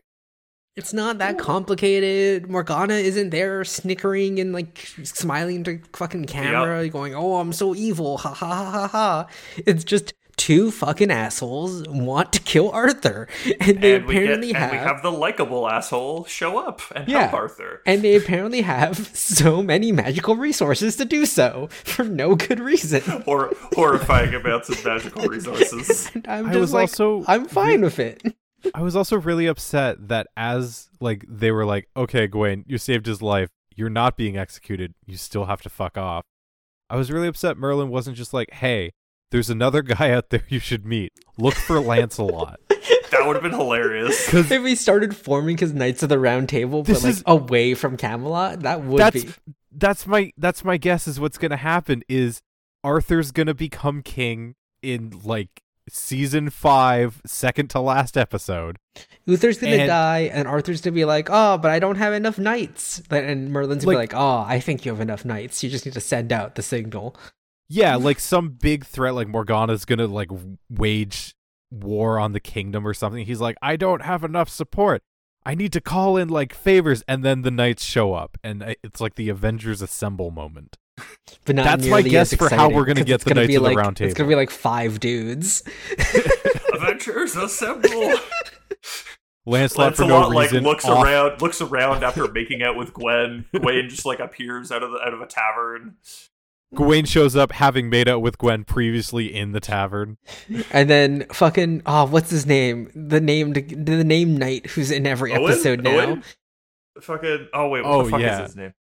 It's 0.75 0.93
not 0.93 1.19
that 1.19 1.37
complicated. 1.37 2.49
Morgana 2.49 2.95
isn't 2.95 3.29
there 3.29 3.63
snickering 3.63 4.39
and 4.39 4.51
like 4.53 4.87
smiling 5.03 5.63
to 5.65 5.79
fucking 5.93 6.25
camera, 6.25 6.87
going, 6.89 7.13
"Oh, 7.13 7.35
I'm 7.35 7.51
so 7.51 7.75
evil." 7.75 8.17
Ha 8.17 8.33
ha 8.33 8.55
ha 8.55 8.71
ha 8.71 8.87
ha. 8.87 9.27
It's 9.57 9.83
just 9.83 10.13
two 10.41 10.71
fucking 10.71 11.11
assholes 11.11 11.87
want 11.87 12.33
to 12.33 12.39
kill 12.41 12.71
Arthur, 12.71 13.27
and 13.59 13.79
they 13.79 13.95
and 13.95 14.05
we 14.07 14.13
get 14.15 14.23
apparently 14.23 14.49
and 14.49 14.57
have, 14.57 14.71
we 14.71 14.77
have 14.77 15.01
the 15.03 15.11
likable 15.11 15.69
asshole 15.69 16.25
show 16.25 16.57
up 16.57 16.81
and 16.95 17.07
Yeah. 17.07 17.21
help 17.27 17.33
Arthur. 17.33 17.81
and 17.85 18.01
they 18.01 18.15
apparently 18.15 18.61
have 18.61 18.97
so 19.15 19.61
many 19.61 19.91
magical 19.91 20.35
resources 20.35 20.95
to 20.95 21.05
do 21.05 21.27
so 21.27 21.67
for 21.71 22.03
no 22.05 22.35
good 22.35 22.59
reason. 22.59 23.01
Hor- 23.25 23.53
horrifying 23.75 24.33
amounts 24.33 24.69
of 24.69 24.83
magical 24.83 25.27
resources. 25.27 26.09
And 26.15 26.27
I'm 26.29 26.47
I 26.47 26.55
was 26.57 26.73
like, 26.73 26.83
also 26.83 27.23
I'm 27.27 27.45
fine 27.45 27.81
with 27.81 27.99
it. 27.99 28.21
I 28.73 28.81
was 28.81 28.95
also 28.95 29.17
really 29.19 29.45
upset 29.47 30.07
that 30.07 30.25
as 30.35 30.89
like 30.99 31.23
they 31.29 31.51
were 31.51 31.65
like, 31.65 31.87
okay, 31.95 32.25
Gawain, 32.27 32.63
you 32.67 32.77
saved 32.79 33.05
his 33.05 33.21
life. 33.21 33.49
You're 33.75 33.89
not 33.89 34.17
being 34.17 34.37
executed. 34.37 34.95
You 35.05 35.17
still 35.17 35.45
have 35.45 35.61
to 35.61 35.69
fuck 35.69 35.97
off. 35.97 36.23
I 36.89 36.95
was 36.95 37.11
really 37.11 37.27
upset 37.27 37.57
Merlin 37.57 37.89
wasn't 37.89 38.17
just 38.17 38.33
like, 38.33 38.51
hey, 38.53 38.91
there's 39.31 39.49
another 39.49 39.81
guy 39.81 40.11
out 40.11 40.29
there 40.29 40.43
you 40.49 40.59
should 40.59 40.85
meet. 40.85 41.13
Look 41.37 41.55
for 41.55 41.79
Lancelot. 41.79 42.59
That 43.11 43.27
would 43.27 43.35
have 43.35 43.43
been 43.43 43.51
hilarious. 43.51 44.33
If 44.33 44.49
we 44.49 44.73
started 44.73 45.15
forming 45.15 45.57
his 45.57 45.73
Knights 45.73 46.01
of 46.01 46.07
the 46.09 46.17
Round 46.17 46.47
Table, 46.47 46.81
but 46.81 46.87
This 46.93 47.03
like 47.03 47.13
is- 47.15 47.23
away 47.27 47.73
from 47.73 47.97
Camelot, 47.97 48.61
that 48.61 48.83
would 48.85 48.99
that's 48.99 49.25
be. 49.25 49.31
that's 49.71 50.07
my 50.07 50.31
that's 50.37 50.63
my 50.63 50.77
guess 50.77 51.07
is 51.09 51.19
what's 51.19 51.37
gonna 51.37 51.57
happen 51.57 52.03
is 52.07 52.41
Arthur's 52.85 53.31
gonna 53.31 53.53
become 53.53 54.01
king 54.01 54.55
in 54.81 55.19
like 55.25 55.61
season 55.89 56.49
five, 56.49 57.21
second 57.25 57.69
to 57.71 57.81
last 57.81 58.17
episode. 58.17 58.77
Uther's 59.25 59.59
gonna 59.59 59.75
And- 59.75 59.87
die, 59.87 60.29
and 60.33 60.47
Arthur's 60.47 60.79
gonna 60.81 60.95
be 60.95 61.05
like, 61.05 61.27
"Oh, 61.29 61.57
but 61.57 61.69
I 61.69 61.79
don't 61.79 61.97
have 61.97 62.13
enough 62.13 62.39
knights." 62.39 63.01
But- 63.09 63.25
And 63.25 63.51
Merlin's 63.51 63.83
gonna 63.83 63.97
Like- 63.97 64.09
be 64.11 64.15
like, 64.15 64.21
"Oh, 64.23 64.45
I 64.47 64.61
think 64.61 64.85
you 64.85 64.91
have 64.93 65.01
enough 65.01 65.25
knights. 65.25 65.61
You 65.63 65.69
just 65.69 65.85
need 65.85 65.93
to 65.93 66.01
send 66.01 66.31
out 66.31 66.55
the 66.55 66.63
signal." 66.63 67.15
Yeah, 67.73 67.95
like 67.95 68.19
some 68.19 68.49
big 68.49 68.85
threat, 68.85 69.15
like 69.15 69.29
Morgana's 69.29 69.85
gonna 69.85 70.07
like 70.07 70.29
wage 70.69 71.35
war 71.71 72.19
on 72.19 72.33
the 72.33 72.41
kingdom 72.41 72.85
or 72.85 72.93
something. 72.93 73.25
He's 73.25 73.39
like, 73.39 73.55
I 73.61 73.77
don't 73.77 74.01
have 74.01 74.25
enough 74.25 74.49
support. 74.49 75.03
I 75.45 75.55
need 75.55 75.71
to 75.73 75.81
call 75.81 76.17
in 76.17 76.27
like 76.27 76.53
favors, 76.53 77.01
and 77.07 77.23
then 77.23 77.43
the 77.43 77.49
knights 77.49 77.83
show 77.85 78.13
up, 78.13 78.37
and 78.43 78.61
uh, 78.61 78.73
it's 78.83 78.99
like 78.99 79.15
the 79.15 79.29
Avengers 79.29 79.81
assemble 79.81 80.31
moment. 80.31 80.77
But 81.45 81.55
not 81.55 81.63
That's 81.63 81.87
my 81.87 82.01
guess 82.01 82.33
for 82.35 82.49
how 82.53 82.69
we're 82.69 82.85
gonna 82.85 83.03
get 83.05 83.21
the 83.21 83.29
gonna 83.29 83.41
Knights 83.41 83.47
be 83.47 83.55
of 83.55 83.63
the 83.63 83.69
like, 83.69 83.77
Round 83.77 83.99
It's 84.01 84.13
gonna 84.13 84.29
be 84.29 84.35
like 84.35 84.51
five 84.51 84.99
dudes. 84.99 85.63
Avengers 86.73 87.35
assemble. 87.35 88.13
Lancelot 89.45 89.95
for 89.95 90.03
no 90.03 90.19
Lancelot 90.19 90.35
like 90.35 90.51
reason. 90.51 90.63
looks 90.63 90.85
off- 90.85 91.03
around, 91.03 91.41
looks 91.41 91.61
around 91.61 92.03
after 92.03 92.27
making 92.31 92.61
out 92.61 92.75
with 92.75 92.93
Gwen. 92.93 93.45
Gwen 93.57 93.89
just 93.89 94.05
like 94.05 94.19
appears 94.19 94.71
out 94.71 94.83
of 94.83 94.91
the 94.91 94.99
out 94.99 95.13
of 95.13 95.21
a 95.21 95.25
tavern. 95.25 95.95
Gawain 96.73 97.05
shows 97.05 97.35
up 97.35 97.51
having 97.51 97.89
made 97.89 98.07
out 98.07 98.21
with 98.21 98.37
Gwen 98.37 98.63
previously 98.63 99.33
in 99.33 99.51
the 99.51 99.59
tavern. 99.59 100.17
and 100.71 100.89
then 100.89 101.25
fucking 101.31 101.81
oh, 101.85 102.05
what's 102.05 102.29
his 102.29 102.45
name? 102.45 102.89
The 102.95 103.19
named 103.19 103.55
the 103.55 104.03
name 104.03 104.37
knight 104.37 104.67
who's 104.67 104.89
in 104.91 105.05
every 105.05 105.33
Owen? 105.33 105.51
episode 105.51 105.83
now. 105.83 105.91
Owen? 105.91 106.23
Fucking 107.01 107.47
oh 107.53 107.67
wait, 107.69 107.83
what 107.83 107.91
Oh, 107.91 108.03
the 108.03 108.09
fuck 108.11 108.21
yeah. 108.21 108.41
is 108.43 108.47
his 108.49 108.55
name? 108.55 108.73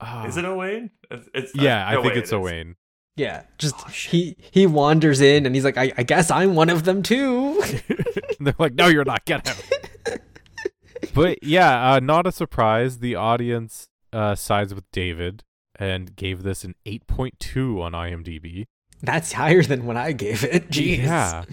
Ah. 0.00 0.26
Is 0.26 0.36
it 0.36 0.44
Owain? 0.44 0.90
It's, 1.10 1.28
it's 1.34 1.54
yeah, 1.54 1.86
I 1.86 1.94
no, 1.94 2.02
think 2.02 2.14
it's 2.16 2.30
it 2.32 2.34
is. 2.36 2.40
Owain. 2.40 2.76
Yeah, 3.16 3.44
just 3.58 3.74
Oh, 3.78 3.88
he 3.88 4.36
he 4.52 4.66
wanders 4.66 5.20
in 5.20 5.46
and 5.46 5.54
he's 5.54 5.64
like, 5.64 5.78
I, 5.78 5.92
I 5.96 6.02
guess 6.02 6.30
I'm 6.30 6.54
one 6.54 6.68
of 6.70 6.84
them 6.84 7.02
too. 7.02 7.62
They're 8.40 8.54
like, 8.58 8.74
no, 8.74 8.86
you're 8.88 9.04
not. 9.06 9.24
Get 9.24 9.48
out. 9.48 10.18
but 11.14 11.42
yeah, 11.42 11.92
uh, 11.94 12.00
not 12.00 12.26
a 12.26 12.32
surprise. 12.32 12.98
The 12.98 13.14
audience 13.14 13.88
uh, 14.12 14.34
sides 14.34 14.74
with 14.74 14.84
David 14.92 15.42
and 15.78 16.16
gave 16.16 16.42
this 16.42 16.64
an 16.64 16.74
8.2 16.84 17.80
on 17.80 17.92
IMDb. 17.92 18.66
That's 19.02 19.32
higher 19.32 19.62
than 19.62 19.84
when 19.84 19.96
I 19.96 20.12
gave 20.12 20.42
it. 20.42 20.68
Jeez. 20.70 21.04
Yeah. 21.04 21.44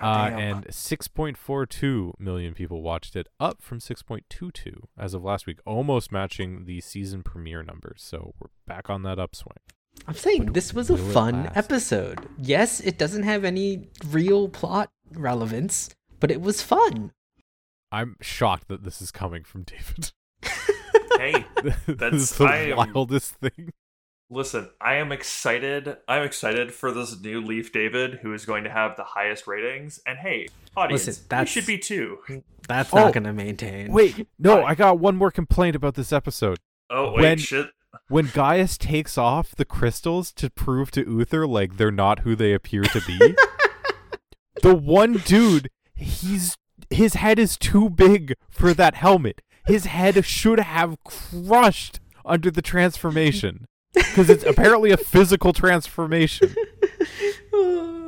Uh, 0.00 0.30
and 0.32 0.66
6.42 0.66 2.12
million 2.18 2.54
people 2.54 2.80
watched 2.80 3.16
it, 3.16 3.26
up 3.40 3.60
from 3.60 3.80
6.22 3.80 4.84
as 4.96 5.14
of 5.14 5.24
last 5.24 5.46
week, 5.46 5.58
almost 5.66 6.12
matching 6.12 6.64
the 6.64 6.80
season 6.80 7.22
premiere 7.22 7.62
numbers. 7.62 8.02
So 8.04 8.34
we're 8.40 8.48
back 8.66 8.88
on 8.88 9.02
that 9.02 9.18
upswing. 9.18 9.58
I'm 10.06 10.14
saying 10.14 10.52
this 10.52 10.72
was 10.72 10.90
a 10.90 10.96
fun 10.96 11.50
episode. 11.54 12.26
Yes, 12.38 12.80
it 12.80 12.98
doesn't 12.98 13.24
have 13.24 13.44
any 13.44 13.88
real 14.08 14.48
plot 14.48 14.90
relevance, 15.12 15.90
but 16.18 16.30
it 16.30 16.40
was 16.40 16.62
fun. 16.62 17.12
I'm 17.90 18.16
shocked 18.20 18.68
that 18.68 18.84
this 18.84 19.02
is 19.02 19.10
coming 19.10 19.44
from 19.44 19.64
David. 19.64 20.12
hey, 21.18 21.44
this 21.62 21.76
That's- 21.86 22.22
is 22.22 22.30
the 22.38 22.44
I 22.44 22.56
am- 22.70 22.76
wildest 22.76 23.34
thing. 23.36 23.72
listen, 24.30 24.70
I 24.80 24.94
am 24.94 25.12
excited. 25.12 25.96
I'm 26.08 26.22
excited 26.22 26.72
for 26.72 26.90
this 26.92 27.20
new 27.20 27.40
Leaf 27.40 27.72
David, 27.72 28.20
who 28.22 28.32
is 28.32 28.44
going 28.44 28.64
to 28.64 28.70
have 28.70 28.96
the 28.96 29.04
highest 29.04 29.46
ratings. 29.46 30.00
And 30.06 30.18
hey, 30.18 30.48
audience, 30.76 31.06
Listen, 31.06 31.38
you 31.40 31.46
should 31.46 31.66
be 31.66 31.78
too. 31.78 32.18
That's 32.68 32.92
Oh, 32.92 32.96
not 32.98 33.12
going 33.12 33.24
to 33.24 33.32
maintain. 33.32 33.92
Wait, 33.92 34.26
no, 34.38 34.62
Hi. 34.62 34.68
I 34.70 34.74
got 34.74 34.98
one 34.98 35.16
more 35.16 35.30
complaint 35.30 35.76
about 35.76 35.94
this 35.94 36.12
episode. 36.12 36.58
Oh 36.90 37.12
wait, 37.12 37.22
When- 37.22 37.38
shit. 37.38 37.66
When 38.08 38.30
Gaius 38.32 38.78
takes 38.78 39.18
off 39.18 39.54
the 39.54 39.66
crystals 39.66 40.32
to 40.32 40.48
prove 40.48 40.90
to 40.92 41.02
Uther 41.06 41.46
like 41.46 41.76
they're 41.76 41.90
not 41.90 42.20
who 42.20 42.34
they 42.34 42.54
appear 42.54 42.84
to 42.84 43.02
be, 43.02 43.18
the 44.62 44.74
one 44.74 45.14
dude, 45.26 45.68
he's 45.94 46.56
his 46.88 47.14
head 47.14 47.38
is 47.38 47.58
too 47.58 47.90
big 47.90 48.34
for 48.50 48.72
that 48.74 48.94
helmet. 48.94 49.42
His 49.66 49.86
head 49.86 50.24
should 50.24 50.60
have 50.60 50.96
crushed 51.04 52.00
under 52.24 52.50
the 52.50 52.62
transformation 52.62 53.66
because 53.94 54.28
it's 54.30 54.44
apparently 54.44 54.90
a 54.90 54.96
physical 54.96 55.52
transformation. 55.52 56.54
Oh. 57.54 58.01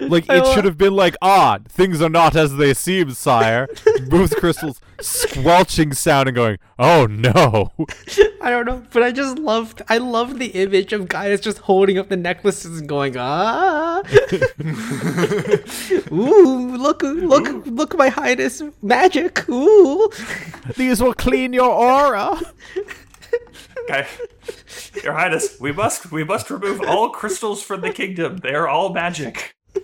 Like 0.00 0.26
it 0.28 0.54
should 0.54 0.64
have 0.64 0.78
been 0.78 0.94
like, 0.94 1.16
ah, 1.20 1.58
things 1.68 2.00
are 2.00 2.08
not 2.08 2.36
as 2.36 2.56
they 2.56 2.74
seem, 2.74 3.10
sire. 3.12 3.68
Moves 4.08 4.34
crystals, 4.34 4.80
squelching 5.00 5.92
sound, 5.92 6.28
and 6.28 6.36
going, 6.36 6.58
oh 6.78 7.06
no. 7.06 7.72
I 8.40 8.50
don't 8.50 8.66
know, 8.66 8.84
but 8.92 9.02
I 9.02 9.12
just 9.12 9.38
loved. 9.38 9.82
I 9.88 9.98
loved 9.98 10.38
the 10.38 10.48
image 10.48 10.92
of 10.92 11.08
Gaius 11.08 11.40
just 11.40 11.58
holding 11.58 11.98
up 11.98 12.08
the 12.08 12.16
necklaces 12.16 12.80
and 12.80 12.88
going, 12.88 13.16
ah, 13.18 14.00
ooh, 16.12 16.76
look, 16.76 17.02
look, 17.02 17.66
look, 17.66 17.96
my 17.96 18.08
highness, 18.08 18.62
magic, 18.82 19.48
ooh. 19.48 20.10
These 20.76 21.02
will 21.02 21.14
clean 21.14 21.52
your 21.52 21.70
aura. 21.70 22.40
Okay. 23.90 24.06
Your 25.02 25.12
Highness, 25.12 25.58
we 25.60 25.72
must 25.72 26.10
we 26.10 26.24
must 26.24 26.50
remove 26.50 26.80
all 26.82 27.10
crystals 27.10 27.62
from 27.62 27.80
the 27.80 27.92
kingdom. 27.92 28.38
They 28.38 28.54
are 28.54 28.68
all 28.68 28.92
magic. 28.92 29.54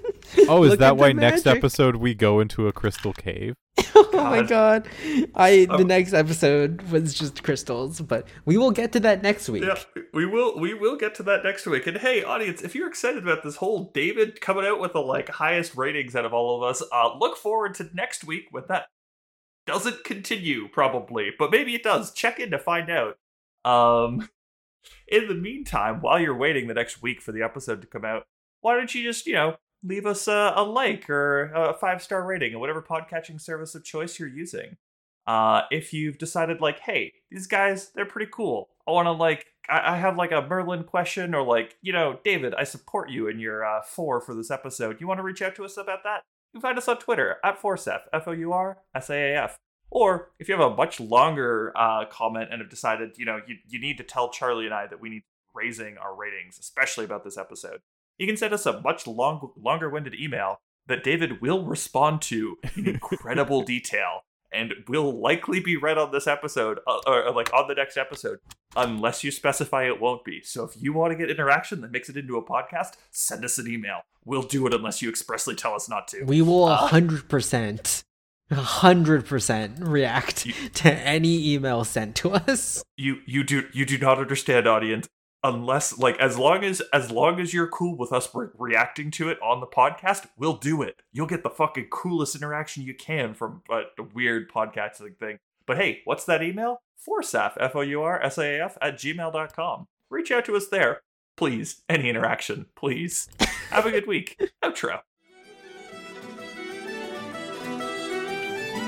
Oh, 0.49 0.64
is 0.64 0.78
that 0.78 0.82
at 0.82 0.89
the 0.89 0.95
why 0.95 1.12
next 1.12 1.45
magic. 1.45 1.59
episode 1.59 1.97
we 1.97 2.12
go 2.12 2.41
into 2.41 2.66
a 2.66 2.72
crystal 2.72 3.12
cave? 3.12 3.55
oh 3.95 4.11
my 4.12 4.43
god, 4.43 4.89
I 5.35 5.66
the 5.66 5.85
next 5.85 6.12
episode 6.12 6.82
was 6.91 7.14
just 7.14 7.43
crystals, 7.43 8.01
but 8.01 8.26
we 8.45 8.57
will 8.57 8.72
get 8.72 8.93
to 8.93 9.01
that 9.01 9.22
next 9.22 9.49
week. 9.49 9.62
Yeah, 9.62 9.78
we 10.12 10.26
will 10.26 10.59
we 10.59 10.74
will 10.74 10.97
get 10.97 11.14
to 11.16 11.22
that 11.24 11.45
next 11.45 11.66
week. 11.66 11.87
And 11.87 11.99
hey, 11.99 12.24
audience, 12.24 12.62
if 12.62 12.74
you're 12.74 12.89
excited 12.89 13.22
about 13.22 13.43
this 13.43 13.57
whole 13.57 13.91
David 13.95 14.41
coming 14.41 14.64
out 14.64 14.80
with 14.80 14.93
the 14.93 15.01
like 15.01 15.28
highest 15.28 15.76
ratings 15.76 16.16
out 16.16 16.24
of 16.24 16.35
all 16.35 16.57
of 16.57 16.68
us, 16.68 16.82
uh, 16.93 17.16
look 17.16 17.37
forward 17.37 17.74
to 17.76 17.89
next 17.95 18.24
week 18.24 18.49
when 18.51 18.64
that 18.68 18.87
doesn't 19.66 20.05
continue, 20.05 20.68
probably, 20.68 21.30
but 21.39 21.51
maybe 21.51 21.74
it 21.74 21.82
does. 21.82 22.12
Check 22.12 22.41
in 22.41 22.51
to 22.51 22.59
find 22.59 22.91
out. 22.91 23.18
Um, 23.64 24.28
in 25.09 25.28
the 25.28 25.35
meantime, 25.35 26.01
while 26.01 26.20
you're 26.20 26.37
waiting 26.37 26.66
the 26.66 26.74
next 26.74 27.03
week 27.03 27.22
for 27.22 27.32
the 27.32 27.43
episode 27.43 27.80
to 27.80 27.87
come 27.87 28.05
out, 28.05 28.26
why 28.61 28.76
don't 28.76 28.95
you 28.95 29.03
just, 29.03 29.26
you 29.26 29.35
know, 29.35 29.57
leave 29.85 30.07
us 30.07 30.26
a, 30.26 30.53
a 30.57 30.64
like 30.64 31.09
or 31.11 31.53
a 31.53 31.74
five 31.74 32.03
star 32.03 32.24
rating 32.24 32.55
or 32.55 32.59
whatever 32.59 32.82
podcatching 32.82 33.41
service 33.41 33.74
of 33.74 33.85
choice 33.85 34.18
you're 34.18 34.28
using. 34.28 34.76
Uh, 35.26 35.62
if 35.70 35.93
you've 35.93 36.18
decided, 36.18 36.61
like, 36.61 36.80
hey, 36.80 37.12
these 37.30 37.47
guys, 37.47 37.91
they're 37.95 38.05
pretty 38.05 38.30
cool. 38.30 38.68
I 38.87 38.91
want 38.91 39.07
to, 39.07 39.12
like, 39.12 39.47
I, 39.70 39.95
I 39.95 39.97
have, 39.97 40.18
like, 40.18 40.32
a 40.32 40.47
Merlin 40.47 40.85
question, 40.85 41.35
or, 41.35 41.43
like, 41.43 41.76
you 41.80 41.95
know, 41.95 42.18
David, 42.22 42.55
I 42.55 42.64
support 42.64 43.09
you 43.09 43.26
in 43.26 43.39
your 43.39 43.64
uh, 43.64 43.80
four 43.82 44.20
for 44.20 44.35
this 44.35 44.51
episode. 44.51 45.01
You 45.01 45.09
want 45.09 45.18
to 45.18 45.22
reach 45.22 45.41
out 45.41 45.55
to 45.57 45.64
us 45.64 45.78
about 45.78 46.03
that? 46.05 46.24
You 46.53 46.61
can 46.61 46.68
find 46.68 46.76
us 46.76 46.89
on 46.89 46.99
Twitter 46.99 47.37
at 47.43 47.61
Foursaaf, 47.61 48.01
F 48.12 48.28
O 48.28 48.32
U 48.32 48.53
R 48.53 48.78
S 48.95 49.09
A 49.09 49.14
A 49.14 49.45
F. 49.45 49.57
Or 49.91 50.32
if 50.39 50.49
you 50.49 50.57
have 50.59 50.72
a 50.72 50.76
much 50.76 51.01
longer 51.01 51.72
uh, 51.74 52.05
comment 52.11 52.49
and 52.51 52.61
have 52.61 52.68
decided, 52.68 53.16
you 53.16 53.24
know, 53.24 53.41
you, 53.47 53.57
you 53.66 53.80
need 53.80 53.97
to 53.99 54.05
tell 54.05 54.28
Charlie 54.28 54.66
and 54.66 54.74
I 54.74 54.87
that 54.89 55.01
we 55.01 55.09
need 55.09 55.22
raising 55.55 55.97
our 55.97 56.14
ratings, 56.14 56.59
especially 56.59 57.05
about 57.05 57.24
this 57.24 57.39
episode, 57.39 57.80
you 58.19 58.27
can 58.27 58.37
send 58.37 58.53
us 58.55 58.67
a 58.67 58.81
much 58.81 59.07
long, 59.07 59.51
longer 59.61 59.89
winded 59.91 60.15
email 60.15 60.61
that 60.87 61.03
David 61.05 61.41
will 61.41 61.65
respond 61.65 62.21
to 62.23 62.59
in 62.77 62.87
incredible 63.03 63.62
detail 63.62 64.21
and 64.53 64.73
will 64.87 65.21
likely 65.21 65.59
be 65.59 65.77
read 65.77 65.99
on 65.99 66.12
this 66.12 66.27
episode 66.29 66.79
uh, 66.87 66.99
or, 67.07 67.25
or 67.25 67.33
like 67.33 67.53
on 67.53 67.67
the 67.67 67.75
next 67.75 67.97
episode 67.97 68.39
unless 68.77 69.25
you 69.25 69.31
specify 69.31 69.85
it 69.85 70.01
won't 70.01 70.25
be. 70.25 70.41
So 70.43 70.62
if 70.65 70.81
you 70.81 70.93
want 70.93 71.12
to 71.12 71.17
get 71.19 71.31
interaction 71.31 71.81
that 71.81 71.91
makes 71.91 72.09
it 72.09 72.17
into 72.17 72.37
a 72.37 72.45
podcast, 72.45 72.93
send 73.11 73.45
us 73.45 73.59
an 73.59 73.67
email. 73.67 74.03
We'll 74.25 74.43
do 74.43 74.67
it 74.67 74.75
unless 74.75 75.03
you 75.03 75.09
expressly 75.09 75.55
tell 75.57 75.75
us 75.75 75.89
not 75.89 76.07
to. 76.09 76.23
We 76.25 76.41
will 76.41 76.69
a 76.69 76.77
hundred 76.77 77.29
percent, 77.29 78.05
a 78.51 78.55
hundred 78.57 79.27
percent 79.27 79.79
react 79.81 80.47
You- 80.47 80.53
to 80.75 80.93
any 80.93 81.53
email 81.55 81.83
sent 81.85 82.15
to 82.17 82.31
us. 82.33 82.85
you 82.97 83.19
you 83.27 83.43
do 83.43 83.67
you 83.73 83.85
do 83.85 83.99
not 83.99 84.19
understand 84.19 84.67
audience 84.69 85.09
unless 85.45 85.99
like 85.99 86.18
as 86.18 86.36
long 86.36 86.64
as 86.64 86.80
as 86.92 87.11
long 87.11 87.38
as 87.38 87.55
you're 87.55 87.68
cool 87.68 87.97
with 87.97 88.12
us 88.12 88.28
re- 88.34 88.49
reacting 88.59 89.11
to 89.12 89.28
it 89.28 89.38
on 89.40 89.61
the 89.61 89.66
podcast 89.66 90.26
we'll 90.36 90.57
do 90.57 90.82
it. 90.82 91.03
You'll 91.12 91.26
get 91.26 91.45
the 91.45 91.51
fucking 91.51 91.88
coolest 91.90 92.34
interaction 92.34 92.82
you 92.82 92.95
can 92.95 93.34
from 93.34 93.62
uh, 93.70 93.82
a 93.99 94.03
weird 94.03 94.51
podcasting 94.51 95.16
thing. 95.18 95.38
But 95.66 95.76
hey 95.76 96.01
what's 96.05 96.24
that 96.24 96.42
email? 96.42 96.80
Foursaaf 97.07 97.53
f-o-u-r-s-a-f 97.61 98.78
at 98.80 98.95
gmail.com 98.95 99.86
reach 100.11 100.32
out 100.32 100.45
to 100.47 100.57
us 100.57 100.66
there 100.68 101.03
please. 101.36 101.82
Any 101.88 102.09
interaction 102.09 102.66
please. 102.74 103.28
Have 103.70 103.86
a 103.86 103.90
good 103.90 104.07
week. 104.07 104.40
Outro. 104.64 105.01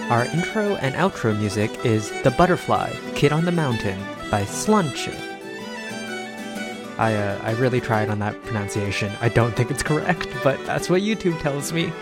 Our 0.09 0.24
intro 0.26 0.76
and 0.76 0.94
outro 0.94 1.36
music 1.36 1.84
is 1.84 2.11
The 2.22 2.30
Butterfly, 2.30 2.92
Kid 3.16 3.32
on 3.32 3.44
the 3.44 3.50
Mountain 3.50 3.98
by 4.30 4.42
Slunch. 4.44 5.26
I, 6.99 7.14
uh, 7.14 7.40
I 7.42 7.53
really 7.53 7.80
tried 7.80 8.09
on 8.09 8.18
that 8.20 8.40
pronunciation. 8.44 9.12
I 9.20 9.28
don't 9.28 9.55
think 9.55 9.70
it's 9.70 9.82
correct, 9.82 10.28
but 10.42 10.64
that's 10.66 10.88
what 10.88 11.03
YouTube 11.03 11.40
tells 11.40 11.72
me. 11.72 11.92